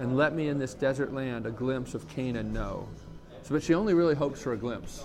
and 0.00 0.16
let 0.16 0.34
me 0.34 0.48
in 0.48 0.58
this 0.58 0.74
desert 0.74 1.12
land 1.12 1.46
a 1.46 1.50
glimpse 1.50 1.94
of 1.94 2.08
Canaan 2.08 2.52
know. 2.52 2.88
So, 3.42 3.54
but 3.54 3.62
she 3.62 3.74
only 3.74 3.94
really 3.94 4.14
hopes 4.14 4.40
for 4.40 4.52
a 4.52 4.56
glimpse. 4.56 5.04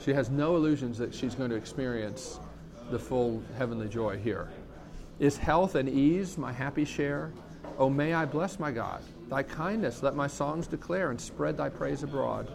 She 0.00 0.12
has 0.12 0.30
no 0.30 0.56
illusions 0.56 0.98
that 0.98 1.14
she's 1.14 1.34
going 1.34 1.50
to 1.50 1.56
experience 1.56 2.38
the 2.90 2.98
full 2.98 3.42
heavenly 3.56 3.88
joy 3.88 4.18
here. 4.18 4.48
Is 5.18 5.36
health 5.36 5.74
and 5.74 5.88
ease 5.88 6.38
my 6.38 6.52
happy 6.52 6.84
share? 6.84 7.32
Oh, 7.78 7.90
may 7.90 8.14
I 8.14 8.24
bless 8.24 8.58
my 8.58 8.70
God. 8.70 9.02
Thy 9.28 9.42
kindness 9.42 10.02
let 10.02 10.14
my 10.14 10.26
songs 10.26 10.66
declare 10.66 11.10
and 11.10 11.20
spread 11.20 11.56
thy 11.56 11.68
praise 11.68 12.02
abroad. 12.02 12.50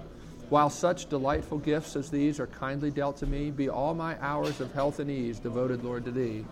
While 0.50 0.70
such 0.70 1.08
delightful 1.08 1.60
gifts 1.60 1.96
as 1.96 2.10
these 2.10 2.40
are 2.40 2.48
kindly 2.48 2.92
dealt 2.92 3.18
to 3.18 3.26
me, 3.26 3.52
be 3.52 3.70
all 3.70 3.94
my 3.94 4.18
hours 4.22 4.62
of 4.62 4.74
health 4.74 5.00
and 5.00 5.10
ease 5.10 5.40
devoted, 5.40 5.84
Lord, 5.84 6.06
to 6.06 6.12
thee. 6.12 6.46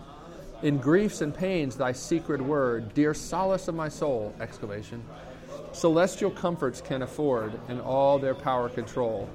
In 0.64 0.78
griefs 0.78 1.22
and 1.22 1.34
pains, 1.34 1.76
thy 1.76 1.92
secret 1.92 2.40
word, 2.40 2.94
dear 2.94 3.16
solace 3.16 3.68
of 3.68 3.74
my 3.74 3.90
soul! 3.90 4.32
Exclamation. 4.40 5.04
Celestial 5.72 6.30
comforts 6.30 6.82
can 6.82 7.02
afford, 7.02 7.60
and 7.68 7.82
all 7.82 8.20
their 8.20 8.36
power 8.36 8.70
control. 8.70 9.28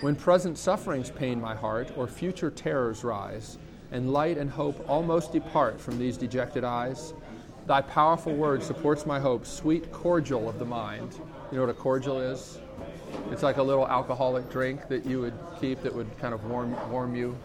When 0.00 0.16
present 0.16 0.56
sufferings 0.56 1.10
pain 1.10 1.38
my 1.38 1.54
heart, 1.54 1.92
or 1.94 2.06
future 2.06 2.50
terrors 2.50 3.04
rise, 3.04 3.58
and 3.90 4.14
light 4.14 4.38
and 4.38 4.48
hope 4.48 4.82
almost 4.88 5.34
depart 5.34 5.78
from 5.78 5.98
these 5.98 6.16
dejected 6.16 6.64
eyes, 6.64 7.12
thy 7.66 7.82
powerful 7.82 8.34
word 8.34 8.62
supports 8.62 9.04
my 9.04 9.20
hope, 9.20 9.44
sweet 9.44 9.92
cordial 9.92 10.48
of 10.48 10.58
the 10.58 10.64
mind. 10.64 11.20
You 11.50 11.58
know 11.58 11.66
what 11.66 11.70
a 11.70 11.74
cordial 11.74 12.18
is? 12.18 12.58
It's 13.30 13.42
like 13.42 13.58
a 13.58 13.62
little 13.62 13.86
alcoholic 13.86 14.48
drink 14.48 14.88
that 14.88 15.04
you 15.04 15.20
would 15.20 15.38
keep 15.60 15.82
that 15.82 15.94
would 15.94 16.18
kind 16.18 16.32
of 16.32 16.46
warm, 16.46 16.74
warm 16.90 17.14
you. 17.14 17.36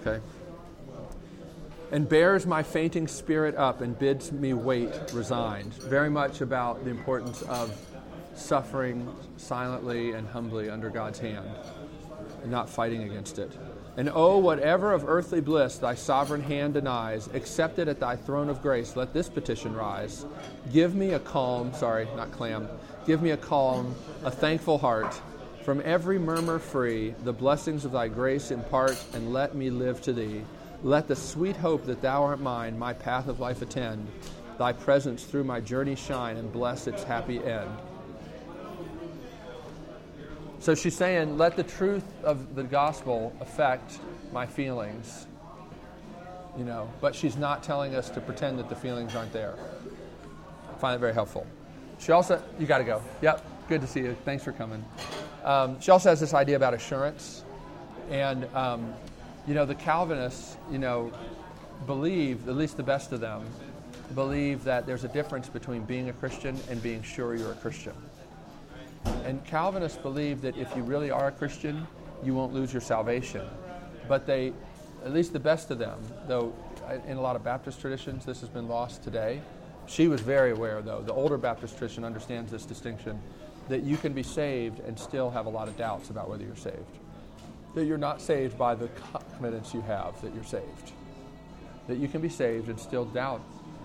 Okay. 0.00 0.18
And 1.92 2.08
bears 2.08 2.46
my 2.46 2.62
fainting 2.62 3.06
spirit 3.06 3.54
up 3.54 3.80
and 3.80 3.98
bids 3.98 4.32
me 4.32 4.54
wait 4.54 4.92
resigned. 5.12 5.74
Very 5.74 6.10
much 6.10 6.40
about 6.40 6.84
the 6.84 6.90
importance 6.90 7.42
of 7.42 7.76
suffering 8.34 9.08
silently 9.36 10.12
and 10.12 10.26
humbly 10.28 10.68
under 10.68 10.90
God's 10.90 11.18
hand 11.18 11.48
and 12.42 12.50
not 12.50 12.68
fighting 12.68 13.02
against 13.02 13.38
it. 13.38 13.50
And 13.96 14.10
oh, 14.12 14.38
whatever 14.38 14.92
of 14.92 15.08
earthly 15.08 15.40
bliss 15.40 15.78
thy 15.78 15.94
sovereign 15.94 16.42
hand 16.42 16.74
denies, 16.74 17.28
accept 17.32 17.78
it 17.78 17.88
at 17.88 17.98
thy 17.98 18.16
throne 18.16 18.48
of 18.50 18.60
grace. 18.60 18.94
Let 18.94 19.14
this 19.14 19.28
petition 19.28 19.74
rise. 19.74 20.26
Give 20.72 20.94
me 20.94 21.14
a 21.14 21.18
calm, 21.18 21.72
sorry, 21.72 22.06
not 22.14 22.30
clam, 22.32 22.68
give 23.06 23.22
me 23.22 23.30
a 23.30 23.36
calm, 23.36 23.94
a 24.24 24.30
thankful 24.30 24.78
heart. 24.78 25.20
From 25.64 25.82
every 25.84 26.18
murmur 26.18 26.58
free, 26.58 27.14
the 27.24 27.32
blessings 27.32 27.84
of 27.84 27.92
thy 27.92 28.08
grace 28.08 28.50
impart, 28.50 29.02
and 29.14 29.32
let 29.32 29.54
me 29.54 29.70
live 29.70 30.00
to 30.02 30.12
thee. 30.12 30.42
Let 30.82 31.08
the 31.08 31.16
sweet 31.16 31.56
hope 31.56 31.86
that 31.86 32.02
thou 32.02 32.22
art 32.22 32.40
mine, 32.40 32.78
my 32.78 32.92
path 32.92 33.28
of 33.28 33.40
life 33.40 33.62
attend. 33.62 34.06
Thy 34.58 34.72
presence 34.72 35.24
through 35.24 35.44
my 35.44 35.60
journey 35.60 35.96
shine, 35.96 36.36
and 36.36 36.52
bless 36.52 36.86
its 36.86 37.02
happy 37.02 37.42
end. 37.42 37.70
So 40.60 40.74
she's 40.74 40.96
saying, 40.96 41.38
let 41.38 41.56
the 41.56 41.62
truth 41.62 42.04
of 42.24 42.54
the 42.54 42.62
gospel 42.64 43.34
affect 43.40 44.00
my 44.32 44.46
feelings. 44.46 45.26
You 46.58 46.64
know, 46.64 46.90
but 47.00 47.14
she's 47.14 47.36
not 47.36 47.62
telling 47.62 47.94
us 47.94 48.08
to 48.10 48.20
pretend 48.20 48.58
that 48.58 48.68
the 48.68 48.74
feelings 48.74 49.14
aren't 49.14 49.32
there. 49.32 49.54
I 50.74 50.78
find 50.78 50.94
it 50.94 50.98
very 50.98 51.12
helpful. 51.12 51.46
She 51.98 52.12
also, 52.12 52.42
you 52.58 52.66
got 52.66 52.78
to 52.78 52.84
go. 52.84 53.02
Yep, 53.22 53.68
good 53.68 53.80
to 53.82 53.86
see 53.86 54.00
you. 54.00 54.16
Thanks 54.24 54.42
for 54.42 54.52
coming. 54.52 54.84
Um, 55.44 55.80
she 55.80 55.90
also 55.90 56.08
has 56.08 56.18
this 56.18 56.34
idea 56.34 56.56
about 56.56 56.74
assurance. 56.74 57.44
And, 58.10 58.46
um, 58.54 58.94
you 59.46 59.54
know, 59.54 59.64
the 59.64 59.74
Calvinists, 59.74 60.56
you 60.70 60.78
know, 60.78 61.12
believe, 61.86 62.48
at 62.48 62.56
least 62.56 62.76
the 62.76 62.82
best 62.82 63.12
of 63.12 63.20
them, 63.20 63.44
believe 64.14 64.64
that 64.64 64.86
there's 64.86 65.04
a 65.04 65.08
difference 65.08 65.48
between 65.48 65.82
being 65.84 66.08
a 66.08 66.12
Christian 66.12 66.58
and 66.70 66.82
being 66.82 67.02
sure 67.02 67.34
you're 67.34 67.52
a 67.52 67.56
Christian. 67.56 67.94
And 69.24 69.44
Calvinists 69.44 69.98
believe 69.98 70.40
that 70.42 70.56
if 70.56 70.74
you 70.76 70.82
really 70.82 71.10
are 71.10 71.28
a 71.28 71.32
Christian, 71.32 71.86
you 72.24 72.34
won't 72.34 72.52
lose 72.52 72.72
your 72.72 72.80
salvation. 72.80 73.42
But 74.08 74.26
they, 74.26 74.52
at 75.04 75.12
least 75.12 75.32
the 75.32 75.40
best 75.40 75.70
of 75.70 75.78
them, 75.78 75.98
though 76.26 76.52
uh, 76.88 76.98
in 77.06 77.16
a 77.16 77.20
lot 77.20 77.36
of 77.36 77.44
Baptist 77.44 77.80
traditions 77.80 78.24
this 78.24 78.40
has 78.40 78.48
been 78.48 78.68
lost 78.68 79.02
today, 79.02 79.40
she 79.86 80.08
was 80.08 80.20
very 80.20 80.50
aware, 80.50 80.82
though, 80.82 81.02
the 81.02 81.12
older 81.12 81.38
Baptist 81.38 81.78
tradition 81.78 82.04
understands 82.04 82.50
this 82.50 82.64
distinction 82.64 83.20
that 83.68 83.82
you 83.82 83.96
can 83.96 84.12
be 84.12 84.22
saved 84.22 84.80
and 84.80 84.98
still 84.98 85.30
have 85.30 85.46
a 85.46 85.48
lot 85.48 85.68
of 85.68 85.76
doubts 85.76 86.10
about 86.10 86.28
whether 86.28 86.44
you're 86.44 86.56
saved. 86.56 86.98
That 87.76 87.84
you're 87.84 87.98
not 87.98 88.22
saved 88.22 88.56
by 88.56 88.74
the 88.74 88.88
confidence 89.12 89.74
you 89.74 89.82
have 89.82 90.18
that 90.22 90.34
you're 90.34 90.44
saved. 90.44 90.92
That 91.88 91.98
you 91.98 92.08
can 92.08 92.22
be 92.22 92.30
saved 92.30 92.70
and 92.70 92.80
still 92.80 93.04
doubt 93.04 93.42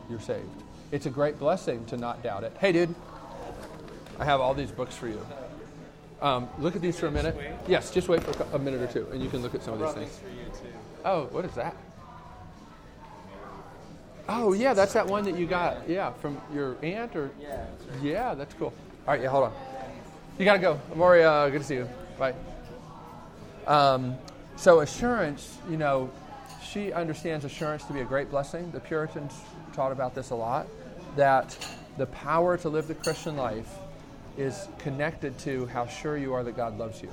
you're 0.10 0.22
saved. 0.22 0.48
It's 0.94 1.08
a 1.08 1.10
great 1.10 1.38
blessing 1.38 1.84
to 1.88 1.98
not 1.98 2.24
doubt 2.24 2.46
it. 2.46 2.56
Hey, 2.58 2.72
dude. 2.72 2.96
I 4.18 4.24
have 4.24 4.40
all 4.40 4.54
these 4.54 4.72
books 4.72 4.96
for 4.96 5.10
you. 5.10 5.20
Um, 6.22 6.48
look 6.58 6.78
at 6.78 6.82
these 6.82 6.98
for 6.98 7.08
a 7.08 7.12
minute. 7.12 7.36
Yes, 7.68 7.92
just 7.92 8.08
wait 8.08 8.24
for 8.24 8.32
a 8.56 8.60
minute 8.60 8.82
or 8.82 8.88
two, 8.88 9.10
and 9.12 9.22
you 9.22 9.30
can 9.30 9.42
look 9.42 9.56
at 9.56 9.62
some 9.62 9.74
of 9.74 9.80
these 9.82 10.08
things. 10.08 10.22
Oh, 11.04 11.26
what 11.26 11.44
is 11.44 11.54
that? 11.56 11.76
Oh, 14.30 14.54
yeah, 14.54 14.74
that's 14.74 14.94
that 14.94 15.06
one 15.06 15.26
that 15.26 15.38
you 15.38 15.46
got. 15.46 15.90
Yeah, 15.90 16.14
from 16.14 16.40
your 16.54 16.78
aunt 16.82 17.14
or. 17.14 17.30
Yeah. 18.02 18.36
That's 18.36 18.54
cool. 18.54 18.74
All 19.06 19.16
right, 19.16 19.22
yeah, 19.22 19.28
hold 19.28 19.44
on. 19.44 19.54
You 20.40 20.46
gotta 20.46 20.60
go, 20.60 20.80
Amori. 20.94 21.26
Uh, 21.26 21.50
good 21.50 21.60
to 21.60 21.68
see 21.68 21.76
you. 21.76 21.90
Bye. 22.18 22.34
Um, 23.68 24.16
so 24.56 24.82
assurance, 24.82 25.58
you 25.70 25.78
know, 25.78 26.10
she 26.64 26.94
understands 26.94 27.46
assurance 27.46 27.84
to 27.86 27.94
be 27.94 28.02
a 28.02 28.06
great 28.06 28.30
blessing. 28.30 28.72
The 28.72 28.80
Puritans 28.80 29.34
taught 29.74 29.92
about 29.92 30.16
this 30.16 30.30
a 30.30 30.36
lot. 30.36 30.68
That 31.16 31.58
the 31.98 32.06
power 32.08 32.58
to 32.58 32.70
live 32.70 32.88
the 32.88 32.96
Christian 32.96 33.36
life 33.36 33.70
is 34.38 34.68
connected 34.80 35.38
to 35.40 35.66
how 35.68 35.88
sure 35.88 36.18
you 36.18 36.34
are 36.34 36.44
that 36.44 36.56
God 36.56 36.78
loves 36.78 37.02
you. 37.02 37.12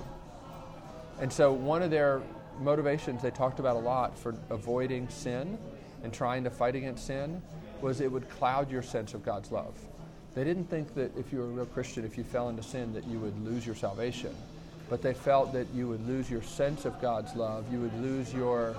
And 1.20 1.32
so, 1.32 1.52
one 1.52 1.82
of 1.82 1.90
their 1.90 2.22
motivations 2.60 3.22
they 3.22 3.30
talked 3.30 3.58
about 3.58 3.76
a 3.76 3.80
lot 3.80 4.16
for 4.16 4.34
avoiding 4.50 5.08
sin 5.08 5.58
and 6.02 6.12
trying 6.12 6.44
to 6.44 6.50
fight 6.50 6.76
against 6.76 7.06
sin 7.06 7.42
was 7.80 8.00
it 8.00 8.10
would 8.10 8.28
cloud 8.30 8.70
your 8.70 8.82
sense 8.82 9.14
of 9.14 9.24
God's 9.24 9.50
love. 9.50 9.74
They 10.34 10.44
didn't 10.44 10.70
think 10.70 10.94
that 10.94 11.16
if 11.16 11.32
you 11.32 11.40
were 11.40 11.46
a 11.46 11.48
real 11.48 11.66
Christian, 11.66 12.04
if 12.04 12.16
you 12.16 12.24
fell 12.24 12.48
into 12.48 12.62
sin, 12.62 12.92
that 12.94 13.06
you 13.06 13.18
would 13.18 13.44
lose 13.44 13.66
your 13.66 13.74
salvation. 13.74 14.34
But 14.88 15.02
they 15.02 15.14
felt 15.14 15.52
that 15.52 15.66
you 15.74 15.88
would 15.88 16.06
lose 16.06 16.30
your 16.30 16.42
sense 16.42 16.84
of 16.84 17.00
God's 17.00 17.34
love, 17.34 17.70
you 17.72 17.80
would 17.80 18.00
lose 18.00 18.32
your 18.32 18.76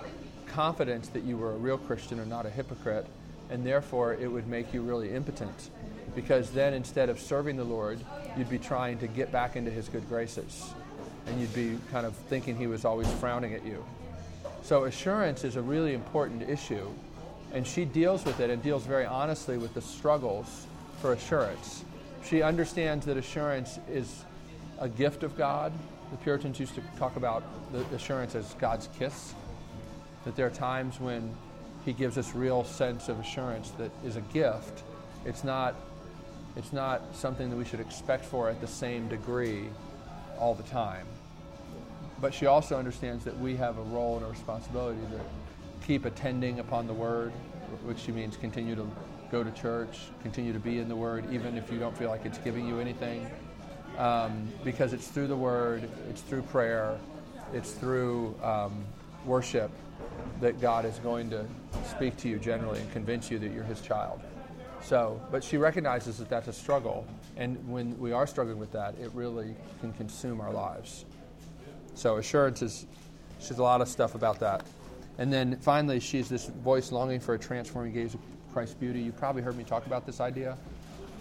confidence 0.47 1.09
that 1.09 1.23
you 1.23 1.37
were 1.37 1.51
a 1.51 1.57
real 1.57 1.77
Christian 1.77 2.19
and 2.19 2.29
not 2.29 2.45
a 2.45 2.49
hypocrite, 2.49 3.05
and 3.51 3.65
therefore 3.65 4.15
it 4.15 4.27
would 4.27 4.47
make 4.47 4.73
you 4.73 4.81
really 4.81 5.13
impotent 5.13 5.69
because 6.15 6.49
then 6.51 6.73
instead 6.73 7.09
of 7.09 7.19
serving 7.19 7.57
the 7.57 7.63
Lord, 7.63 7.99
you'd 8.37 8.49
be 8.49 8.59
trying 8.59 8.97
to 8.99 9.07
get 9.07 9.31
back 9.31 9.55
into 9.55 9.71
His 9.71 9.89
good 9.89 10.07
graces. 10.09 10.73
And 11.27 11.39
you'd 11.39 11.53
be 11.53 11.77
kind 11.91 12.05
of 12.05 12.15
thinking 12.15 12.57
He 12.57 12.67
was 12.67 12.85
always 12.85 13.11
frowning 13.13 13.53
at 13.53 13.65
you. 13.65 13.83
So, 14.63 14.85
assurance 14.85 15.43
is 15.43 15.55
a 15.55 15.61
really 15.61 15.93
important 15.93 16.49
issue. 16.49 16.87
And 17.53 17.65
she 17.65 17.85
deals 17.85 18.25
with 18.25 18.39
it 18.39 18.49
and 18.49 18.61
deals 18.61 18.85
very 18.85 19.05
honestly 19.05 19.57
with 19.57 19.73
the 19.73 19.81
struggles 19.81 20.67
for 21.01 21.13
assurance. 21.13 21.83
She 22.23 22.41
understands 22.41 23.05
that 23.07 23.17
assurance 23.17 23.79
is 23.89 24.23
a 24.79 24.87
gift 24.87 25.23
of 25.23 25.37
God. 25.37 25.71
The 26.11 26.17
Puritans 26.17 26.59
used 26.59 26.75
to 26.75 26.81
talk 26.97 27.15
about 27.15 27.43
the 27.71 27.83
assurance 27.95 28.35
as 28.35 28.53
God's 28.55 28.89
kiss. 28.97 29.33
That 30.25 30.35
there 30.35 30.47
are 30.47 30.51
times 30.51 30.99
when 30.99 31.33
He 31.85 31.93
gives 31.93 32.17
us 32.17 32.33
real 32.33 32.63
sense 32.63 33.09
of 33.09 33.19
assurance 33.19 33.71
that 33.71 33.91
is 34.03 34.15
a 34.15 34.21
gift. 34.21 34.83
It's 35.25 35.43
not 35.43 35.75
it's 36.55 36.73
not 36.73 37.15
something 37.15 37.49
that 37.49 37.55
we 37.55 37.63
should 37.63 37.79
expect 37.79 38.25
for 38.25 38.49
at 38.49 38.59
the 38.59 38.67
same 38.67 39.07
degree 39.07 39.69
all 40.39 40.55
the 40.55 40.63
time. 40.63 41.05
But 42.19 42.33
she 42.33 42.47
also 42.47 42.77
understands 42.77 43.23
that 43.25 43.37
we 43.39 43.55
have 43.57 43.77
a 43.77 43.83
role 43.83 44.17
and 44.17 44.25
a 44.25 44.29
responsibility 44.29 44.99
to 45.11 45.21
keep 45.85 46.05
attending 46.05 46.59
upon 46.59 46.87
the 46.87 46.93
word, 46.93 47.31
which 47.83 47.99
she 47.99 48.11
means 48.11 48.35
continue 48.35 48.75
to 48.75 48.89
go 49.31 49.43
to 49.43 49.51
church, 49.51 49.99
continue 50.21 50.51
to 50.51 50.59
be 50.59 50.79
in 50.79 50.89
the 50.89 50.95
word, 50.95 51.31
even 51.31 51.55
if 51.55 51.71
you 51.71 51.79
don't 51.79 51.97
feel 51.97 52.09
like 52.09 52.25
it's 52.25 52.39
giving 52.39 52.67
you 52.67 52.79
anything. 52.79 53.29
Um, 53.99 54.47
because 54.63 54.93
it's 54.93 55.09
through 55.09 55.27
the 55.27 55.35
word, 55.35 55.87
it's 56.09 56.21
through 56.21 56.43
prayer, 56.43 56.97
it's 57.53 57.73
through 57.73 58.33
um, 58.41 58.85
worship 59.25 59.71
that 60.39 60.61
God 60.61 60.85
is 60.85 60.97
going 60.99 61.29
to 61.31 61.45
speak 61.85 62.15
to 62.17 62.29
you 62.29 62.39
generally 62.39 62.79
and 62.79 62.91
convince 62.93 63.29
you 63.29 63.37
that 63.39 63.51
you're 63.51 63.63
his 63.63 63.81
child. 63.81 64.21
So, 64.81 65.21
but 65.31 65.43
she 65.43 65.57
recognizes 65.57 66.17
that 66.19 66.29
that's 66.29 66.47
a 66.47 66.53
struggle, 66.53 67.05
and 67.35 67.57
when 67.69 67.99
we 67.99 68.13
are 68.13 68.25
struggling 68.25 68.57
with 68.57 68.71
that, 68.71 68.95
it 68.99 69.11
really 69.13 69.53
can 69.81 69.91
consume 69.93 70.39
our 70.39 70.53
lives. 70.53 71.03
So, 71.93 72.17
assurance 72.17 72.61
is, 72.61 72.85
she's 73.41 73.57
a 73.57 73.63
lot 73.63 73.81
of 73.81 73.89
stuff 73.89 74.15
about 74.15 74.39
that. 74.39 74.63
And 75.17 75.33
then 75.33 75.57
finally, 75.57 75.99
she's 75.99 76.29
this 76.29 76.47
voice 76.47 76.93
longing 76.93 77.19
for 77.19 77.33
a 77.33 77.39
transforming 77.39 77.91
gaze 77.91 78.13
of 78.13 78.21
Christ's 78.53 78.75
beauty. 78.75 79.01
You 79.01 79.11
probably 79.11 79.41
heard 79.41 79.57
me 79.57 79.65
talk 79.65 79.85
about 79.85 80.05
this 80.05 80.21
idea 80.21 80.57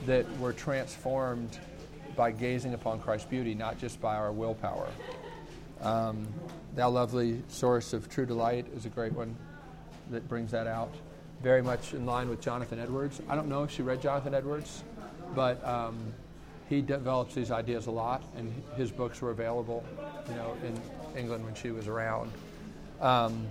that 0.06 0.24
we're 0.38 0.52
transformed 0.52 1.58
by 2.18 2.32
gazing 2.32 2.74
upon 2.74 2.98
Christ's 2.98 3.28
beauty, 3.28 3.54
not 3.54 3.78
just 3.78 4.00
by 4.00 4.16
our 4.16 4.32
willpower. 4.32 4.88
Um, 5.80 6.26
Thou 6.74 6.90
lovely 6.90 7.40
source 7.46 7.92
of 7.92 8.10
true 8.10 8.26
delight 8.26 8.66
is 8.76 8.84
a 8.84 8.88
great 8.88 9.12
one 9.12 9.36
that 10.10 10.28
brings 10.28 10.50
that 10.50 10.66
out 10.66 10.92
very 11.42 11.62
much 11.62 11.94
in 11.94 12.04
line 12.06 12.28
with 12.28 12.40
Jonathan 12.40 12.80
Edwards. 12.80 13.22
I 13.28 13.36
don't 13.36 13.48
know 13.48 13.62
if 13.62 13.70
she 13.70 13.82
read 13.82 14.02
Jonathan 14.02 14.34
Edwards, 14.34 14.82
but 15.36 15.64
um, 15.64 15.96
he 16.68 16.82
develops 16.82 17.36
these 17.36 17.52
ideas 17.52 17.86
a 17.86 17.92
lot, 17.92 18.24
and 18.36 18.52
his 18.76 18.90
books 18.90 19.22
were 19.22 19.30
available, 19.30 19.84
you 20.28 20.34
know, 20.34 20.56
in 20.66 21.16
England 21.16 21.44
when 21.44 21.54
she 21.54 21.70
was 21.70 21.86
around. 21.86 22.32
Um, 23.00 23.46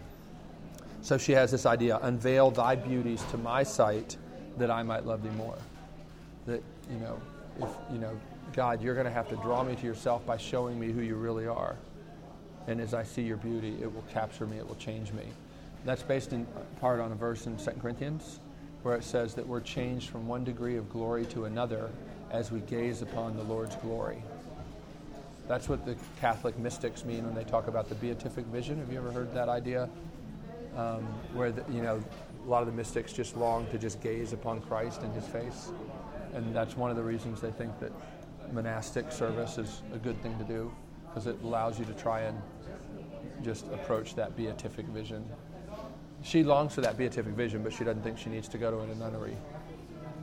so 1.02 1.18
she 1.18 1.32
has 1.32 1.52
this 1.52 1.66
idea: 1.66 2.00
unveil 2.02 2.52
thy 2.52 2.76
beauties 2.76 3.24
to 3.32 3.38
my 3.38 3.64
sight, 3.64 4.18
that 4.58 4.70
I 4.70 4.84
might 4.84 5.06
love 5.06 5.24
thee 5.24 5.36
more. 5.38 5.58
That 6.46 6.62
you 6.92 7.00
know, 7.00 7.22
if 7.62 7.70
you 7.94 8.00
know, 8.00 8.20
God, 8.54 8.82
you're 8.82 8.96
going 8.96 9.06
to 9.06 9.12
have 9.12 9.30
to 9.30 9.36
draw 9.38 9.64
me 9.64 9.76
to 9.76 9.86
yourself 9.86 10.26
by 10.26 10.38
showing 10.38 10.80
me 10.80 10.92
who 10.92 11.02
you 11.02 11.16
really 11.16 11.48
are. 11.48 11.76
And 12.68 12.82
as 12.82 12.94
I 12.94 13.04
see 13.04 13.22
your 13.22 13.38
beauty, 13.38 13.78
it 13.82 13.94
will 13.94 14.04
capture 14.12 14.46
me, 14.46 14.58
it 14.58 14.68
will 14.68 14.76
change 14.76 15.14
me 15.14 15.24
that's 15.88 16.04
based 16.04 16.34
in 16.34 16.46
part 16.82 17.00
on 17.00 17.14
a 17.14 17.16
verse 17.16 17.48
in 17.48 17.58
2 17.58 17.72
Corinthians 17.82 18.42
where 18.84 18.96
it 18.96 19.04
says 19.04 19.34
that 19.34 19.48
we're 19.48 19.62
changed 19.62 20.10
from 20.10 20.28
one 20.28 20.44
degree 20.44 20.76
of 20.76 20.90
glory 20.90 21.26
to 21.26 21.46
another 21.46 21.90
as 22.30 22.52
we 22.52 22.60
gaze 22.62 23.02
upon 23.02 23.36
the 23.38 23.44
Lord's 23.44 23.76
glory. 23.78 24.22
That's 25.48 25.70
what 25.70 25.86
the 25.86 25.96
Catholic 26.20 26.60
mystics 26.60 27.06
mean 27.06 27.26
when 27.26 27.34
they 27.34 27.46
talk 27.46 27.68
about 27.68 27.88
the 27.88 27.96
beatific 27.96 28.46
vision. 28.48 28.80
Have 28.80 28.92
you 28.92 28.98
ever 28.98 29.12
heard 29.12 29.34
that 29.34 29.48
idea? 29.48 29.90
Um, 30.76 31.04
where 31.34 31.52
the, 31.52 31.64
you 31.72 31.82
know 31.82 32.04
a 32.46 32.50
lot 32.50 32.62
of 32.62 32.68
the 32.68 32.74
mystics 32.74 33.14
just 33.14 33.36
long 33.36 33.66
to 33.72 33.78
just 33.78 34.02
gaze 34.02 34.34
upon 34.34 34.62
Christ 34.62 35.02
and 35.02 35.14
His 35.14 35.26
face, 35.26 35.72
and 36.34 36.54
that's 36.54 36.78
one 36.78 36.92
of 36.92 36.98
the 36.98 37.04
reasons 37.04 37.42
they 37.42 37.52
think 37.52 37.80
that 37.80 37.92
monastic 38.54 39.12
service 39.12 39.58
is 39.58 39.82
a 39.94 39.98
good 39.98 40.22
thing 40.22 40.38
to 40.38 40.44
do 40.44 40.72
because 41.08 41.28
it 41.28 41.38
allows 41.44 41.80
you 41.80 41.86
to 41.86 41.94
try 41.94 42.22
and 42.22 42.40
just 43.44 43.66
approach 43.68 44.16
that 44.16 44.36
beatific 44.36 44.86
vision. 44.88 45.26
She 46.24 46.44
longs 46.44 46.74
for 46.74 46.82
that 46.82 46.98
beatific 46.98 47.34
vision, 47.34 47.64
but 47.64 47.72
she 47.74 47.84
doesn't 47.84 48.04
think 48.04 48.18
she 48.18 48.30
needs 48.30 48.48
to 48.50 48.58
go 48.58 48.72
to 48.72 48.80
a 48.80 48.96
nunnery 48.96 49.38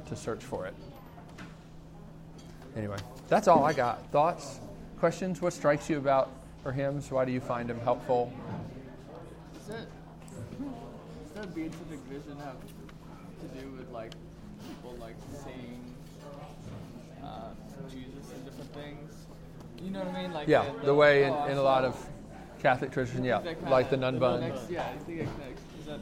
to 0.07 0.17
search 0.17 0.43
for 0.43 0.67
it. 0.67 0.75
Anyway, 2.77 2.97
that's 3.29 3.47
all 3.47 3.65
I 3.65 3.73
got. 3.73 4.05
Thoughts, 4.11 4.59
questions? 4.99 5.41
What 5.41 5.53
strikes 5.53 5.89
you 5.89 5.99
about 5.99 6.31
her 6.65 6.73
hymns? 6.73 7.11
Why 7.11 7.25
do 7.25 7.31
you 7.31 7.41
find 7.41 7.69
them 7.69 7.81
helpful? 7.81 8.33
Does 9.55 9.67
that, 9.69 9.87
does 10.59 11.33
that 11.37 11.55
beatific 11.55 12.01
vision 12.11 12.37
have 12.41 12.57
to 12.61 13.61
do 13.61 13.71
with 13.71 13.91
like 13.91 14.13
people 14.67 14.97
like 15.01 15.15
seeing 15.45 15.95
uh, 17.25 17.29
Jesus 17.91 18.33
in 18.33 18.45
different 18.45 18.73
things? 18.75 19.13
You 19.83 19.91
know 19.91 20.01
what 20.01 20.15
I 20.15 20.23
mean? 20.23 20.33
Like 20.33 20.49
Yeah, 20.49 20.65
in 20.81 20.85
the 20.87 20.95
way 20.95 21.25
in, 21.25 21.31
oh, 21.33 21.45
in 21.47 21.57
a 21.57 21.63
lot 21.63 21.85
of 21.85 21.97
Catholic 22.63 22.91
tradition, 22.93 23.25
yeah, 23.25 23.41
kinda- 23.41 23.71
like 23.71 23.91
the 23.91 23.97
nun 23.97 24.19
bun. 24.19 24.41
connects- 24.41 24.71
Yeah, 24.71 24.83
I 24.83 24.99
think 25.05 25.21
it 25.21 25.29
connects. 25.37 25.63
Is 25.81 25.87
that 25.87 25.99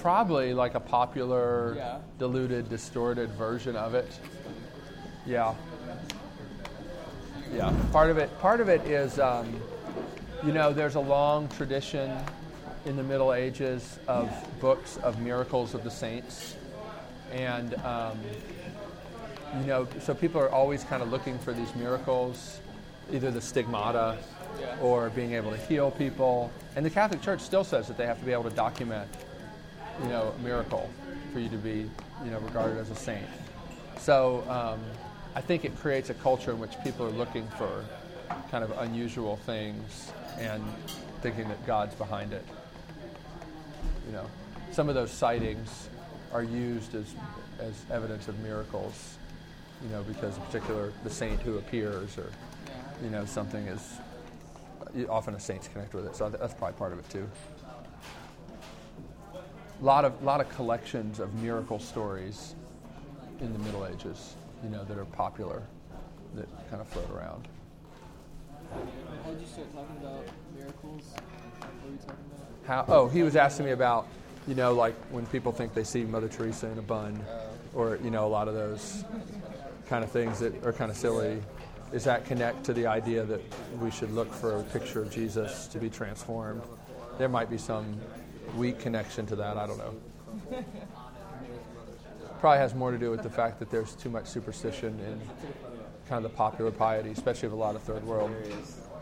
Probably 0.00 0.54
like 0.54 0.74
a 0.74 0.80
popular, 0.80 1.74
Yeah. 1.76 1.98
diluted, 2.18 2.68
distorted 2.68 3.30
version 3.30 3.76
of 3.76 3.94
it. 3.94 4.18
Yeah. 5.26 5.54
Yeah. 7.52 7.72
Part 7.92 8.10
of 8.10 8.18
it. 8.18 8.36
Part 8.40 8.60
of 8.60 8.68
it 8.68 8.80
is, 8.86 9.18
um, 9.18 9.60
you 10.44 10.52
know, 10.52 10.72
there's 10.72 10.94
a 10.96 11.00
long 11.00 11.48
tradition 11.48 12.16
in 12.84 12.96
the 12.96 13.02
Middle 13.02 13.32
Ages 13.34 13.98
of 14.06 14.30
books 14.60 14.98
of 14.98 15.20
miracles 15.20 15.74
of 15.74 15.82
the 15.82 15.90
saints, 15.90 16.54
and 17.32 17.74
um, 17.84 18.18
you 19.60 19.66
know, 19.66 19.88
so 20.00 20.14
people 20.14 20.40
are 20.40 20.50
always 20.50 20.84
kind 20.84 21.02
of 21.02 21.10
looking 21.10 21.38
for 21.38 21.52
these 21.52 21.74
miracles, 21.74 22.60
either 23.12 23.30
the 23.30 23.40
stigmata 23.40 24.16
Yeah. 24.60 24.76
or 24.80 25.10
being 25.10 25.32
able 25.34 25.50
to 25.50 25.56
heal 25.56 25.90
people. 25.90 26.50
And 26.76 26.84
the 26.84 26.90
Catholic 26.90 27.20
Church 27.22 27.40
still 27.40 27.64
says 27.64 27.88
that 27.88 27.96
they 27.98 28.06
have 28.06 28.18
to 28.18 28.24
be 28.24 28.32
able 28.32 28.44
to 28.44 28.50
document, 28.50 29.08
you 30.02 30.08
know, 30.08 30.32
a 30.38 30.42
miracle 30.42 30.88
for 31.32 31.40
you 31.40 31.48
to 31.50 31.56
be, 31.58 31.90
you 32.24 32.30
know, 32.30 32.38
regarded 32.38 32.78
as 32.78 32.90
a 32.90 32.94
saint. 32.96 33.26
So 33.98 34.44
um, 34.48 34.80
I 35.34 35.40
think 35.40 35.64
it 35.64 35.76
creates 35.78 36.08
a 36.10 36.14
culture 36.14 36.52
in 36.52 36.58
which 36.58 36.72
people 36.82 37.06
are 37.06 37.10
looking 37.10 37.46
for 37.58 37.84
kind 38.50 38.64
of 38.64 38.70
unusual 38.78 39.36
things 39.36 40.10
and 40.38 40.62
thinking 41.22 41.48
that 41.48 41.66
God's 41.66 41.94
behind 41.94 42.32
it. 42.32 42.44
You 44.06 44.12
know, 44.12 44.26
some 44.72 44.88
of 44.88 44.94
those 44.94 45.10
sightings 45.10 45.88
are 46.32 46.42
used 46.42 46.94
as, 46.94 47.14
as 47.60 47.74
evidence 47.90 48.28
of 48.28 48.38
miracles, 48.40 49.15
you 49.82 49.88
know, 49.90 50.02
because 50.02 50.36
in 50.36 50.42
particular 50.44 50.92
the 51.04 51.10
saint 51.10 51.40
who 51.40 51.58
appears 51.58 52.18
or, 52.18 52.30
you 53.02 53.10
know, 53.10 53.24
something 53.24 53.66
is 53.66 54.00
often 55.08 55.34
a 55.34 55.40
saint's 55.40 55.68
connected 55.68 55.96
with 55.96 56.06
it. 56.06 56.16
So 56.16 56.28
that's 56.28 56.54
probably 56.54 56.78
part 56.78 56.92
of 56.92 56.98
it 56.98 57.08
too. 57.10 57.28
A 59.34 59.84
lot 59.84 60.04
of, 60.04 60.22
lot 60.22 60.40
of 60.40 60.48
collections 60.50 61.20
of 61.20 61.34
miracle 61.34 61.78
stories 61.78 62.54
in 63.40 63.52
the 63.52 63.58
Middle 63.58 63.86
Ages, 63.86 64.36
you 64.64 64.70
know, 64.70 64.84
that 64.84 64.96
are 64.96 65.04
popular, 65.04 65.62
that 66.34 66.48
kind 66.70 66.80
of 66.80 66.88
float 66.88 67.10
around. 67.10 67.46
how 68.72 69.30
did 69.30 69.40
you 69.40 69.46
start 69.46 69.74
talking 69.74 69.96
about 70.00 70.24
miracles? 70.56 71.12
How, 72.66 72.84
oh, 72.88 73.08
he 73.08 73.22
was 73.22 73.36
asking 73.36 73.66
me 73.66 73.72
about, 73.72 74.08
you 74.48 74.54
know, 74.54 74.72
like 74.72 74.94
when 75.10 75.26
people 75.26 75.52
think 75.52 75.74
they 75.74 75.84
see 75.84 76.04
Mother 76.04 76.28
Teresa 76.28 76.68
in 76.68 76.78
a 76.78 76.82
bun, 76.82 77.22
or, 77.74 77.98
you 78.02 78.10
know, 78.10 78.26
a 78.26 78.28
lot 78.28 78.48
of 78.48 78.54
those 78.54 79.04
kind 79.88 80.04
of 80.04 80.10
things 80.10 80.38
that 80.40 80.64
are 80.64 80.72
kind 80.72 80.90
of 80.90 80.96
silly. 80.96 81.42
Does 81.92 82.04
that 82.04 82.24
connect 82.24 82.64
to 82.64 82.72
the 82.72 82.86
idea 82.86 83.24
that 83.24 83.40
we 83.80 83.90
should 83.90 84.12
look 84.12 84.32
for 84.32 84.56
a 84.56 84.62
picture 84.64 85.00
of 85.00 85.10
Jesus 85.10 85.66
to 85.68 85.78
be 85.78 85.88
transformed? 85.88 86.62
There 87.18 87.28
might 87.28 87.48
be 87.48 87.58
some 87.58 87.98
weak 88.56 88.78
connection 88.78 89.26
to 89.26 89.36
that. 89.36 89.56
I 89.56 89.66
don't 89.66 89.78
know. 89.78 89.94
Probably 92.40 92.58
has 92.58 92.74
more 92.74 92.90
to 92.90 92.98
do 92.98 93.10
with 93.10 93.22
the 93.22 93.30
fact 93.30 93.58
that 93.60 93.70
there's 93.70 93.94
too 93.94 94.10
much 94.10 94.26
superstition 94.26 94.98
in 95.00 95.20
kind 96.08 96.24
of 96.24 96.30
the 96.30 96.36
popular 96.36 96.70
piety, 96.70 97.10
especially 97.10 97.46
of 97.46 97.52
a 97.52 97.56
lot 97.56 97.74
of 97.74 97.82
third 97.82 98.04
world 98.04 98.30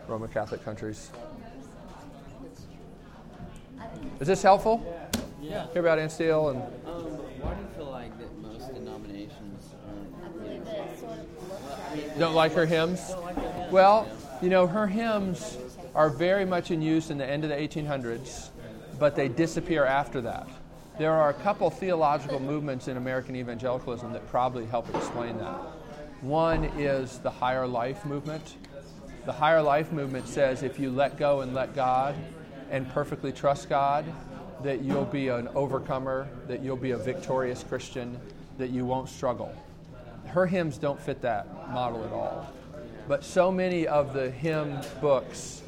Roman 0.07 0.29
Catholic 0.29 0.63
countries. 0.63 1.11
Is 4.19 4.27
this 4.27 4.41
helpful? 4.41 4.83
Yeah. 5.41 5.67
Hear 5.73 5.81
about 5.81 5.99
Anne 5.99 6.09
Steele 6.09 6.49
and 6.49 6.61
Um, 6.61 7.03
why 7.41 7.53
do 7.53 7.61
you 7.61 7.67
feel 7.75 7.91
like 7.91 8.17
that 8.17 8.37
most 8.39 8.73
denominations 8.73 9.75
aren't 9.87 10.35
really 10.37 10.61
I 11.91 11.95
mean, 11.95 12.04
don't 12.17 12.33
like 12.33 12.53
her 12.53 12.65
hymns? 12.65 13.13
Well, 13.71 14.07
you 14.41 14.49
know, 14.49 14.67
her 14.67 14.87
hymns 14.87 15.57
are 15.93 16.09
very 16.09 16.45
much 16.45 16.71
in 16.71 16.81
use 16.81 17.09
in 17.09 17.17
the 17.17 17.25
end 17.25 17.43
of 17.43 17.49
the 17.49 17.55
1800s, 17.55 18.49
but 18.99 19.15
they 19.15 19.27
disappear 19.27 19.85
after 19.85 20.21
that. 20.21 20.47
There 20.97 21.11
are 21.11 21.29
a 21.29 21.33
couple 21.33 21.69
theological 21.69 22.39
movements 22.39 22.87
in 22.87 22.97
American 22.97 23.35
evangelicalism 23.35 24.13
that 24.13 24.27
probably 24.29 24.65
help 24.65 24.93
explain 24.95 25.37
that. 25.39 25.57
One 26.21 26.65
is 26.77 27.19
the 27.19 27.29
higher 27.29 27.67
life 27.67 28.05
movement. 28.05 28.55
The 29.25 29.33
higher 29.33 29.61
life 29.61 29.91
movement 29.91 30.27
says 30.27 30.63
if 30.63 30.79
you 30.79 30.91
let 30.91 31.17
go 31.17 31.41
and 31.41 31.53
let 31.53 31.75
God 31.75 32.15
and 32.71 32.89
perfectly 32.89 33.31
trust 33.31 33.69
God, 33.69 34.05
that 34.63 34.81
you'll 34.81 35.05
be 35.05 35.27
an 35.27 35.49
overcomer, 35.49 36.27
that 36.47 36.61
you'll 36.61 36.77
be 36.77 36.91
a 36.91 36.97
victorious 36.97 37.63
Christian, 37.63 38.17
that 38.57 38.69
you 38.69 38.85
won't 38.85 39.09
struggle. 39.09 39.53
Her 40.35 40.45
hymns 40.45 40.77
don't 40.77 40.99
fit 40.99 41.21
that 41.21 41.47
model 41.71 42.03
at 42.03 42.11
all. 42.11 42.51
But 43.07 43.23
so 43.23 43.53
many 43.53 43.87
of 43.87 44.13
the 44.13 44.29
hymn 44.29 44.81
books 44.99 45.61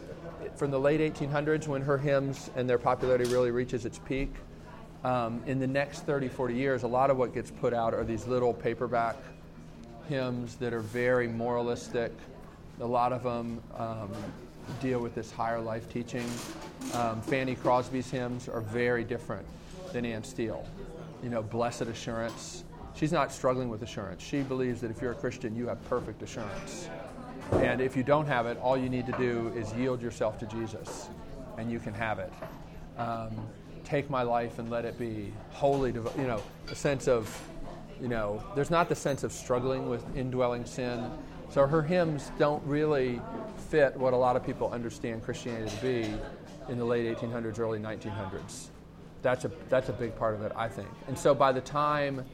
from 0.58 0.72
the 0.72 0.80
late 0.80 1.00
1800s, 1.00 1.70
when 1.70 1.82
her 1.84 1.98
hymns 1.98 2.50
and 2.54 2.70
their 2.70 2.78
popularity 2.78 3.32
really 3.32 3.50
reaches 3.50 3.86
its 3.86 3.98
peak, 4.00 4.30
um, 5.06 5.42
in 5.48 5.58
the 5.58 5.68
next 5.68 6.02
30, 6.02 6.28
40 6.28 6.54
years, 6.54 6.84
a 6.84 6.88
lot 6.88 7.10
of 7.10 7.16
what 7.16 7.34
gets 7.34 7.50
put 7.50 7.74
out 7.74 7.94
are 7.94 8.04
these 8.04 8.28
little 8.28 8.54
paperback 8.54 9.16
hymns 10.10 10.56
that 10.56 10.74
are 10.74 10.82
very 10.82 11.30
moralistic. 11.30 12.12
A 12.82 12.86
lot 12.86 13.14
of 13.14 13.24
them 13.24 13.62
um, 13.78 14.12
deal 14.82 15.00
with 15.00 15.16
this 15.16 15.32
higher 15.32 15.62
life 15.62 15.88
teaching. 15.88 16.26
Um, 16.94 17.22
Fanny 17.22 17.56
Crosby's 17.56 18.12
hymns 18.12 18.50
are 18.50 18.60
very 18.60 19.06
different 19.06 19.48
than 19.94 20.04
Anne 20.04 20.26
Steele. 20.26 20.68
You 21.24 21.30
know, 21.30 21.42
blessed 21.42 21.84
assurance. 21.84 22.66
She's 22.98 23.12
not 23.12 23.32
struggling 23.32 23.70
with 23.70 23.84
assurance. 23.84 24.24
She 24.24 24.42
believes 24.42 24.82
that 24.82 24.90
if 24.90 25.04
you're 25.04 25.12
a 25.12 25.16
Christian, 25.16 25.56
you 25.56 25.68
have 25.68 25.84
perfect 25.88 26.24
assurance. 26.24 26.90
And 27.52 27.80
if 27.80 27.96
you 27.96 28.02
don't 28.02 28.26
have 28.26 28.48
it, 28.48 28.58
all 28.58 28.76
you 28.76 28.90
need 28.90 29.06
to 29.06 29.12
do 29.14 29.54
is 29.56 29.72
yield 29.74 30.02
yourself 30.02 30.40
to 30.40 30.48
Jesus, 30.48 31.10
and 31.60 31.72
you 31.72 31.80
can 31.80 31.94
have 31.94 32.18
it. 32.18 32.34
Um, 32.98 33.30
take 33.84 34.10
my 34.10 34.24
life 34.24 34.58
and 34.58 34.72
let 34.72 34.84
it 34.84 34.98
be 34.98 35.32
wholly, 35.52 35.94
devo- 35.94 36.18
you 36.18 36.26
know, 36.26 36.42
a 36.72 36.76
sense 36.76 37.08
of, 37.08 37.30
you 38.02 38.08
know, 38.08 38.44
there's 38.56 38.72
not 38.72 38.90
the 38.90 38.96
sense 38.96 39.24
of 39.24 39.32
struggling 39.32 39.88
with 39.88 40.04
indwelling 40.18 40.66
sin. 40.66 41.12
So 41.50 41.68
her 41.68 41.84
hymns 41.84 42.32
don't 42.40 42.64
really 42.66 43.22
fit 43.70 43.96
what 43.96 44.14
a 44.14 44.18
lot 44.18 44.36
of 44.36 44.44
people 44.44 44.72
understand 44.72 45.24
Christianity 45.24 45.70
to 45.70 45.82
be 45.84 46.14
in 46.68 46.80
the 46.80 46.86
late 46.86 47.16
1800s, 47.16 47.60
early 47.60 47.80
1900s. 47.80 48.70
That's 49.22 49.46
a 49.46 49.52
that's 49.70 49.90
a 49.90 49.94
big 49.94 50.16
part 50.16 50.34
of 50.36 50.42
it, 50.42 50.52
I 50.56 50.68
think. 50.68 50.90
And 51.08 51.18
so 51.18 51.34
by 51.34 51.52
the 51.52 51.62
time 51.62 52.26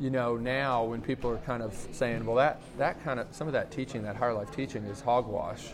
you 0.00 0.08
know, 0.08 0.36
now 0.36 0.84
when 0.84 1.02
people 1.02 1.30
are 1.30 1.36
kind 1.38 1.62
of 1.62 1.74
saying, 1.92 2.24
well, 2.24 2.36
that, 2.36 2.60
that 2.78 3.04
kind 3.04 3.20
of, 3.20 3.26
some 3.32 3.46
of 3.46 3.52
that 3.52 3.70
teaching, 3.70 4.02
that 4.04 4.16
higher 4.16 4.32
life 4.32 4.50
teaching 4.50 4.82
is 4.84 5.00
hogwash, 5.00 5.68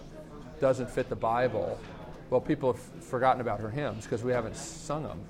doesn't 0.61 0.91
fit 0.91 1.09
the 1.09 1.17
Bible. 1.17 1.79
Well, 2.29 2.41
people 2.41 2.73
have 2.73 2.83
forgotten 3.05 3.41
about 3.41 3.61
her 3.61 3.71
hymns 3.71 4.05
because 4.05 4.25
we 4.25 4.33
haven't 4.33 4.57
sung 4.57 5.05
them 5.05 5.21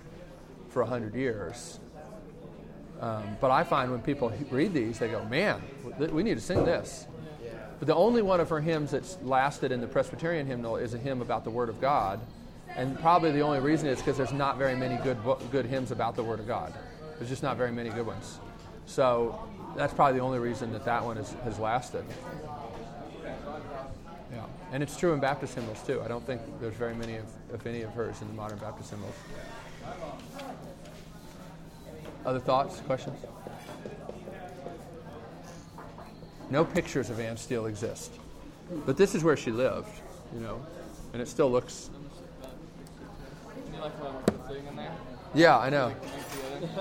for 0.70 0.80
a 0.80 0.86
hundred 0.86 1.14
years. 1.14 1.78
Um, 3.00 3.36
but 3.38 3.50
I 3.50 3.64
find 3.64 3.90
when 3.90 4.00
people 4.00 4.32
read 4.50 4.72
these, 4.72 4.98
they 4.98 5.08
go, 5.08 5.22
man, 5.26 5.60
we 5.98 6.22
need 6.22 6.34
to 6.34 6.40
sing 6.40 6.64
this. 6.64 7.06
But 7.78 7.88
the 7.88 7.94
only 7.94 8.22
one 8.22 8.40
of 8.40 8.48
her 8.48 8.60
hymns 8.60 8.92
that's 8.92 9.18
lasted 9.22 9.70
in 9.70 9.82
the 9.82 9.86
Presbyterian 9.86 10.46
hymnal 10.46 10.76
is 10.76 10.94
a 10.94 10.98
hymn 10.98 11.20
about 11.20 11.44
the 11.44 11.50
Word 11.50 11.68
of 11.68 11.78
God. 11.78 12.20
And 12.74 12.98
probably 13.00 13.32
the 13.32 13.42
only 13.42 13.60
reason 13.60 13.88
is 13.88 13.98
because 13.98 14.16
there's 14.16 14.32
not 14.32 14.56
very 14.56 14.74
many 14.74 14.96
good, 15.02 15.18
good 15.52 15.66
hymns 15.66 15.90
about 15.90 16.16
the 16.16 16.22
Word 16.22 16.40
of 16.40 16.46
God. 16.46 16.72
There's 17.18 17.28
just 17.28 17.42
not 17.42 17.58
very 17.58 17.72
many 17.72 17.90
good 17.90 18.06
ones. 18.06 18.38
So 18.86 19.46
that's 19.76 19.92
probably 19.92 20.18
the 20.18 20.24
only 20.24 20.38
reason 20.38 20.72
that 20.72 20.84
that 20.84 21.04
one 21.04 21.18
is, 21.18 21.34
has 21.44 21.58
lasted. 21.58 22.04
Yeah. 24.32 24.44
And 24.72 24.82
it's 24.82 24.96
true 24.96 25.12
in 25.12 25.20
Baptist 25.20 25.54
hymnals 25.54 25.82
too. 25.82 26.00
I 26.02 26.08
don't 26.08 26.24
think 26.24 26.40
there's 26.60 26.74
very 26.74 26.94
many, 26.94 27.16
of, 27.16 27.26
if 27.52 27.66
any, 27.66 27.82
of 27.82 27.92
hers 27.92 28.22
in 28.22 28.28
the 28.28 28.34
modern 28.34 28.58
Baptist 28.58 28.90
hymnals. 28.90 29.14
Other 32.24 32.40
thoughts, 32.40 32.80
questions? 32.80 33.18
No 36.50 36.64
pictures 36.64 37.10
of 37.10 37.20
Anne 37.20 37.36
Steele 37.36 37.66
exist. 37.66 38.12
But 38.84 38.96
this 38.96 39.14
is 39.14 39.22
where 39.22 39.36
she 39.36 39.50
lived, 39.50 39.88
you 40.34 40.40
know, 40.40 40.64
and 41.12 41.22
it 41.22 41.28
still 41.28 41.50
looks. 41.50 41.90
Can 43.64 43.74
you 43.74 43.80
like 43.80 44.00
put 44.00 44.26
the 44.26 44.54
thing 44.54 44.66
in 44.66 44.76
there? 44.76 44.92
Yeah, 45.34 45.58
I 45.58 45.70
know. 45.70 45.94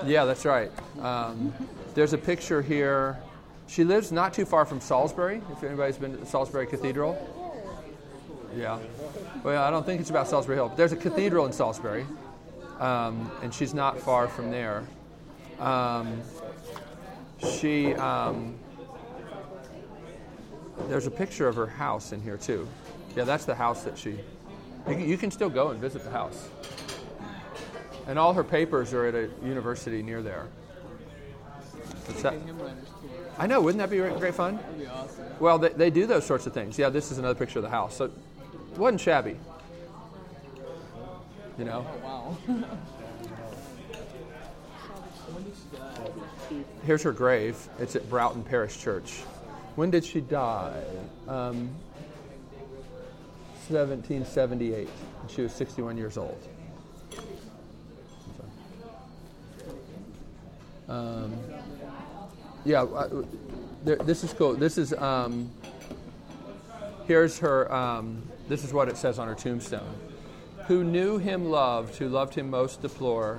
Yeah, 0.04 0.24
that's 0.24 0.44
right. 0.44 0.70
Um, 1.00 1.52
there's 1.96 2.12
a 2.12 2.18
picture 2.18 2.60
here. 2.60 3.18
She 3.66 3.82
lives 3.82 4.12
not 4.12 4.34
too 4.34 4.44
far 4.44 4.66
from 4.66 4.80
Salisbury, 4.80 5.40
if 5.50 5.64
anybody's 5.64 5.96
been 5.96 6.18
to 6.18 6.26
Salisbury 6.26 6.66
Cathedral. 6.66 7.16
Yeah. 8.54 8.78
Well, 9.42 9.62
I 9.62 9.70
don't 9.70 9.84
think 9.84 10.00
it's 10.02 10.10
about 10.10 10.26
Solsbury 10.26 10.56
Hill, 10.56 10.68
but 10.68 10.76
there's 10.76 10.92
a 10.92 10.96
cathedral 10.96 11.46
in 11.46 11.52
Salisbury, 11.52 12.06
um, 12.78 13.30
and 13.42 13.52
she's 13.52 13.72
not 13.72 13.98
far 13.98 14.28
from 14.28 14.50
there. 14.50 14.84
Um, 15.58 16.20
she. 17.38 17.94
Um, 17.94 18.54
there's 20.88 21.06
a 21.06 21.10
picture 21.10 21.48
of 21.48 21.56
her 21.56 21.66
house 21.66 22.12
in 22.12 22.20
here, 22.20 22.36
too. 22.36 22.68
Yeah, 23.16 23.24
that's 23.24 23.46
the 23.46 23.54
house 23.54 23.84
that 23.84 23.96
she. 23.96 24.18
You 24.86 24.98
you 24.98 25.16
can 25.16 25.30
still 25.30 25.48
go 25.48 25.70
and 25.70 25.80
visit 25.80 26.04
the 26.04 26.10
house. 26.10 26.50
And 28.06 28.18
all 28.18 28.34
her 28.34 28.44
papers 28.44 28.92
are 28.92 29.06
at 29.06 29.14
a 29.14 29.30
university 29.42 30.02
near 30.02 30.22
there. 30.22 30.46
What's 32.06 32.22
that? 32.22 32.34
I 33.38 33.46
know, 33.46 33.60
wouldn't 33.60 33.78
that 33.80 33.90
be 33.90 33.98
great 34.18 34.34
fun? 34.34 34.56
That'd 34.56 34.78
be 34.78 34.86
awesome. 34.86 35.24
Well, 35.40 35.58
they, 35.58 35.68
they 35.70 35.90
do 35.90 36.06
those 36.06 36.24
sorts 36.24 36.46
of 36.46 36.54
things. 36.54 36.78
Yeah, 36.78 36.88
this 36.88 37.12
is 37.12 37.18
another 37.18 37.34
picture 37.34 37.58
of 37.58 37.64
the 37.64 37.70
house. 37.70 37.96
So 37.96 38.06
it 38.06 38.12
wasn't 38.78 39.00
shabby. 39.00 39.36
You 41.58 41.64
know? 41.64 41.86
Oh 42.04 42.36
wow. 42.48 42.64
Here's 46.84 47.02
her 47.02 47.12
grave. 47.12 47.68
It's 47.78 47.96
at 47.96 48.08
Broughton 48.08 48.44
Parish 48.44 48.80
Church. 48.80 49.22
When 49.74 49.90
did 49.90 50.04
she 50.04 50.20
die? 50.20 50.82
Um, 51.26 51.68
1778. 53.68 54.88
And 55.20 55.30
she 55.30 55.42
was 55.42 55.52
61 55.52 55.96
years 55.96 56.16
old. 56.16 56.38
Um, 60.88 61.34
yeah, 62.66 62.82
uh, 62.82 63.22
this 63.84 64.24
is 64.24 64.32
cool. 64.32 64.54
This 64.54 64.76
is 64.76 64.92
um, 64.92 65.50
here's 67.06 67.38
her. 67.38 67.72
Um, 67.72 68.22
this 68.48 68.64
is 68.64 68.72
what 68.72 68.88
it 68.88 68.96
says 68.96 69.18
on 69.18 69.28
her 69.28 69.34
tombstone. 69.34 69.94
Who 70.66 70.82
knew 70.82 71.18
him 71.18 71.48
loved, 71.50 71.94
who 71.96 72.08
loved 72.08 72.34
him 72.34 72.50
most 72.50 72.82
deplore, 72.82 73.38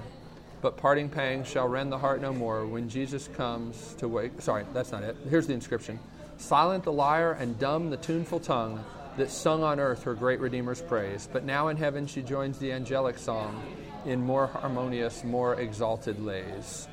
but 0.61 0.77
parting 0.77 1.09
pangs 1.09 1.47
shall 1.47 1.67
rend 1.67 1.91
the 1.91 1.97
heart 1.97 2.21
no 2.21 2.31
more 2.31 2.65
when 2.65 2.87
Jesus 2.87 3.27
comes 3.27 3.95
to 3.95 4.07
wake. 4.07 4.41
Sorry, 4.41 4.65
that's 4.73 4.93
not 4.93 5.03
it. 5.03 5.17
Here's 5.29 5.47
the 5.47 5.53
inscription: 5.53 5.99
Silent 6.37 6.85
the 6.85 6.93
lyre 6.93 7.33
and 7.33 7.59
dumb 7.59 7.89
the 7.89 7.97
tuneful 7.97 8.39
tongue 8.39 8.83
that 9.17 9.29
sung 9.29 9.61
on 9.61 9.79
earth 9.79 10.03
her 10.03 10.13
great 10.13 10.39
Redeemer's 10.39 10.81
praise. 10.81 11.27
But 11.29 11.43
now 11.43 11.67
in 11.67 11.75
heaven 11.75 12.07
she 12.07 12.21
joins 12.21 12.59
the 12.59 12.71
angelic 12.71 13.17
song 13.17 13.61
in 14.05 14.21
more 14.21 14.47
harmonious, 14.47 15.25
more 15.25 15.59
exalted 15.59 16.23
lays. 16.23 16.87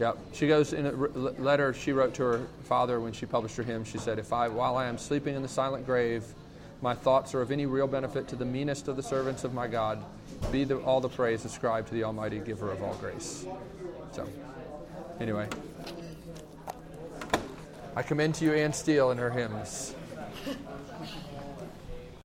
Yep. 0.00 0.18
She 0.32 0.48
goes 0.48 0.72
in 0.72 0.86
a 0.86 0.92
letter 0.92 1.74
she 1.74 1.92
wrote 1.92 2.14
to 2.14 2.22
her 2.22 2.46
father 2.64 2.98
when 3.00 3.12
she 3.12 3.26
published 3.26 3.56
her 3.58 3.62
hymn. 3.62 3.84
She 3.84 3.98
said, 3.98 4.18
"If 4.18 4.32
I, 4.32 4.48
while 4.48 4.78
I 4.78 4.86
am 4.86 4.96
sleeping 4.96 5.36
in 5.36 5.42
the 5.42 5.48
silent 5.48 5.84
grave, 5.84 6.24
my 6.80 6.94
thoughts 6.94 7.34
are 7.34 7.42
of 7.42 7.52
any 7.52 7.66
real 7.66 7.86
benefit 7.86 8.26
to 8.28 8.36
the 8.36 8.46
meanest 8.46 8.88
of 8.88 8.96
the 8.96 9.02
servants 9.02 9.44
of 9.44 9.52
my 9.52 9.68
God, 9.68 10.02
be 10.50 10.64
the, 10.64 10.78
all 10.78 11.02
the 11.02 11.10
praise 11.10 11.44
ascribed 11.44 11.88
to 11.88 11.94
the 11.94 12.04
Almighty 12.04 12.38
Giver 12.38 12.72
of 12.72 12.82
all 12.82 12.94
grace." 12.94 13.44
So, 14.12 14.26
anyway, 15.20 15.46
I 17.94 18.02
commend 18.02 18.36
to 18.36 18.46
you 18.46 18.54
Anne 18.54 18.72
Steele 18.72 19.10
and 19.10 19.20
her 19.20 19.30
hymns. 19.30 19.94